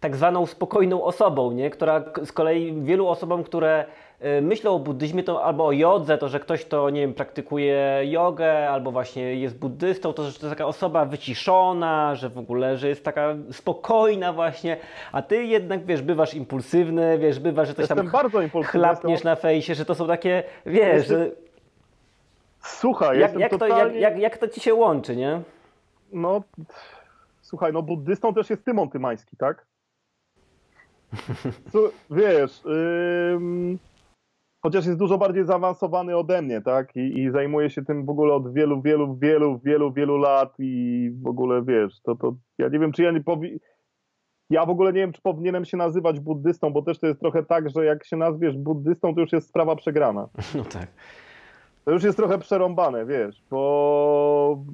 tak 0.00 0.16
zwaną 0.16 0.46
spokojną 0.46 1.04
osobą, 1.04 1.52
nie? 1.52 1.70
która 1.70 2.04
z 2.24 2.32
kolei 2.32 2.82
wielu 2.82 3.08
osobom, 3.08 3.44
które 3.44 3.84
y, 4.38 4.42
myślą 4.42 4.74
o 4.74 4.78
buddyzmie 4.78 5.22
to 5.22 5.44
albo 5.44 5.66
o 5.66 5.72
jodze, 5.72 6.18
to 6.18 6.28
że 6.28 6.40
ktoś 6.40 6.64
to, 6.64 6.90
nie 6.90 7.00
wiem, 7.00 7.14
praktykuje 7.14 8.02
jogę, 8.04 8.70
albo 8.70 8.92
właśnie 8.92 9.34
jest 9.34 9.58
buddystą, 9.58 10.12
to 10.12 10.24
że 10.24 10.38
to 10.38 10.46
jest 10.46 10.58
taka 10.58 10.66
osoba 10.66 11.04
wyciszona, 11.04 12.14
że 12.14 12.28
w 12.28 12.38
ogóle, 12.38 12.76
że 12.76 12.88
jest 12.88 13.04
taka 13.04 13.34
spokojna 13.52 14.32
właśnie, 14.32 14.76
a 15.12 15.22
ty 15.22 15.44
jednak, 15.44 15.84
wiesz, 15.84 16.02
bywasz 16.02 16.34
impulsywny, 16.34 17.18
wiesz, 17.18 17.38
bywasz, 17.38 17.68
że 17.68 17.74
coś 17.74 17.82
Jestem 17.82 17.96
tam 17.98 18.10
bardzo 18.10 18.40
chlapniesz 18.64 19.24
na 19.24 19.36
fejsie, 19.36 19.74
że 19.74 19.84
to 19.84 19.94
są 19.94 20.06
takie, 20.06 20.42
wiesz, 20.66 20.94
Jestem 20.94 21.18
że 21.18 21.30
Słuchaj, 22.66 23.20
jak, 23.20 23.38
jak, 23.38 23.50
to, 23.50 23.58
totalnie... 23.58 24.00
jak, 24.00 24.12
jak, 24.12 24.18
jak 24.18 24.38
to 24.38 24.48
ci 24.48 24.60
się 24.60 24.74
łączy, 24.74 25.16
nie? 25.16 25.42
No, 26.12 26.42
słuchaj, 27.40 27.72
no 27.72 27.82
buddystą 27.82 28.34
też 28.34 28.50
jest 28.50 28.64
Tymon 28.64 28.90
Tymański, 28.90 29.36
tak? 29.36 29.66
Su- 31.72 31.90
wiesz, 32.10 32.62
chociaż 34.62 34.86
jest 34.86 34.98
dużo 34.98 35.18
bardziej 35.18 35.44
zaawansowany 35.44 36.16
ode 36.16 36.42
mnie, 36.42 36.60
tak? 36.60 36.96
I, 36.96 37.20
I 37.20 37.30
zajmuje 37.30 37.70
się 37.70 37.84
tym 37.84 38.04
w 38.04 38.10
ogóle 38.10 38.34
od 38.34 38.52
wielu, 38.54 38.82
wielu, 38.82 39.16
wielu, 39.16 39.58
wielu, 39.64 39.92
wielu 39.92 40.16
lat 40.16 40.54
i 40.58 41.10
w 41.22 41.26
ogóle 41.26 41.62
wiesz, 41.62 42.00
to, 42.00 42.14
to 42.16 42.34
ja 42.58 42.68
nie 42.68 42.78
wiem, 42.78 42.92
czy 42.92 43.02
ja 43.02 43.10
nie 43.10 43.20
powi... 43.20 43.60
Ja 44.50 44.66
w 44.66 44.70
ogóle 44.70 44.92
nie 44.92 45.00
wiem, 45.00 45.12
czy 45.12 45.22
powinienem 45.22 45.64
się 45.64 45.76
nazywać 45.76 46.20
buddystą, 46.20 46.72
bo 46.72 46.82
też 46.82 46.98
to 46.98 47.06
jest 47.06 47.20
trochę 47.20 47.42
tak, 47.42 47.70
że 47.70 47.84
jak 47.84 48.06
się 48.06 48.16
nazwiesz 48.16 48.56
buddystą, 48.56 49.14
to 49.14 49.20
już 49.20 49.32
jest 49.32 49.48
sprawa 49.48 49.76
przegrana. 49.76 50.28
No 50.54 50.64
tak. 50.64 50.86
To 51.84 51.92
już 51.92 52.02
jest 52.02 52.16
trochę 52.16 52.38
przerąbane, 52.38 53.06
wiesz, 53.06 53.42
bo, 53.50 54.64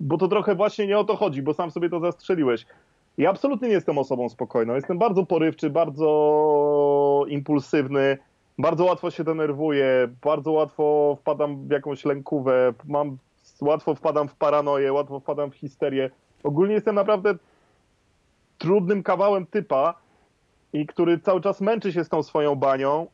bo 0.00 0.18
to 0.18 0.28
trochę 0.28 0.54
właśnie 0.54 0.86
nie 0.86 0.98
o 0.98 1.04
to 1.04 1.16
chodzi, 1.16 1.42
bo 1.42 1.54
sam 1.54 1.70
sobie 1.70 1.90
to 1.90 2.00
zastrzeliłeś. 2.00 2.66
Ja 3.18 3.30
absolutnie 3.30 3.68
nie 3.68 3.74
jestem 3.74 3.98
osobą 3.98 4.28
spokojną. 4.28 4.74
Jestem 4.74 4.98
bardzo 4.98 5.26
porywczy, 5.26 5.70
bardzo 5.70 7.24
impulsywny, 7.28 8.18
bardzo 8.58 8.84
łatwo 8.84 9.10
się 9.10 9.24
denerwuję, 9.24 10.08
bardzo 10.24 10.52
łatwo 10.52 11.16
wpadam 11.20 11.68
w 11.68 11.70
jakąś 11.70 12.04
lękówę, 12.04 12.74
mam, 12.84 13.18
łatwo 13.60 13.94
wpadam 13.94 14.28
w 14.28 14.34
paranoję, 14.34 14.92
łatwo 14.92 15.20
wpadam 15.20 15.50
w 15.50 15.54
histerię. 15.54 16.10
Ogólnie 16.42 16.74
jestem 16.74 16.94
naprawdę 16.94 17.34
trudnym 18.58 19.02
kawałem 19.02 19.46
typa, 19.46 19.94
i 20.72 20.86
który 20.86 21.18
cały 21.18 21.40
czas 21.40 21.60
męczy 21.60 21.92
się 21.92 22.04
z 22.04 22.08
tą 22.08 22.22
swoją 22.22 22.54
banią, 22.54 23.06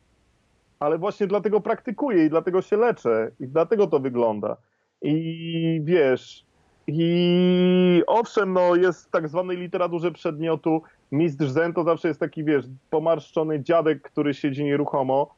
ale 0.79 0.97
właśnie 0.97 1.27
dlatego 1.27 1.61
praktykuję 1.61 2.25
i 2.25 2.29
dlatego 2.29 2.61
się 2.61 2.77
leczę 2.77 3.31
i 3.39 3.47
dlatego 3.47 3.87
to 3.87 3.99
wygląda. 3.99 4.57
I 5.01 5.81
wiesz, 5.83 6.44
i 6.87 8.03
owszem, 8.07 8.53
no 8.53 8.75
jest 8.75 9.07
w 9.07 9.09
tak 9.09 9.27
zwanej 9.27 9.57
literaturze 9.57 10.11
przedmiotu. 10.11 10.81
Mistrz 11.11 11.47
zen 11.47 11.73
to 11.73 11.83
zawsze 11.83 12.07
jest 12.07 12.19
taki, 12.19 12.43
wiesz, 12.43 12.65
pomarszczony 12.89 13.63
dziadek, 13.63 14.01
który 14.01 14.33
siedzi 14.33 14.63
nieruchomo, 14.63 15.35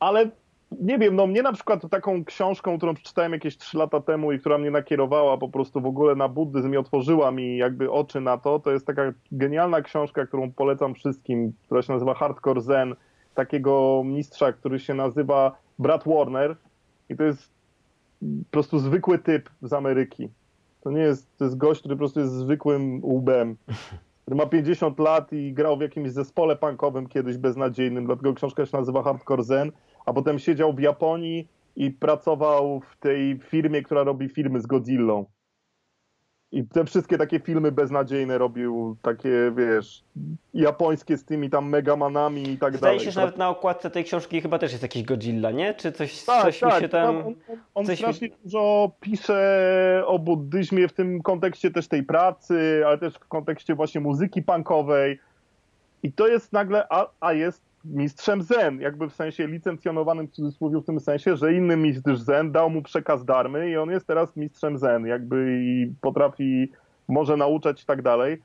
ale 0.00 0.30
nie 0.80 0.98
wiem, 0.98 1.16
no 1.16 1.26
mnie 1.26 1.42
na 1.42 1.52
przykład 1.52 1.90
taką 1.90 2.24
książką, 2.24 2.78
którą 2.78 2.94
przeczytałem 2.94 3.32
jakieś 3.32 3.56
3 3.56 3.78
lata 3.78 4.00
temu 4.00 4.32
i 4.32 4.38
która 4.38 4.58
mnie 4.58 4.70
nakierowała 4.70 5.38
po 5.38 5.48
prostu 5.48 5.80
w 5.80 5.86
ogóle 5.86 6.14
na 6.14 6.28
buddyzm 6.28 6.74
i 6.74 6.76
otworzyła 6.76 7.30
mi 7.30 7.56
jakby 7.56 7.90
oczy 7.90 8.20
na 8.20 8.38
to, 8.38 8.58
to 8.58 8.70
jest 8.70 8.86
taka 8.86 9.12
genialna 9.32 9.82
książka, 9.82 10.26
którą 10.26 10.52
polecam 10.52 10.94
wszystkim, 10.94 11.52
która 11.64 11.82
się 11.82 11.92
nazywa 11.92 12.14
Hardcore 12.14 12.60
Zen, 12.60 12.94
takiego 13.34 14.02
mistrza, 14.04 14.52
który 14.52 14.80
się 14.80 14.94
nazywa 14.94 15.56
Brad 15.78 16.04
Warner. 16.06 16.56
I 17.08 17.16
to 17.16 17.24
jest 17.24 17.59
po 18.20 18.50
prostu 18.50 18.78
zwykły 18.78 19.18
typ 19.18 19.50
z 19.62 19.72
Ameryki. 19.72 20.28
To 20.80 20.90
nie 20.90 21.00
jest, 21.00 21.36
to 21.36 21.44
jest 21.44 21.56
gość, 21.56 21.80
który 21.80 21.94
po 21.94 21.98
prostu 21.98 22.20
jest 22.20 22.32
zwykłym 22.32 23.04
łbem, 23.04 23.56
ma 24.34 24.46
50 24.46 24.98
lat 24.98 25.32
i 25.32 25.52
grał 25.52 25.78
w 25.78 25.80
jakimś 25.80 26.10
zespole 26.10 26.56
punkowym 26.56 27.06
kiedyś 27.06 27.36
beznadziejnym, 27.36 28.06
dlatego 28.06 28.34
książka 28.34 28.66
się 28.66 28.76
nazywa 28.76 29.02
Hardcore 29.02 29.42
Zen, 29.42 29.72
a 30.06 30.12
potem 30.12 30.38
siedział 30.38 30.74
w 30.74 30.80
Japonii 30.80 31.48
i 31.76 31.90
pracował 31.90 32.80
w 32.80 32.96
tej 32.96 33.38
firmie, 33.38 33.82
która 33.82 34.04
robi 34.04 34.28
filmy 34.28 34.60
z 34.60 34.66
Godzillą. 34.66 35.24
I 36.52 36.64
te 36.64 36.84
wszystkie 36.84 37.18
takie 37.18 37.40
filmy 37.40 37.72
beznadziejne 37.72 38.38
robił, 38.38 38.96
takie, 39.02 39.52
wiesz, 39.56 40.04
japońskie 40.54 41.16
z 41.16 41.24
tymi 41.24 41.50
tam 41.50 41.68
megamanami 41.68 42.42
i 42.50 42.58
tak 42.58 42.76
Zdaje 42.76 42.92
dalej. 42.92 43.00
się, 43.06 43.10
że 43.10 43.20
nawet 43.20 43.36
na 43.36 43.48
okładce 43.48 43.90
tej 43.90 44.04
książki 44.04 44.40
chyba 44.40 44.58
też 44.58 44.70
jest 44.72 44.82
jakiś 44.82 45.02
Godzilla, 45.02 45.50
nie? 45.50 45.74
Czy 45.74 45.92
coś, 45.92 46.24
Tak, 46.24 46.42
coś 46.42 46.62
mi 46.62 46.70
tak. 46.70 46.80
się 46.80 46.88
tam... 46.88 47.16
On, 47.16 47.26
on, 47.26 47.34
on 47.74 47.84
coś 47.86 47.92
mi- 47.92 47.96
strasznie 47.96 48.28
dużo 48.44 48.90
pisze 49.00 50.02
o 50.06 50.18
buddyzmie 50.18 50.88
w 50.88 50.92
tym 50.92 51.22
kontekście 51.22 51.70
też 51.70 51.88
tej 51.88 52.02
pracy, 52.02 52.82
ale 52.86 52.98
też 52.98 53.14
w 53.14 53.28
kontekście 53.28 53.74
właśnie 53.74 54.00
muzyki 54.00 54.42
punkowej. 54.42 55.18
I 56.02 56.12
to 56.12 56.28
jest 56.28 56.52
nagle, 56.52 56.86
a, 56.90 57.06
a 57.20 57.32
jest 57.32 57.62
mistrzem 57.84 58.42
zen, 58.42 58.80
jakby 58.80 59.08
w 59.08 59.14
sensie 59.14 59.46
licencjonowanym 59.46 60.26
w 60.26 60.30
cudzysłowie 60.30 60.78
w 60.78 60.84
tym 60.84 61.00
sensie, 61.00 61.36
że 61.36 61.54
inny 61.54 61.76
mistrz 61.76 62.18
zen 62.18 62.52
dał 62.52 62.70
mu 62.70 62.82
przekaz 62.82 63.24
darmy 63.24 63.70
i 63.70 63.76
on 63.76 63.90
jest 63.90 64.06
teraz 64.06 64.36
mistrzem 64.36 64.78
zen, 64.78 65.06
jakby 65.06 65.58
i 65.62 65.92
potrafi, 66.00 66.72
może 67.08 67.36
nauczać 67.36 67.82
i 67.82 67.86
tak 67.86 68.02
dalej. 68.02 68.42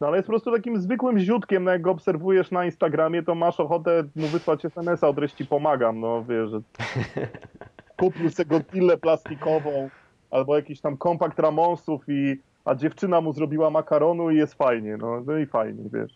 No 0.00 0.06
ale 0.06 0.16
jest 0.16 0.26
po 0.26 0.32
prostu 0.32 0.52
takim 0.52 0.80
zwykłym 0.80 1.18
ziutkiem, 1.18 1.64
no 1.64 1.70
jak 1.70 1.82
go 1.82 1.90
obserwujesz 1.90 2.50
na 2.50 2.64
Instagramie, 2.64 3.22
to 3.22 3.34
masz 3.34 3.60
ochotę 3.60 4.04
mu 4.16 4.26
wysłać 4.26 4.64
SMS-a 4.64 5.08
o 5.08 5.14
treści 5.14 5.46
pomagam, 5.46 6.00
no 6.00 6.24
wiesz, 6.24 6.50
że 6.50 6.60
kupił 8.00 8.30
sobie 8.30 8.48
Godzillę 8.48 8.98
plastikową 8.98 9.90
albo 10.30 10.56
jakiś 10.56 10.80
tam 10.80 10.96
kompakt 10.96 11.38
Ramonsów 11.38 12.04
i 12.08 12.36
a 12.64 12.74
dziewczyna 12.74 13.20
mu 13.20 13.32
zrobiła 13.32 13.70
makaronu 13.70 14.30
i 14.30 14.36
jest 14.36 14.54
fajnie, 14.54 14.96
no, 14.96 15.22
no 15.26 15.38
i 15.38 15.46
fajnie, 15.46 15.84
wiesz. 15.92 16.12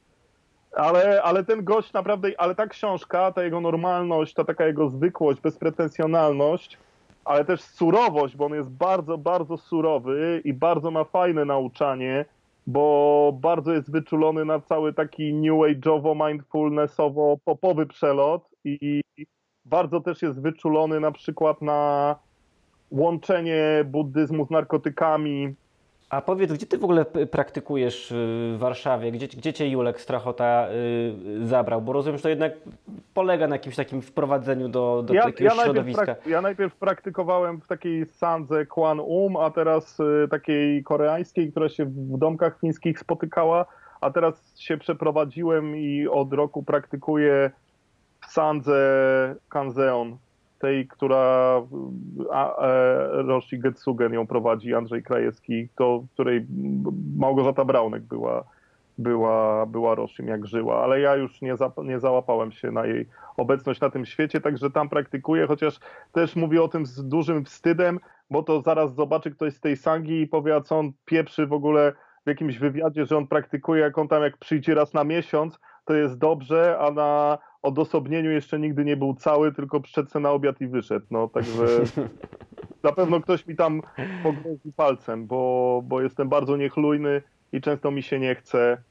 Ale, 0.77 1.23
ale 1.23 1.45
ten 1.45 1.65
gość 1.65 1.93
naprawdę, 1.93 2.29
ale 2.39 2.55
ta 2.55 2.67
książka, 2.67 3.33
ta 3.33 3.43
jego 3.43 3.61
normalność, 3.61 4.35
ta 4.35 4.45
taka 4.45 4.67
jego 4.67 4.89
zwykłość, 4.89 5.41
bezpretensjonalność, 5.41 6.79
ale 7.25 7.45
też 7.45 7.61
surowość, 7.61 8.37
bo 8.37 8.45
on 8.45 8.55
jest 8.55 8.71
bardzo, 8.71 9.19
bardzo 9.19 9.57
surowy 9.57 10.43
i 10.45 10.53
bardzo 10.53 10.91
ma 10.91 11.05
fajne 11.05 11.45
nauczanie, 11.45 12.25
bo 12.67 13.33
bardzo 13.41 13.73
jest 13.73 13.91
wyczulony 13.91 14.45
na 14.45 14.61
cały 14.61 14.93
taki 14.93 15.35
new 15.35 15.55
age'owo, 15.55 16.29
mindfulnessowo, 16.29 17.39
popowy 17.45 17.87
przelot 17.87 18.49
i 18.65 19.01
bardzo 19.65 20.01
też 20.01 20.23
jest 20.23 20.41
wyczulony 20.41 21.01
na 21.01 21.13
przykład 21.13 21.63
na 21.63 22.17
łączenie 22.91 23.85
buddyzmu 23.85 24.47
z 24.47 24.51
narkotykami. 24.51 25.55
A 26.11 26.21
powiedz, 26.23 26.53
gdzie 26.53 26.67
ty 26.67 26.79
w 26.79 26.85
ogóle 26.85 27.05
praktykujesz 27.05 28.13
y, 28.13 28.15
w 28.55 28.57
Warszawie? 28.59 29.13
Gdzie, 29.13 29.29
gdzie 29.29 29.53
cię 29.53 29.69
Julek 29.69 30.01
Strachota 30.01 30.69
y, 31.43 31.47
zabrał? 31.47 31.83
Bo 31.83 31.93
rozumiem, 31.93 32.17
że 32.19 32.23
to 32.23 32.29
jednak 32.29 32.53
polega 33.15 33.49
na 33.49 33.55
jakimś 33.55 33.77
takim 33.77 34.03
wprowadzeniu 34.03 34.69
do, 34.69 35.03
do 35.07 35.15
Ja, 35.15 35.27
jakiegoś 35.27 35.41
ja, 35.41 35.47
najpierw 35.65 35.65
środowiska. 35.75 36.05
prak- 36.05 36.27
ja 36.31 36.41
najpierw 36.41 36.77
praktykowałem 36.77 37.61
w 37.61 37.67
takiej 37.67 38.07
sandze 38.07 38.67
Kwan 38.67 39.01
Um, 39.01 39.37
a 39.37 39.51
teraz 39.51 40.01
y, 40.01 40.29
takiej 40.31 40.83
koreańskiej, 40.83 41.51
która 41.51 41.69
się 41.69 41.85
w 41.85 42.19
domkach 42.19 42.59
fińskich 42.61 42.99
spotykała, 42.99 43.67
a 44.01 44.11
teraz 44.11 44.59
się 44.59 44.77
przeprowadziłem 44.79 45.77
i 45.77 46.07
od 46.09 46.33
roku 46.33 46.63
praktykuję 46.63 47.51
w 48.21 48.33
sandze 48.33 49.37
Kanzeon, 49.49 50.17
tej, 50.65 50.89
która 50.89 51.63
e, 52.33 53.23
Roshi 53.23 53.59
Getsugen 53.59 54.13
ją 54.13 54.27
prowadzi, 54.27 54.75
Andrzej 54.75 55.03
Krajewski, 55.03 55.69
to, 55.77 56.05
której 56.15 56.47
Małgorzata 57.17 57.65
Braunek 57.65 58.03
była, 58.03 58.45
była, 58.99 59.67
była 59.67 59.95
Roshim 59.95 60.29
jak 60.29 60.47
żyła, 60.47 60.85
ale 60.85 61.01
ja 61.01 61.17
już 61.17 61.41
nie, 61.41 61.57
za, 61.57 61.73
nie 61.85 62.01
załapałem 62.01 62.53
się 62.53 62.71
na 62.71 62.87
jej 62.87 63.09
obecność 63.37 63.81
na 63.81 63.91
tym 63.91 64.07
świecie, 64.07 64.41
także 64.41 64.71
tam 64.71 64.89
praktykuję, 64.89 65.47
chociaż 65.47 65.81
też 66.13 66.37
mówię 66.37 66.63
o 66.63 66.69
tym 66.69 66.87
z 66.87 67.09
dużym 67.09 67.45
wstydem, 67.45 68.01
bo 68.31 68.43
to 68.43 68.63
zaraz 68.63 68.95
zobaczy 68.95 69.31
ktoś 69.31 69.55
z 69.55 69.61
tej 69.61 69.77
sangi 69.77 70.21
i 70.21 70.27
powie, 70.27 70.55
a 70.55 70.61
co 70.61 70.79
on 70.79 70.93
pieprzy 71.05 71.47
w 71.47 71.53
ogóle 71.53 71.93
w 72.25 72.29
jakimś 72.29 72.59
wywiadzie, 72.59 73.07
że 73.07 73.17
on 73.17 73.27
praktykuje, 73.27 73.81
jak 73.83 73.99
on 73.99 74.09
tam 74.09 74.23
jak 74.23 74.37
przyjdzie 74.37 74.75
raz 74.75 74.95
na 74.95 75.05
miesiąc, 75.05 75.59
to 75.85 75.95
jest 75.95 76.19
dobrze, 76.19 76.79
a 76.79 76.91
na 76.91 77.39
odosobnieniu 77.63 78.31
jeszcze 78.31 78.59
nigdy 78.59 78.85
nie 78.85 78.97
był 78.97 79.15
cały, 79.15 79.53
tylko 79.53 79.81
przyszedł 79.81 80.11
se 80.11 80.21
na 80.21 80.31
obiad 80.31 80.61
i 80.61 80.67
wyszedł. 80.67 81.07
No 81.11 81.29
także 81.29 81.67
na 82.83 82.93
pewno 82.93 83.21
ktoś 83.21 83.47
mi 83.47 83.57
tam 83.57 83.83
pogrozi 84.23 84.73
palcem, 84.77 85.27
bo, 85.27 85.83
bo 85.85 86.01
jestem 86.01 86.29
bardzo 86.29 86.57
niechlujny 86.57 87.23
i 87.53 87.61
często 87.61 87.91
mi 87.91 88.03
się 88.03 88.21
nie 88.21 88.35
chce. 88.35 88.83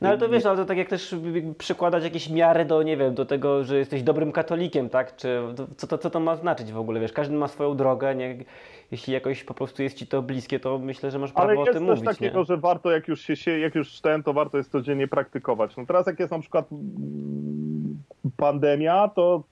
No 0.00 0.08
ale 0.08 0.18
to 0.18 0.28
wiesz, 0.28 0.46
ale 0.46 0.56
to 0.56 0.64
tak 0.64 0.78
jak 0.78 0.88
też 0.88 1.14
przykładać 1.58 2.04
jakieś 2.04 2.30
miary 2.30 2.64
do, 2.64 2.82
nie 2.82 2.96
wiem, 2.96 3.14
do 3.14 3.26
tego, 3.26 3.64
że 3.64 3.78
jesteś 3.78 4.02
dobrym 4.02 4.32
katolikiem, 4.32 4.88
tak? 4.88 5.16
Czy 5.16 5.40
co 5.76 5.86
to, 5.86 5.98
co 5.98 6.10
to 6.10 6.20
ma 6.20 6.36
znaczyć 6.36 6.72
w 6.72 6.78
ogóle, 6.78 7.00
wiesz? 7.00 7.12
Każdy 7.12 7.34
ma 7.36 7.48
swoją 7.48 7.76
drogę, 7.76 8.14
nie? 8.14 8.36
Jeśli 8.90 9.12
jakoś 9.12 9.44
po 9.44 9.54
prostu 9.54 9.82
jest 9.82 9.96
ci 9.96 10.06
to 10.06 10.22
bliskie, 10.22 10.60
to 10.60 10.78
myślę, 10.78 11.10
że 11.10 11.18
masz 11.18 11.32
prawo 11.32 11.48
Ale 11.48 11.58
o 11.60 11.64
jest 11.64 11.78
tym 11.78 11.86
coś 11.86 11.98
mówić, 11.98 12.18
takiego, 12.18 12.38
nie? 12.38 12.44
że 12.44 12.56
warto, 12.56 12.90
jak 12.90 13.08
już 13.08 13.20
się, 13.20 13.36
się 13.36 13.58
jak 13.58 13.74
już 13.74 14.00
ten, 14.00 14.22
to 14.22 14.32
warto 14.32 14.56
jest 14.56 14.72
codziennie 14.72 15.08
praktykować. 15.08 15.76
No 15.76 15.86
teraz 15.86 16.06
jak 16.06 16.20
jest 16.20 16.32
na 16.32 16.38
przykład 16.38 16.72
mm, 16.72 18.02
pandemia, 18.36 19.08
to 19.08 19.42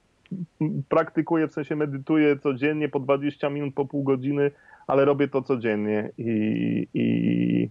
praktykuję, 0.89 1.49
w 1.49 1.53
sensie 1.53 1.77
medytuję 1.77 2.39
codziennie 2.39 2.89
po 2.89 3.01
20 3.01 3.51
minut, 3.51 3.75
po 3.75 3.85
pół 3.85 4.03
godziny, 4.03 4.51
ale 4.87 5.05
robię 5.05 5.29
to 5.29 5.43
codziennie 5.43 6.11
i, 6.19 6.87
i, 6.95 7.69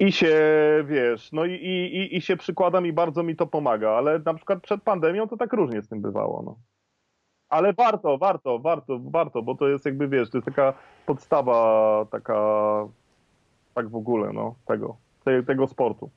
i 0.00 0.12
się, 0.12 0.36
wiesz, 0.86 1.32
no 1.32 1.44
i, 1.44 1.52
i, 1.52 2.16
i 2.16 2.20
się 2.20 2.36
przykładam 2.36 2.86
i 2.86 2.92
bardzo 2.92 3.22
mi 3.22 3.36
to 3.36 3.46
pomaga, 3.46 3.90
ale 3.90 4.18
na 4.18 4.34
przykład 4.34 4.62
przed 4.62 4.82
pandemią 4.82 5.28
to 5.28 5.36
tak 5.36 5.52
różnie 5.52 5.82
z 5.82 5.88
tym 5.88 6.00
bywało, 6.00 6.42
no. 6.42 6.56
Ale 7.48 7.72
warto, 7.72 8.18
warto, 8.18 8.58
warto, 8.58 9.00
warto, 9.02 9.42
bo 9.42 9.54
to 9.54 9.68
jest 9.68 9.84
jakby, 9.86 10.08
wiesz, 10.08 10.30
to 10.30 10.38
jest 10.38 10.46
taka 10.46 10.72
podstawa 11.06 12.06
taka, 12.10 12.42
tak 13.74 13.88
w 13.88 13.96
ogóle, 13.96 14.32
no, 14.32 14.54
tego, 14.66 14.96
te, 15.24 15.42
tego 15.42 15.66
sportu. 15.66 16.10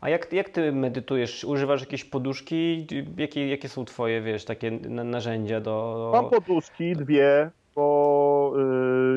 A 0.00 0.08
jak, 0.08 0.32
jak 0.32 0.48
ty 0.48 0.72
medytujesz? 0.72 1.44
Używasz 1.44 1.80
jakiejś 1.80 2.04
poduszki? 2.04 2.86
Jakie, 3.16 3.48
jakie 3.48 3.68
są 3.68 3.84
twoje, 3.84 4.22
wiesz, 4.22 4.44
takie 4.44 4.70
na- 4.70 5.04
narzędzia 5.04 5.60
do... 5.60 6.10
Mam 6.14 6.30
poduszki, 6.30 6.92
dwie, 6.92 7.50
bo 7.74 8.52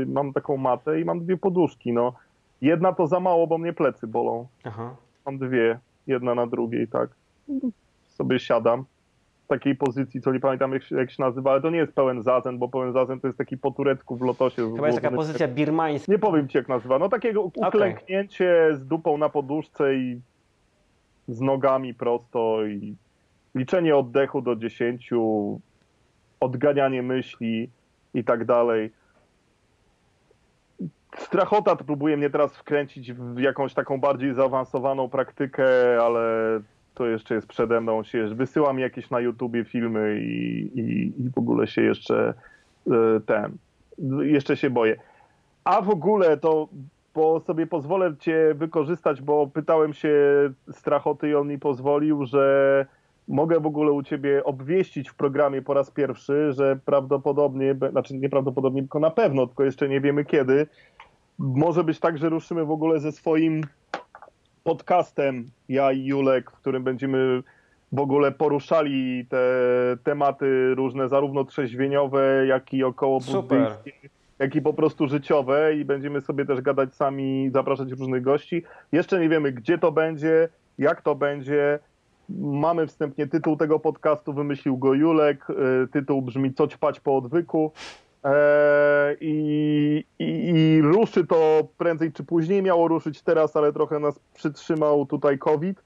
y, 0.02 0.06
mam 0.06 0.34
taką 0.34 0.58
matę 0.58 1.02
i 1.02 1.06
mam 1.06 1.20
dwie 1.20 1.38
poduszki, 1.38 1.94
no. 1.94 2.14
Jedna 2.62 2.94
to 2.94 3.08
za 3.08 3.20
mało, 3.20 3.48
bo 3.48 3.58
mnie 3.58 3.74
plecy 3.74 4.08
bolą. 4.08 4.48
Aha. 4.64 4.96
Mam 5.26 5.38
dwie, 5.38 5.80
jedna 6.08 6.36
na 6.36 6.48
drugiej, 6.48 6.88
tak. 6.88 7.10
Sobie 8.04 8.40
siadam 8.40 8.86
w 9.46 9.48
takiej 9.48 9.76
pozycji, 9.76 10.22
co 10.22 10.34
nie 10.34 10.40
pamiętam 10.40 10.74
jak 10.74 10.84
się, 10.84 10.96
jak 10.96 11.12
się 11.12 11.24
nazywa, 11.24 11.52
ale 11.52 11.62
to 11.62 11.70
nie 11.70 11.78
jest 11.78 11.94
pełen 11.94 12.24
zazen, 12.24 12.58
bo 12.58 12.70
pełen 12.70 12.94
zazen 12.94 13.20
to 13.20 13.28
jest 13.28 13.38
taki 13.38 13.58
po 13.58 13.72
turecku 13.72 14.16
w 14.16 14.22
lotosie. 14.22 14.76
Chyba 14.76 14.88
jest 14.88 15.02
taka 15.02 15.16
pozycja 15.16 15.48
birmańska. 15.48 16.12
Nie 16.12 16.20
powiem 16.20 16.48
ci 16.48 16.58
jak 16.58 16.70
nazywa. 16.70 17.00
No 17.00 17.10
takiego 17.10 17.42
uklęknięcie 17.42 18.70
z 18.74 18.88
dupą 18.88 19.18
na 19.18 19.30
poduszce 19.30 19.96
i 19.96 20.22
z 21.28 21.42
nogami 21.42 21.94
prosto 21.94 22.66
i 22.66 22.96
liczenie 23.56 23.96
oddechu 23.96 24.42
do 24.42 24.56
10, 24.56 25.10
odganianie 26.40 27.04
myśli 27.04 27.70
i 28.14 28.24
tak 28.24 28.46
dalej. 28.46 28.92
Strachota 31.18 31.76
próbuje 31.76 32.18
mnie 32.18 32.30
teraz 32.30 32.58
wkręcić 32.58 33.14
w 33.14 33.40
jakąś 33.40 33.74
taką 33.74 34.00
bardziej 34.00 34.34
zaawansowaną 34.34 35.10
praktykę, 35.10 35.66
ale 36.02 36.22
to 36.94 37.08
jeszcze 37.08 37.36
jest 37.36 37.48
przede 37.48 37.82
mną. 37.82 38.04
Się 38.04 38.18
jakieś 38.80 39.10
na 39.10 39.20
YouTubie 39.20 39.66
filmy 39.66 40.20
i, 40.22 40.72
i, 40.80 41.14
i 41.22 41.30
w 41.30 41.38
ogóle 41.38 41.68
się 41.68 41.82
jeszcze 41.82 42.34
e, 42.88 43.20
ten, 43.26 43.58
jeszcze 44.22 44.58
się 44.58 44.70
boję. 44.70 44.96
A 45.64 45.82
w 45.82 45.90
ogóle 45.90 46.38
to, 46.38 46.68
bo 47.14 47.40
sobie 47.40 47.68
pozwolę 47.68 48.16
cię 48.20 48.54
wykorzystać, 48.56 49.22
bo 49.22 49.48
pytałem 49.48 49.94
się 49.94 50.14
Strachoty 50.72 51.30
i 51.30 51.36
on 51.36 51.48
mi 51.48 51.60
pozwolił, 51.60 52.26
że 52.26 52.86
mogę 53.28 53.60
w 53.60 53.66
ogóle 53.66 53.92
u 53.92 54.04
ciebie 54.04 54.44
obwieścić 54.44 55.10
w 55.10 55.16
programie 55.16 55.62
po 55.62 55.74
raz 55.74 55.92
pierwszy, 55.92 56.54
że 56.54 56.80
prawdopodobnie, 56.86 57.76
znaczy 57.92 58.14
nieprawdopodobnie, 58.18 58.82
tylko 58.82 59.00
na 59.00 59.12
pewno, 59.12 59.48
tylko 59.48 59.64
jeszcze 59.64 59.90
nie 59.90 60.02
wiemy 60.02 60.26
kiedy, 60.26 60.68
może 61.40 61.84
być 61.84 62.00
tak, 62.00 62.18
że 62.18 62.30
ruszymy 62.30 62.66
w 62.66 62.72
ogóle 62.72 63.00
ze 63.00 63.12
swoim 63.12 63.62
podcastem, 64.64 65.46
ja 65.70 65.92
i 65.92 66.06
Julek, 66.06 66.52
w 66.52 66.56
którym 66.56 66.84
będziemy 66.84 67.44
w 67.92 68.00
ogóle 68.00 68.32
poruszali 68.32 69.26
te 69.30 69.38
tematy 70.04 70.76
różne, 70.76 71.10
zarówno 71.10 71.44
trzeźwieniowe, 71.44 72.46
jak 72.48 72.74
i 72.74 72.84
około 72.84 73.20
buddyjskie, 73.20 73.92
jak 74.40 74.56
i 74.56 74.62
po 74.62 74.74
prostu 74.74 75.08
życiowe 75.08 75.76
i 75.76 75.86
będziemy 75.86 76.22
sobie 76.22 76.46
też 76.46 76.62
gadać 76.62 76.96
sami, 76.96 77.50
zapraszać 77.54 77.92
różnych 77.92 78.22
gości. 78.22 78.64
Jeszcze 78.92 79.20
nie 79.20 79.30
wiemy, 79.30 79.52
gdzie 79.52 79.78
to 79.78 79.92
będzie, 79.92 80.50
jak 80.78 81.02
to 81.02 81.16
będzie. 81.16 81.80
Mamy 82.30 82.88
wstępnie 82.88 83.28
tytuł 83.28 83.58
tego 83.58 83.80
podcastu, 83.80 84.34
wymyślił 84.34 84.78
go 84.78 84.94
Julek. 84.94 85.48
Y, 85.50 85.88
Tytuł 85.88 86.22
brzmi 86.22 86.54
Co 86.54 86.68
ćpać 86.68 87.00
po 87.00 87.18
odwyku. 87.18 87.72
E, 88.26 89.16
I, 89.22 90.04
i, 90.20 90.50
I 90.50 90.82
ruszy 90.82 91.28
to 91.28 91.68
prędzej 91.78 92.12
czy 92.12 92.24
później, 92.24 92.64
miało 92.64 92.88
ruszyć 92.88 93.22
teraz, 93.22 93.56
ale 93.56 93.74
trochę 93.74 94.00
nas 94.00 94.20
przytrzymał 94.34 95.06
tutaj 95.06 95.38
COVID. 95.38 95.84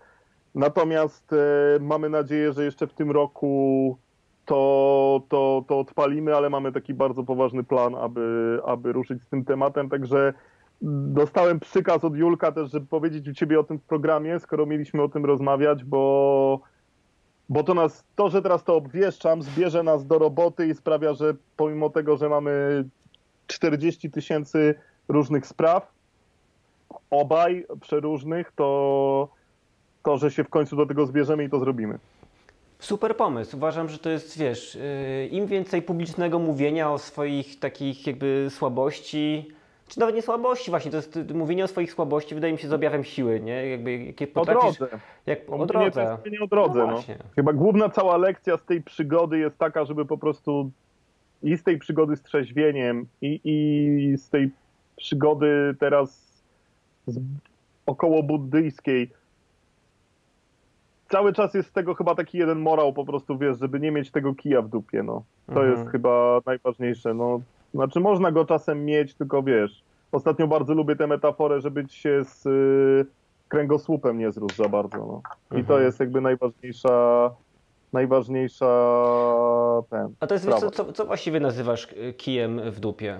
Natomiast 0.56 1.34
e, 1.34 1.36
mamy 1.80 2.10
nadzieję, 2.10 2.54
że 2.54 2.65
jeszcze 2.65 2.88
w 2.88 2.93
tym 2.93 3.12
roku 3.12 3.97
to, 4.45 5.21
to, 5.30 5.65
to 5.67 5.80
odpalimy, 5.80 6.36
ale 6.36 6.49
mamy 6.49 6.71
taki 6.71 6.93
bardzo 6.93 7.23
poważny 7.23 7.63
plan, 7.63 7.95
aby, 7.95 8.60
aby 8.65 8.93
ruszyć 8.93 9.23
z 9.23 9.30
tym 9.30 9.45
tematem. 9.45 9.89
Także 9.89 10.34
dostałem 10.82 11.60
przykaz 11.60 12.04
od 12.04 12.15
Julka 12.15 12.52
też, 12.52 12.72
żeby 12.72 12.86
powiedzieć 12.86 13.28
u 13.28 13.34
ciebie 13.34 13.60
o 13.60 13.63
tym 13.63 13.80
w 13.80 13.84
programie, 13.84 14.39
skoro 14.39 14.65
mieliśmy 14.65 15.02
o 15.02 15.10
tym 15.10 15.26
rozmawiać, 15.26 15.84
bo, 15.84 16.60
bo 17.50 17.63
to 17.63 17.74
nas, 17.74 18.06
to, 18.15 18.30
że 18.30 18.42
teraz 18.42 18.63
to 18.63 18.76
obwieszczam, 18.76 19.42
zbierze 19.42 19.84
nas 19.84 20.08
do 20.08 20.20
roboty 20.20 20.68
i 20.68 20.76
sprawia, 20.76 21.13
że 21.13 21.34
pomimo 21.58 21.89
tego, 21.89 22.18
że 22.18 22.30
mamy 22.30 22.84
40 23.48 24.12
tysięcy 24.12 24.76
różnych 25.08 25.48
spraw, 25.48 25.92
obaj 27.10 27.65
przeróżnych, 27.82 28.52
to, 28.56 29.30
to, 30.04 30.17
że 30.17 30.32
się 30.32 30.44
w 30.44 30.50
końcu 30.50 30.75
do 30.75 30.86
tego 30.86 31.06
zbierzemy 31.06 31.44
i 31.44 31.50
to 31.50 31.60
zrobimy. 31.60 32.00
Super 32.80 33.17
pomysł. 33.17 33.58
Uważam, 33.58 33.90
że 33.90 33.98
to 33.98 34.10
jest, 34.10 34.38
wiesz, 34.38 34.75
yy, 34.75 35.27
im 35.27 35.48
więcej 35.48 35.82
publicznego 35.82 36.40
mówienia 36.40 36.92
o 36.92 36.98
swoich 36.98 37.60
takich 37.60 38.08
jakby 38.08 38.48
słabości, 38.50 39.52
czy 39.90 40.00
nawet 40.00 40.15
nie 40.15 40.21
słabości 40.21 40.71
właśnie, 40.71 40.92
to 40.92 40.98
jest 40.98 41.17
y, 41.17 41.33
mówienie 41.33 41.63
o 41.63 41.67
swoich 41.67 41.92
słabości 41.94 42.35
wydaje 42.35 42.54
mi 42.54 42.60
się 42.60 42.67
z 42.67 42.73
objawem 42.73 43.04
siły, 43.04 43.40
nie? 43.40 43.69
Jakby, 43.69 43.98
jakie 43.98 44.25
O 44.25 44.27
potrafisz... 44.33 44.77
drodze. 44.77 45.00
Jak, 45.25 45.40
o 45.50 45.58
to 45.58 45.65
drodze. 45.65 46.17
mówienie 46.17 46.40
o 46.42 46.48
drodze. 46.48 46.79
No 46.79 46.92
No. 46.92 47.04
Chyba 47.35 47.54
główna 47.54 47.90
cała 47.90 48.17
lekcja 48.17 48.58
z 48.58 48.65
tej 48.65 48.81
przygody 48.81 49.37
jest 49.40 49.58
taka, 49.58 49.85
żeby 49.85 50.06
po 50.06 50.17
prostu 50.17 50.71
i 51.44 51.58
z 51.58 51.63
tej 51.63 51.77
przygody 51.77 52.15
z 52.15 52.21
trzeźwieniem, 52.23 53.08
i, 53.21 53.40
i 53.44 54.17
z 54.17 54.29
tej 54.29 54.50
przygody 54.98 55.75
teraz 55.79 56.29
z 57.08 57.19
około 57.85 58.23
buddyjskiej. 58.23 59.10
Cały 61.10 61.33
czas 61.33 61.54
jest 61.54 61.69
z 61.69 61.71
tego 61.71 61.94
chyba 61.96 62.15
taki 62.15 62.37
jeden 62.37 62.60
morał 62.60 62.94
po 62.94 63.06
prostu, 63.06 63.37
wiesz, 63.37 63.60
żeby 63.60 63.79
nie 63.79 63.92
mieć 63.92 64.12
tego 64.12 64.35
kija 64.35 64.62
w 64.62 64.67
dupie, 64.69 65.04
no. 65.04 65.23
To 65.48 65.52
Mhm. 65.65 65.71
jest 65.71 65.92
chyba 65.92 66.42
najważniejsze, 66.46 67.13
no. 67.13 67.42
Znaczy 67.74 68.00
można 68.00 68.32
go 68.32 68.46
czasem 68.46 68.86
mieć, 68.86 69.15
tylko 69.15 69.44
wiesz, 69.44 69.84
ostatnio 70.12 70.48
bardzo 70.48 70.74
lubię 70.74 70.96
tę 70.96 71.08
metaforę, 71.08 71.62
żeby 71.62 71.88
ci 71.88 72.00
się 72.00 72.24
z 72.24 72.46
y, 72.46 73.06
kręgosłupem 73.48 74.17
nie 74.17 74.32
zrósł 74.32 74.56
za 74.56 74.70
bardzo, 74.70 74.98
no. 74.98 75.22
I 75.52 75.63
to 75.63 75.74
Mhm. 75.74 75.84
jest 75.84 76.00
jakby 76.00 76.22
najważniejsza 76.22 77.30
najważniejsza 77.94 78.65
ten. 79.90 80.15
A 80.20 80.28
to 80.28 80.36
jest, 80.36 80.46
wiesz, 80.46 80.56
co, 80.56 80.72
co, 80.72 80.94
co 80.94 81.06
właściwie 81.06 81.40
nazywasz 81.40 81.88
y, 81.92 82.13
kijem 82.13 82.72
w 82.72 82.80
dupie? 82.80 83.17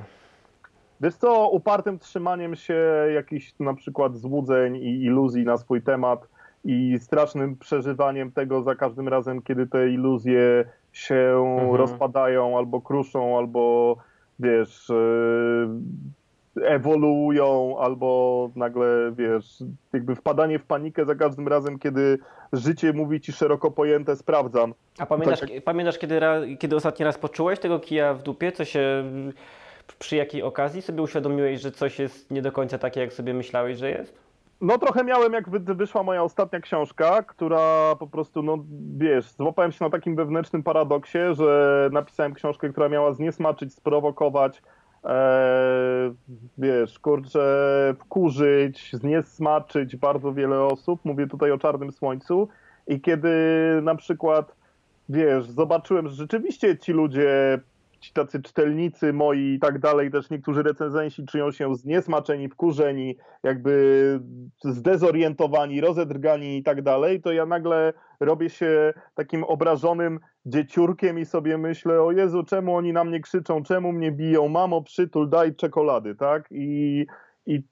Wiesz 1.02 1.16
co, 1.16 1.50
upartym 1.50 2.00
trzymaniem 2.00 2.56
się 2.56 2.76
jakichś 3.14 3.54
na 3.60 3.74
przykład 3.74 4.18
złudzeń 4.18 4.76
i 4.76 5.04
iluzji 5.04 5.44
na 5.46 5.58
swój 5.58 5.82
temat 5.82 6.28
i 6.64 7.00
strasznym 7.00 7.58
przeżywaniem 7.58 8.32
tego 8.32 8.64
za 8.64 8.76
każdym 8.76 9.08
razem, 9.08 9.42
kiedy 9.42 9.68
te 9.68 9.90
iluzje 9.90 10.70
się 10.92 11.46
Mhm. 11.58 11.76
rozpadają 11.76 12.58
albo 12.58 12.82
kruszą, 12.82 13.38
albo 13.38 13.96
wiesz, 14.40 14.90
yy, 14.90 16.66
ewoluują, 16.68 17.80
albo 17.80 18.50
nagle 18.56 19.12
wiesz, 19.18 19.64
jakby 19.94 20.16
wpadanie 20.16 20.60
w 20.60 20.66
panikę 20.66 21.06
za 21.06 21.16
każdym 21.16 21.48
razem, 21.48 21.80
kiedy 21.80 22.20
życie 22.54 22.94
mówi 22.94 23.22
ci 23.22 23.32
szeroko 23.32 23.72
pojęte 23.72 24.16
sprawdzam. 24.16 24.74
A 25.00 25.06
pamiętasz, 25.06 25.40
Tak 25.40 25.50
pamiętasz 25.64 25.98
kiedy, 25.98 26.20
kiedy 26.60 26.76
ostatni 26.76 27.06
raz 27.06 27.18
poczułeś 27.18 27.60
tego 27.60 27.80
kija 27.80 28.14
w 28.14 28.24
dupie? 28.24 28.52
Co 28.52 28.66
się, 28.66 29.04
przy 30.00 30.16
jakiej 30.16 30.44
okazji 30.44 30.82
sobie 30.82 31.02
uświadomiłeś, 31.02 31.62
że 31.62 31.72
coś 31.72 32.00
jest 32.00 32.32
nie 32.32 32.42
do 32.42 32.52
końca 32.52 32.78
takie, 32.78 33.00
jak 33.00 33.14
sobie 33.14 33.34
myślałeś, 33.34 33.78
że 33.78 33.90
jest? 33.90 34.29
No 34.62 34.78
trochę 34.78 35.04
miałem, 35.04 35.34
jak 35.34 35.50
wy- 35.50 35.76
wyszła 35.76 36.04
moja 36.04 36.24
ostatnia 36.24 36.60
książka, 36.60 37.24
która 37.24 37.96
po 38.00 38.08
prostu, 38.08 38.44
no 38.44 38.58
wiesz, 38.98 39.32
złapałem 39.32 39.72
się 39.72 39.86
na 39.86 39.92
takim 39.92 40.16
wewnętrznym 40.16 40.64
paradoksie, 40.64 41.18
że 41.32 41.90
napisałem 41.94 42.34
książkę, 42.34 42.70
która 42.70 42.90
miała 42.90 43.14
zniesmaczyć, 43.14 43.74
sprowokować, 43.74 44.62
e, 45.06 46.14
wiesz, 46.58 47.00
kurczę, 47.00 47.96
wkurzyć, 48.00 48.90
zniesmaczyć 48.94 49.96
bardzo 49.96 50.34
wiele 50.34 50.62
osób. 50.64 51.00
Mówię 51.04 51.28
tutaj 51.28 51.52
o 51.52 51.58
Czarnym 51.58 51.92
Słońcu. 51.92 52.48
I 52.88 53.02
kiedy 53.02 53.30
na 53.84 53.96
przykład, 53.96 54.56
wiesz, 55.10 55.46
zobaczyłem, 55.50 56.08
że 56.08 56.16
rzeczywiście 56.16 56.78
ci 56.78 56.92
ludzie, 56.92 57.60
ci 58.00 58.14
tacy 58.14 58.42
czytelnicy 58.42 59.14
moi 59.14 59.54
i 59.54 59.60
tak 59.60 59.80
dalej, 59.80 60.12
też 60.12 60.30
niektórzy 60.30 60.64
recenzenci 60.64 61.26
czują 61.26 61.52
się 61.52 61.76
zniesmaczeni, 61.76 62.50
wkurzeni, 62.50 63.18
jakby 63.44 64.20
zdezorientowani, 64.64 65.82
rozedrgani 65.82 66.58
i 66.58 66.64
tak 66.64 66.82
dalej, 66.82 67.22
to 67.22 67.32
ja 67.32 67.46
nagle 67.46 67.94
robię 68.20 68.50
się 68.50 68.94
takim 69.14 69.44
obrażonym 69.44 70.20
dzieciurkiem 70.46 71.20
i 71.20 71.26
sobie 71.26 71.58
myślę, 71.58 72.02
o 72.02 72.12
Jezu, 72.12 72.44
czemu 72.44 72.76
oni 72.76 72.94
na 72.94 73.04
mnie 73.04 73.20
krzyczą, 73.20 73.64
czemu 73.64 73.92
mnie 73.92 74.12
biją, 74.12 74.48
mamo 74.48 74.82
przytul, 74.82 75.30
daj 75.30 75.56
czekolady, 75.56 76.16
tak? 76.16 76.48
I, 76.52 77.06
i 77.46 77.64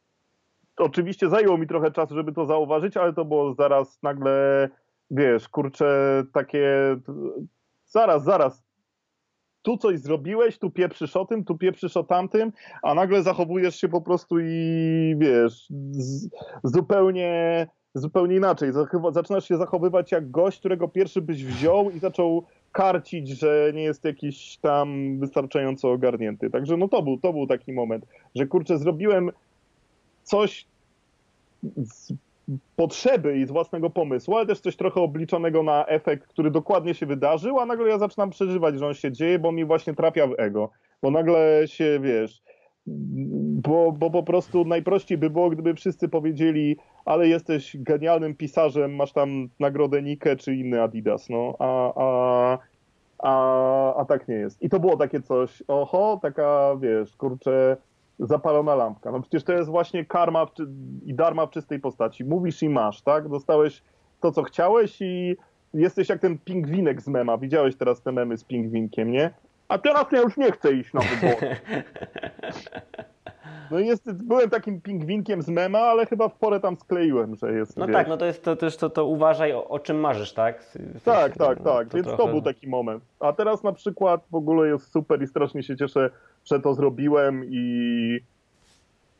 oczywiście 0.77 1.29
zajęło 1.29 1.57
mi 1.57 1.67
trochę 1.67 1.91
czasu, 1.91 2.15
żeby 2.15 2.33
to 2.33 2.45
zauważyć, 2.45 2.97
ale 2.97 3.13
to 3.13 3.25
było 3.25 3.53
zaraz 3.53 4.03
nagle, 4.03 4.69
wiesz, 5.11 5.49
kurczę, 5.49 6.23
takie 6.33 6.97
zaraz, 7.85 8.23
zaraz, 8.23 8.66
tu 9.67 9.77
coś 9.77 9.99
zrobiłeś, 9.99 10.57
tu 10.57 10.71
pieprzysz 10.71 11.15
o 11.15 11.25
tym, 11.25 11.43
tu 11.43 11.57
pieprzysz 11.57 11.97
o 11.97 12.03
tamtym, 12.03 12.51
a 12.83 12.93
nagle 12.93 13.23
zachowujesz 13.23 13.75
się 13.75 13.89
po 13.89 14.01
prostu 14.01 14.39
i 14.39 15.15
wiesz, 15.17 15.67
z, 15.91 16.29
zupełnie, 16.63 17.67
zupełnie 17.93 18.35
inaczej. 18.35 18.71
Zaczynasz 19.11 19.47
się 19.47 19.57
zachowywać 19.57 20.11
jak 20.11 20.31
gość, 20.31 20.59
którego 20.59 20.87
pierwszy 20.87 21.21
byś 21.21 21.45
wziął 21.45 21.91
i 21.91 21.99
zaczął 21.99 22.43
karcić, 22.71 23.29
że 23.29 23.71
nie 23.75 23.83
jest 23.83 24.03
jakiś 24.03 24.57
tam 24.57 25.19
wystarczająco 25.19 25.91
ogarnięty. 25.91 26.49
Także 26.49 26.77
no 26.77 26.87
to 26.87 27.01
był, 27.01 27.17
to 27.17 27.33
był 27.33 27.47
taki 27.47 27.73
moment, 27.73 28.05
że 28.35 28.47
kurczę, 28.47 28.77
zrobiłem 28.77 29.31
coś 30.23 30.65
potrzeby 32.75 33.37
i 33.37 33.45
z 33.45 33.51
własnego 33.51 33.89
pomysłu, 33.89 34.35
ale 34.35 34.45
też 34.45 34.59
coś 34.59 34.75
trochę 34.75 35.01
obliczonego 35.01 35.63
na 35.63 35.85
efekt, 35.85 36.27
który 36.27 36.51
dokładnie 36.51 36.93
się 36.93 37.05
wydarzył, 37.05 37.59
a 37.59 37.65
nagle 37.65 37.89
ja 37.89 37.97
zaczynam 37.97 38.29
przeżywać, 38.29 38.79
że 38.79 38.87
on 38.87 38.93
się 38.93 39.11
dzieje, 39.11 39.39
bo 39.39 39.51
mi 39.51 39.65
właśnie 39.65 39.93
trafia 39.93 40.27
w 40.27 40.39
ego. 40.39 40.69
Bo 41.01 41.11
nagle 41.11 41.61
się, 41.65 41.99
wiesz, 42.01 42.41
bo, 42.87 43.91
bo 43.91 44.11
po 44.11 44.23
prostu 44.23 44.65
najprościej 44.65 45.17
by 45.17 45.29
było, 45.29 45.49
gdyby 45.49 45.75
wszyscy 45.75 46.09
powiedzieli, 46.09 46.77
ale 47.05 47.27
jesteś 47.27 47.77
genialnym 47.79 48.35
pisarzem, 48.35 48.95
masz 48.95 49.13
tam 49.13 49.49
nagrodę 49.59 50.01
Nike 50.01 50.35
czy 50.35 50.55
inny 50.55 50.81
Adidas, 50.81 51.29
no, 51.29 51.55
a, 51.59 51.93
a, 51.95 52.57
a, 53.19 53.95
a 53.95 54.05
tak 54.05 54.27
nie 54.27 54.35
jest. 54.35 54.61
I 54.61 54.69
to 54.69 54.79
było 54.79 54.97
takie 54.97 55.21
coś, 55.21 55.63
oho, 55.67 56.19
taka, 56.21 56.75
wiesz, 56.81 57.15
kurczę, 57.15 57.77
zapalona 58.19 58.75
lampka. 58.75 59.11
No 59.11 59.21
przecież 59.21 59.43
to 59.43 59.53
jest 59.53 59.69
właśnie 59.69 60.05
karma 60.05 60.45
i 61.05 61.13
darma 61.13 61.45
w 61.45 61.49
czystej 61.49 61.79
postaci. 61.79 62.25
Mówisz 62.25 62.63
i 62.63 62.69
masz, 62.69 63.01
tak? 63.01 63.29
Dostałeś 63.29 63.83
to, 64.21 64.31
co 64.31 64.43
chciałeś 64.43 65.01
i 65.01 65.37
jesteś 65.73 66.09
jak 66.09 66.19
ten 66.19 66.37
pingwinek 66.37 67.01
z 67.01 67.07
mema. 67.07 67.37
Widziałeś 67.37 67.75
teraz 67.75 68.01
te 68.01 68.11
memy 68.11 68.37
z 68.37 68.43
pingwinkiem, 68.43 69.11
nie? 69.11 69.33
A 69.67 69.77
teraz 69.77 70.11
ja 70.11 70.21
już 70.21 70.37
nie 70.37 70.51
chcę 70.51 70.73
iść 70.73 70.93
na 70.93 71.01
wybory. 71.01 71.55
No 73.71 73.79
jest, 73.79 74.11
byłem 74.23 74.49
takim 74.49 74.81
pingwinkiem 74.81 75.41
z 75.41 75.49
mema, 75.49 75.79
ale 75.79 76.05
chyba 76.05 76.29
w 76.29 76.35
porę 76.35 76.59
tam 76.59 76.77
skleiłem, 76.77 77.35
że 77.35 77.53
jest. 77.53 77.77
No 77.77 77.87
wiesz. 77.87 77.95
tak, 77.95 78.07
no 78.07 78.17
to 78.17 78.25
jest 78.25 78.43
to 78.43 78.55
też 78.55 78.77
to, 78.77 78.89
to 78.89 79.05
uważaj 79.05 79.53
o, 79.53 79.67
o 79.67 79.79
czym 79.79 79.99
marzysz, 79.99 80.33
tak? 80.33 80.63
W 80.63 80.71
sensie, 80.71 80.99
Tak, 81.05 81.37
tak, 81.37 81.59
no, 81.59 81.73
tak. 81.73 81.93
Więc 81.93 82.07
to 82.07 82.15
trochę- 82.15 82.31
był 82.31 82.41
taki 82.41 82.67
moment. 82.67 83.03
A 83.19 83.33
teraz 83.33 83.63
na 83.63 83.73
przykład 83.73 84.21
w 84.31 84.35
ogóle 84.35 84.67
jest 84.67 84.91
super 84.91 85.21
i 85.21 85.27
strasznie 85.27 85.63
się 85.63 85.77
cieszę, 85.77 86.09
że 86.45 86.59
to 86.59 86.73
zrobiłem 86.73 87.45
i, 87.49 88.19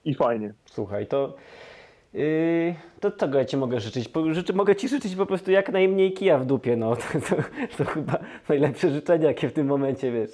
i 0.06 0.16
fajnie. 0.16 0.54
Słuchaj, 0.66 1.08
to. 1.08 1.36
Yy, 2.14 2.76
to 3.00 3.12
czego 3.12 3.38
ja 3.38 3.46
ci 3.46 3.58
mogę 3.58 3.80
życzyć? 3.80 4.10
Po, 4.10 4.34
życzę, 4.34 4.54
mogę 4.54 4.76
ci 4.76 4.88
życzyć 4.88 5.16
po 5.16 5.26
prostu 5.26 5.52
jak 5.52 5.70
najmniej 5.72 6.14
kija 6.14 6.38
w 6.38 6.46
dupie, 6.46 6.76
no. 6.78 6.96
To, 6.96 7.20
to, 7.20 7.36
to 7.78 7.86
chyba 7.86 8.20
najlepsze 8.50 8.90
życzenie, 8.90 9.26
jakie 9.26 9.50
w 9.50 9.54
tym 9.54 9.68
momencie 9.68 10.12
wiesz. 10.12 10.32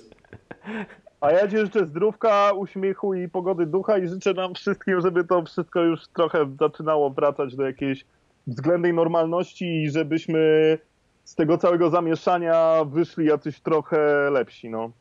A 1.23 1.31
ja 1.31 1.47
Ci 1.47 1.57
życzę 1.57 1.85
zdrówka, 1.85 2.51
uśmiechu 2.57 3.13
i 3.13 3.29
pogody 3.29 3.65
ducha 3.65 3.97
i 3.97 4.07
życzę 4.07 4.33
nam 4.33 4.53
wszystkim, 4.53 5.01
żeby 5.01 5.23
to 5.23 5.43
wszystko 5.43 5.81
już 5.81 6.07
trochę 6.07 6.45
zaczynało 6.59 7.09
wracać 7.09 7.55
do 7.55 7.63
jakiejś 7.65 8.05
względnej 8.47 8.93
normalności 8.93 9.83
i 9.83 9.89
żebyśmy 9.89 10.77
z 11.23 11.35
tego 11.35 11.57
całego 11.57 11.89
zamieszania 11.89 12.83
wyszli 12.85 13.25
jacyś 13.25 13.59
trochę 13.59 14.29
lepsi, 14.31 14.69
no. 14.69 14.91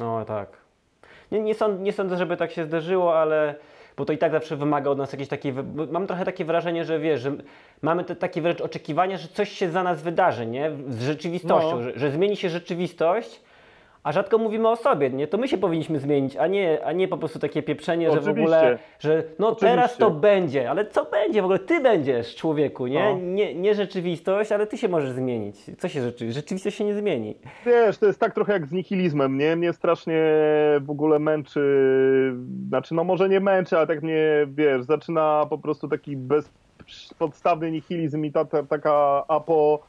O 0.00 0.24
tak. 0.24 0.48
Nie, 1.32 1.40
nie, 1.40 1.54
sąd, 1.54 1.80
nie 1.80 1.92
sądzę, 1.92 2.16
żeby 2.16 2.36
tak 2.36 2.50
się 2.52 2.64
zdarzyło, 2.64 3.18
ale. 3.18 3.54
Bo 3.96 4.04
to 4.04 4.12
i 4.12 4.18
tak 4.18 4.32
zawsze 4.32 4.56
wymaga 4.56 4.90
od 4.90 4.98
nas 4.98 5.12
jakiejś 5.12 5.28
takiej. 5.28 5.54
Mam 5.92 6.06
trochę 6.06 6.24
takie 6.24 6.44
wrażenie, 6.44 6.84
że 6.84 6.98
wiesz, 6.98 7.20
że 7.20 7.32
mamy 7.82 8.04
te, 8.04 8.16
takie 8.16 8.42
wręcz 8.42 8.60
oczekiwania, 8.60 9.16
że 9.18 9.28
coś 9.28 9.52
się 9.52 9.70
za 9.70 9.82
nas 9.82 10.02
wydarzy, 10.02 10.46
nie? 10.46 10.70
Z 10.88 11.02
rzeczywistością, 11.02 11.76
No. 11.76 11.82
że, 11.82 11.98
że 11.98 12.10
zmieni 12.10 12.36
się 12.36 12.48
rzeczywistość. 12.48 13.40
A 14.02 14.12
rzadko 14.12 14.38
mówimy 14.38 14.68
o 14.68 14.76
sobie, 14.76 15.10
nie? 15.10 15.26
To 15.26 15.38
my 15.38 15.48
się 15.48 15.58
powinniśmy 15.58 16.00
zmienić, 16.00 16.36
a 16.36 16.46
nie, 16.46 16.84
a 16.84 16.92
nie 16.92 17.08
po 17.08 17.18
prostu 17.18 17.38
takie 17.38 17.62
pieprzenie, 17.62 18.10
że 18.10 18.20
w 18.20 18.22
Oczywiście. 18.22 18.42
ogóle, 18.42 18.78
że 18.98 19.24
no 19.38 19.48
Oczywiście. 19.48 19.76
teraz 19.76 19.96
to 19.96 20.10
będzie, 20.10 20.70
ale 20.70 20.86
co 20.86 21.04
będzie? 21.04 21.42
W 21.42 21.44
ogóle 21.44 21.58
ty 21.58 21.80
będziesz 21.80 22.36
człowieku, 22.36 22.86
nie? 22.86 23.04
No. 23.04 23.18
Nie, 23.20 23.54
nie 23.54 23.74
rzeczywistość, 23.74 24.52
ale 24.52 24.66
ty 24.66 24.78
się 24.78 24.88
możesz 24.88 25.10
zmienić. 25.10 25.56
Co 25.78 25.88
się 25.88 26.02
rzeczy? 26.02 26.32
Rzeczywistość 26.32 26.76
się 26.76 26.84
nie 26.84 26.94
zmieni. 26.94 27.36
Wiesz, 27.66 27.98
to 27.98 28.06
jest 28.06 28.20
tak 28.20 28.34
trochę 28.34 28.52
jak 28.52 28.66
z 28.66 28.72
nihilizmem, 28.72 29.38
nie? 29.38 29.56
Mnie 29.56 29.72
strasznie 29.72 30.22
w 30.80 30.90
ogóle 30.90 31.18
męczy, 31.18 31.62
znaczy 32.68 32.94
no 32.94 33.04
może 33.04 33.28
nie 33.28 33.40
męczy, 33.40 33.76
ale 33.76 33.86
tak 33.86 34.02
mnie, 34.02 34.46
wiesz, 34.46 34.82
zaczyna 34.82 35.46
po 35.50 35.58
prostu 35.58 35.88
taki 35.88 36.16
bezpodstawny 36.16 37.70
nihilizm 37.70 38.24
i 38.24 38.32
ta, 38.32 38.44
ta, 38.44 38.62
taka 38.62 39.24
apo, 39.28 39.82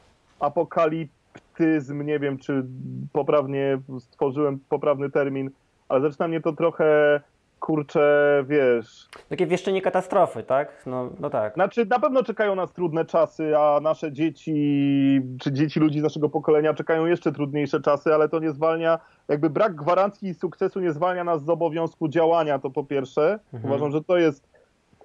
apokaliptyzm, 1.34 2.02
nie 2.02 2.18
wiem 2.18 2.38
czy 2.38 2.64
poprawnie 3.12 3.80
stworzyłem 3.98 4.60
poprawny 4.68 5.10
termin, 5.10 5.50
ale 5.88 6.00
zaczyna 6.00 6.28
mnie 6.28 6.40
to 6.40 6.52
trochę, 6.52 7.20
kurczę, 7.60 8.44
wiesz, 8.48 9.08
Takie 9.28 9.46
wieszczenie 9.46 9.82
katastrofy, 9.82 10.42
tak? 10.42 10.82
No, 10.86 11.10
no 11.20 11.30
tak. 11.30 11.54
znaczy, 11.54 11.86
na 11.86 11.98
pewno 11.98 12.22
czekają 12.22 12.54
nas 12.54 12.72
trudne 12.72 13.04
czasy, 13.04 13.58
a 13.58 13.80
nasze 13.82 14.12
dzieci, 14.12 15.20
czy 15.40 15.52
dzieci 15.52 15.80
ludzi 15.80 16.00
z 16.00 16.02
naszego 16.02 16.28
pokolenia 16.28 16.74
czekają 16.74 17.06
jeszcze 17.06 17.32
trudniejsze 17.32 17.80
czasy, 17.80 18.14
ale 18.14 18.28
to 18.28 18.38
nie 18.38 18.52
zwalnia, 18.52 18.98
jakby 19.28 19.50
brak 19.50 19.74
gwarancji 19.74 20.34
sukcesu 20.34 20.80
nie 20.80 20.92
zwalnia 20.92 21.24
nas 21.24 21.44
z 21.44 21.48
obowiązku 21.48 22.08
działania, 22.08 22.58
to 22.58 22.70
po 22.70 22.84
pierwsze. 22.84 23.38
Uważam, 23.64 23.92
że 23.92 24.04
to 24.04 24.18
jest 24.18 24.53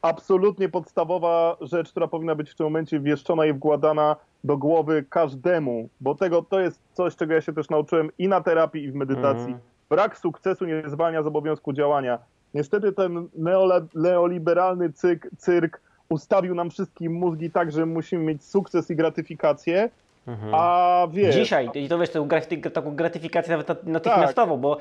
absolutnie 0.02 0.70
podstawowa 0.70 1.58
rzecz, 1.62 1.92
która 1.92 2.08
powinna 2.08 2.36
być 2.36 2.50
w 2.50 2.56
tym 2.56 2.66
momencie 2.66 3.00
wieszczona 3.00 3.46
i 3.46 3.54
wkładana 3.54 4.16
do 4.44 4.58
głowy 4.58 5.06
każdemu, 5.10 5.90
bo 6.02 6.16
tego 6.16 6.42
to 6.42 6.60
jest 6.60 6.80
coś, 6.94 7.16
czego 7.16 7.34
ja 7.34 7.42
się 7.42 7.54
też 7.54 7.70
nauczyłem 7.70 8.10
i 8.18 8.28
na 8.28 8.42
terapii, 8.42 8.84
i 8.84 8.92
w 8.92 8.96
medytacji. 8.96 9.42
Mhm. 9.42 9.60
Brak 9.90 10.18
sukcesu 10.18 10.66
nie 10.66 10.84
zwalnia 10.86 11.24
z 11.24 11.28
obowiązku 11.28 11.74
działania. 11.74 12.20
Niestety 12.54 12.92
ten 12.92 13.28
neoliberalny 13.96 14.94
cyk, 14.94 15.30
cyrk 15.38 15.82
ustawił 16.10 16.56
nam 16.56 16.70
wszystkim 16.70 17.14
mózgi 17.14 17.52
tak, 17.52 17.72
że 17.72 17.86
musimy 17.86 18.24
mieć 18.24 18.44
sukces 18.44 18.92
i 18.92 18.96
gratyfikację 18.96 19.90
A 20.52 21.08
wiesz, 21.12 21.36
Dzisiaj, 21.36 21.70
i 21.74 21.90
to 21.90 22.00
wiesz, 22.00 22.10
tą 22.10 22.28
graty- 22.28 22.72
taką 22.72 22.96
gratyfikację 22.96 23.52
nawet 23.52 23.68
nat- 23.68 23.84
natychmiastową, 23.88 24.58
bo 24.58 24.78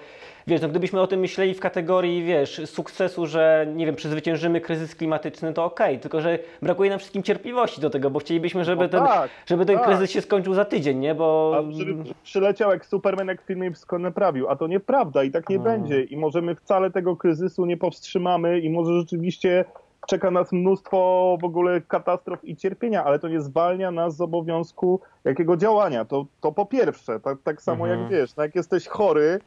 wiesz, 0.46 0.60
no 0.62 0.68
gdybyśmy 0.68 1.00
o 1.00 1.06
tym 1.06 1.20
myśleli 1.20 1.54
w 1.54 1.60
kategorii, 1.60 2.22
wiesz, 2.24 2.60
sukcesu, 2.66 3.26
że 3.26 3.66
nie 3.74 3.86
wiem, 3.86 3.94
przezwyciężymy 3.94 4.60
kryzys 4.60 4.94
klimatyczny, 4.94 5.52
to 5.52 5.64
okej, 5.64 5.98
tylko 5.98 6.20
że 6.20 6.38
brakuje 6.62 6.90
nam 6.90 6.98
wszystkim 6.98 7.22
cierpliwości 7.22 7.80
do 7.80 7.90
tego, 7.90 8.10
bo 8.10 8.18
chcielibyśmy, 8.18 8.64
żeby 8.64 8.82
No 8.82 8.88
ten, 8.88 9.00
tak, 9.06 9.30
żeby 9.46 9.66
ten 9.66 9.76
tak. 9.76 9.86
kryzys 9.86 10.10
się 10.10 10.20
skończył 10.20 10.54
za 10.54 10.64
tydzień, 10.64 10.98
nie, 10.98 11.14
bo... 11.14 11.54
A 11.58 11.72
żeby 11.72 12.04
przyleciał 12.22 12.70
jak 12.70 12.86
Superman, 12.86 13.28
jak 13.28 13.42
w 13.42 13.46
filmie 13.46 13.70
wszystko 13.70 13.98
naprawił, 13.98 14.48
a 14.48 14.56
to 14.56 14.66
nieprawda 14.66 15.22
i 15.22 15.30
tak 15.30 15.48
nie 15.48 15.56
No. 15.58 15.62
będzie. 15.64 16.02
I 16.02 16.16
może 16.16 16.42
my 16.42 16.54
wcale 16.54 16.90
tego 16.90 17.16
kryzysu 17.16 17.66
nie 17.66 17.76
powstrzymamy 17.76 18.60
i 18.60 18.70
może 18.70 18.92
rzeczywiście 19.00 19.64
czeka 20.08 20.30
nas 20.30 20.52
mnóstwo 20.52 21.38
w 21.40 21.44
ogóle 21.44 21.80
katastrof 21.80 22.44
i 22.44 22.56
cierpienia, 22.56 23.04
ale 23.04 23.18
to 23.18 23.28
nie 23.28 23.40
zwalnia 23.40 23.90
nas 23.90 24.16
z 24.16 24.20
obowiązku 24.20 25.00
jakiego 25.24 25.56
działania, 25.56 26.04
to, 26.04 26.26
to 26.40 26.52
po 26.52 26.66
pierwsze, 26.66 27.20
tak, 27.20 27.38
tak 27.42 27.62
samo 27.62 27.86
Mhm. 27.86 28.00
jak 28.00 28.10
wiesz, 28.10 28.36
no 28.36 28.42
jak 28.42 28.54
jesteś 28.54 28.86
chory, 28.86 29.38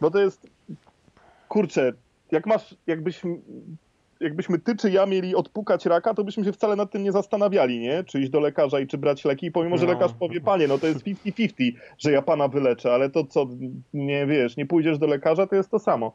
bo 0.00 0.10
to 0.10 0.18
jest, 0.20 0.46
kurczę, 1.48 1.92
jak 2.32 2.46
masz, 2.46 2.74
jakbyś 2.86 3.22
jakbyśmy 4.20 4.58
ty 4.58 4.76
czy 4.76 4.90
ja 4.90 5.06
mieli 5.06 5.34
odpukać 5.34 5.86
raka, 5.86 6.14
to 6.14 6.24
byśmy 6.24 6.44
się 6.44 6.52
wcale 6.52 6.76
nad 6.76 6.90
tym 6.90 7.02
nie 7.02 7.12
zastanawiali, 7.12 7.80
nie? 7.80 8.04
Czy 8.04 8.20
iść 8.20 8.30
do 8.30 8.40
lekarza 8.40 8.80
i 8.80 8.86
czy 8.86 8.98
brać 8.98 9.24
leki, 9.24 9.50
pomimo, 9.50 9.76
że 9.76 9.86
No. 9.86 9.92
lekarz 9.92 10.12
powie, 10.14 10.40
panie, 10.40 10.68
no 10.68 10.78
to 10.78 10.86
jest 10.86 11.04
50-50, 11.04 11.72
że 11.98 12.12
ja 12.12 12.22
pana 12.22 12.48
wyleczę, 12.48 12.92
ale 12.94 13.10
to 13.10 13.24
co, 13.24 13.46
nie 13.92 14.26
wiesz, 14.26 14.56
nie 14.56 14.66
pójdziesz 14.66 14.98
do 14.98 15.06
lekarza, 15.06 15.46
to 15.46 15.56
jest 15.56 15.70
to 15.70 15.78
samo. 15.78 16.12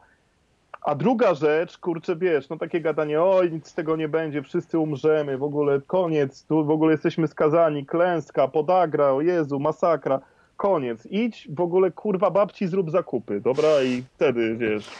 A 0.82 0.94
druga 0.94 1.34
rzecz, 1.34 1.78
kurczę, 1.78 2.16
wiesz, 2.16 2.48
no 2.48 2.56
takie 2.58 2.80
gadanie, 2.80 3.22
oj, 3.22 3.52
nic 3.52 3.66
z 3.68 3.74
tego 3.74 3.96
nie 3.96 4.08
będzie, 4.08 4.42
wszyscy 4.42 4.78
umrzemy, 4.78 5.38
w 5.38 5.42
ogóle 5.42 5.80
koniec, 5.86 6.44
tu 6.44 6.64
w 6.64 6.70
ogóle 6.70 6.92
jesteśmy 6.92 7.28
skazani, 7.28 7.86
klęska, 7.86 8.48
podagra, 8.48 9.12
o 9.12 9.20
Jezu, 9.20 9.60
masakra, 9.60 10.20
koniec. 10.56 11.06
Idź 11.10 11.48
w 11.54 11.60
ogóle, 11.60 11.90
kurwa, 11.90 12.30
babci 12.30 12.66
zrób 12.66 12.90
zakupy, 12.90 13.40
dobra? 13.40 13.68
I 13.82 14.02
wtedy, 14.14 14.56
wiesz, 14.56 14.90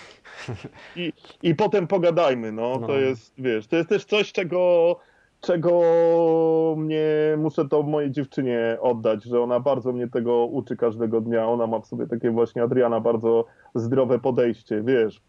i, 0.96 1.12
i 1.42 1.54
potem 1.54 1.86
pogadajmy, 1.86 2.52
no, 2.52 2.78
No. 2.80 2.86
to 2.86 2.98
jest, 2.98 3.32
wiesz, 3.38 3.66
to 3.66 3.76
jest 3.76 3.88
też 3.88 4.04
coś, 4.04 4.32
czego, 4.32 4.96
czego 5.40 5.80
mnie, 6.76 7.06
muszę 7.38 7.68
to 7.68 7.82
mojej 7.82 8.10
dziewczynie 8.10 8.76
oddać, 8.80 9.24
że 9.24 9.40
ona 9.40 9.60
bardzo 9.60 9.92
mnie 9.92 10.08
tego 10.08 10.46
uczy 10.46 10.76
każdego 10.76 11.20
dnia, 11.20 11.48
ona 11.48 11.66
ma 11.66 11.78
w 11.80 11.86
sobie 11.86 12.06
takie 12.06 12.30
właśnie, 12.30 12.62
Adriana, 12.62 13.00
bardzo 13.00 13.44
zdrowe 13.74 14.18
podejście, 14.18 14.82
wiesz, 14.82 15.20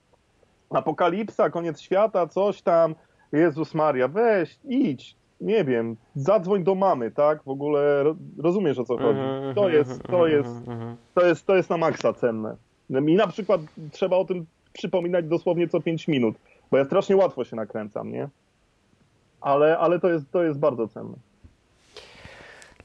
apokalipsa, 0.69 1.49
koniec 1.49 1.81
świata, 1.81 2.27
coś 2.27 2.61
tam, 2.61 2.95
Jezus 3.31 3.73
Maria, 3.73 4.07
weź, 4.07 4.59
idź, 4.65 5.15
nie 5.41 5.63
wiem, 5.63 5.95
zadzwoń 6.15 6.63
do 6.63 6.75
mamy, 6.75 7.11
tak, 7.11 7.43
w 7.43 7.49
ogóle 7.49 8.03
ro- 8.03 8.15
rozumiesz 8.37 8.79
o 8.79 8.83
co 8.83 8.97
chodzi, 8.97 9.19
Mhm, 9.19 9.55
to 9.55 9.61
mhm, 9.65 9.73
jest, 9.73 10.03
to 10.03 10.27
mhm, 10.29 10.31
jest, 10.31 10.49
to 11.15 11.25
jest, 11.25 11.45
to 11.45 11.55
jest 11.55 11.69
na 11.69 11.77
maksa 11.77 12.13
cenne. 12.13 12.55
Mi 12.89 13.15
na 13.15 13.27
przykład 13.27 13.61
trzeba 13.91 14.17
o 14.17 14.25
tym 14.25 14.45
przypominać 14.73 15.25
dosłownie 15.25 15.67
co 15.67 15.81
5 15.81 16.07
minut, 16.07 16.35
bo 16.71 16.77
ja 16.77 16.85
strasznie 16.85 17.15
łatwo 17.17 17.43
się 17.43 17.55
nakręcam, 17.55 18.11
nie? 18.11 18.29
Ale, 19.41 19.77
ale 19.77 19.99
to, 19.99 20.09
jest, 20.09 20.31
to 20.31 20.43
jest 20.43 20.59
bardzo 20.59 20.87
cenne. 20.87 21.13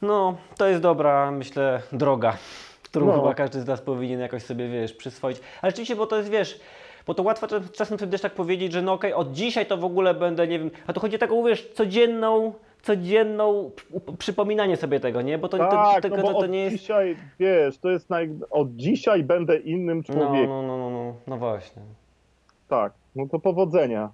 No, 0.02 0.36
to 0.56 0.66
jest 0.66 0.82
dobra, 0.82 1.30
myślę, 1.30 1.82
droga, 1.92 2.36
którą 2.82 3.06
No. 3.06 3.12
chyba 3.12 3.34
każdy 3.34 3.60
z 3.60 3.66
nas 3.66 3.80
powinien 3.80 4.20
jakoś 4.20 4.42
sobie, 4.42 4.68
wiesz, 4.68 4.92
przyswoić. 4.92 5.40
Ale 5.62 5.70
rzeczywiście, 5.70 5.96
bo 5.96 6.06
to 6.06 6.16
jest, 6.16 6.30
wiesz, 6.30 6.60
bo 7.06 7.14
to 7.14 7.22
łatwo 7.22 7.46
czas- 7.46 7.70
czasem 7.72 7.98
sobie 7.98 8.12
też 8.12 8.20
tak 8.20 8.34
powiedzieć, 8.34 8.72
że 8.72 8.82
no 8.82 8.92
okej, 8.92 9.12
od 9.12 9.32
dzisiaj 9.32 9.66
to 9.66 9.76
w 9.76 9.84
ogóle 9.84 10.14
będę, 10.14 10.48
nie 10.48 10.58
wiem, 10.58 10.70
a 10.86 10.92
to 10.92 11.00
chodzi 11.00 11.16
o 11.16 11.18
taką, 11.18 11.44
wiesz, 11.44 11.70
codzienną, 11.74 12.52
codzienną 12.82 13.70
przypominanie 14.18 14.76
sobie 14.76 15.00
tego, 15.00 15.22
nie? 15.22 15.38
Bo 15.38 15.48
to, 15.48 15.58
to, 15.58 15.68
tak, 15.68 16.02
tego, 16.02 16.16
no 16.16 16.22
bo 16.22 16.28
to, 16.28 16.34
to 16.34 16.40
od 16.40 16.50
nie 16.50 16.64
jest... 16.64 16.76
dzisiaj, 16.76 17.16
wiesz, 17.38 17.78
to 17.78 17.90
jest 17.90 18.10
naj... 18.10 18.30
od 18.50 18.76
dzisiaj 18.76 19.24
będę 19.24 19.56
innym 19.56 20.02
No, 20.08 20.14
człowiekiem. 20.14 20.50
no, 20.50 20.62
no, 20.62 20.78
no, 20.78 20.90
no, 20.90 21.14
no 21.26 21.36
właśnie. 21.36 21.82
Tak, 22.68 22.92
no 23.16 23.26
to 23.28 23.38
powodzenia. 23.38 24.10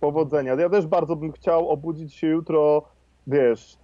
Powodzenia. 0.00 0.54
Ja 0.54 0.70
też 0.70 0.86
bardzo 0.86 1.16
bym 1.16 1.32
chciał 1.32 1.68
obudzić 1.68 2.14
się 2.14 2.26
jutro, 2.26 2.82
wiesz, 3.26 3.76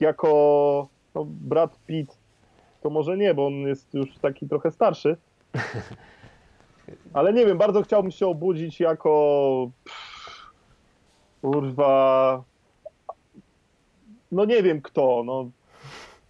jako 0.00 0.88
no, 1.14 1.24
brat 1.28 1.78
Pitt. 1.86 2.18
To 2.82 2.90
może 2.90 3.16
nie, 3.16 3.34
bo 3.34 3.46
on 3.46 3.52
jest 3.52 3.94
już 3.94 4.18
taki 4.18 4.48
trochę 4.48 4.70
starszy. 4.70 5.16
Ale 7.12 7.32
nie 7.32 7.46
wiem, 7.46 7.58
bardzo 7.58 7.82
chciałbym 7.82 8.10
się 8.10 8.26
obudzić 8.26 8.80
jako 8.80 9.70
kurwa 11.42 12.42
no 14.34 14.44
nie 14.44 14.62
wiem 14.62 14.82
kto, 14.82 15.22
no 15.26 15.50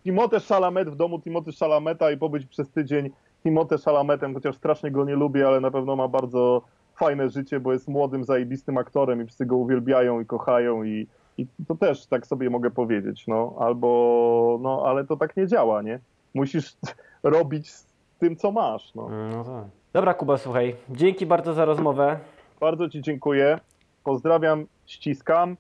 Timote 0.03 0.41
Chalamet 0.41 0.91
w 0.91 0.97
domu 0.97 1.21
Timote 1.21 1.51
Chalameta 1.61 2.11
i 2.11 2.17
pobyć 2.17 2.47
przez 2.47 2.71
tydzień 2.71 3.11
Timote 3.43 3.79
Chalametem, 3.79 4.35
chociaż 4.35 4.57
strasznie 4.57 4.91
go 4.91 5.05
nie 5.05 5.15
lubię, 5.15 5.47
ale 5.47 5.61
na 5.61 5.71
pewno 5.71 5.97
ma 5.97 6.09
bardzo 6.09 6.63
fajne 6.97 7.31
życie, 7.31 7.61
bo 7.61 7.73
jest 7.73 7.89
młodym, 7.89 8.25
zajebistym 8.25 8.79
aktorem 8.79 9.23
i 9.23 9.25
wszyscy 9.25 9.47
go 9.47 9.57
uwielbiają 9.57 10.21
i 10.21 10.27
kochają 10.27 10.85
i, 10.85 11.07
i 11.39 11.47
to 11.69 11.75
też 11.75 12.07
tak 12.07 12.27
sobie 12.27 12.51
mogę 12.51 12.71
powiedzieć, 12.71 13.27
no, 13.27 13.55
albo, 13.59 14.59
no, 14.63 14.83
ale 14.87 15.05
to 15.05 15.17
tak 15.17 15.37
nie 15.37 15.47
działa, 15.47 15.83
nie? 15.83 15.99
Musisz 16.35 16.77
robić 17.23 17.71
z 17.71 17.87
tym, 18.19 18.37
co 18.37 18.53
masz, 18.53 18.95
no. 18.95 19.09
No 19.09 19.45
tak. 19.45 19.84
Dobra, 19.95 20.15
Kuba, 20.15 20.39
słuchaj, 20.39 20.77
dzięki 20.91 21.27
bardzo 21.27 21.55
za 21.55 21.65
rozmowę. 21.65 22.19
Bardzo 22.61 22.89
Ci 22.89 23.03
dziękuję, 23.03 23.59
pozdrawiam, 24.05 24.67
ściskam, 24.87 25.57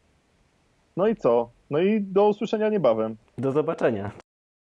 no 0.96 1.08
i 1.08 1.16
co? 1.16 1.50
No 1.70 1.78
i 1.78 2.00
do 2.00 2.28
usłyszenia 2.28 2.68
niebawem. 2.68 3.16
Do 3.38 3.52
zobaczenia. 3.52 4.23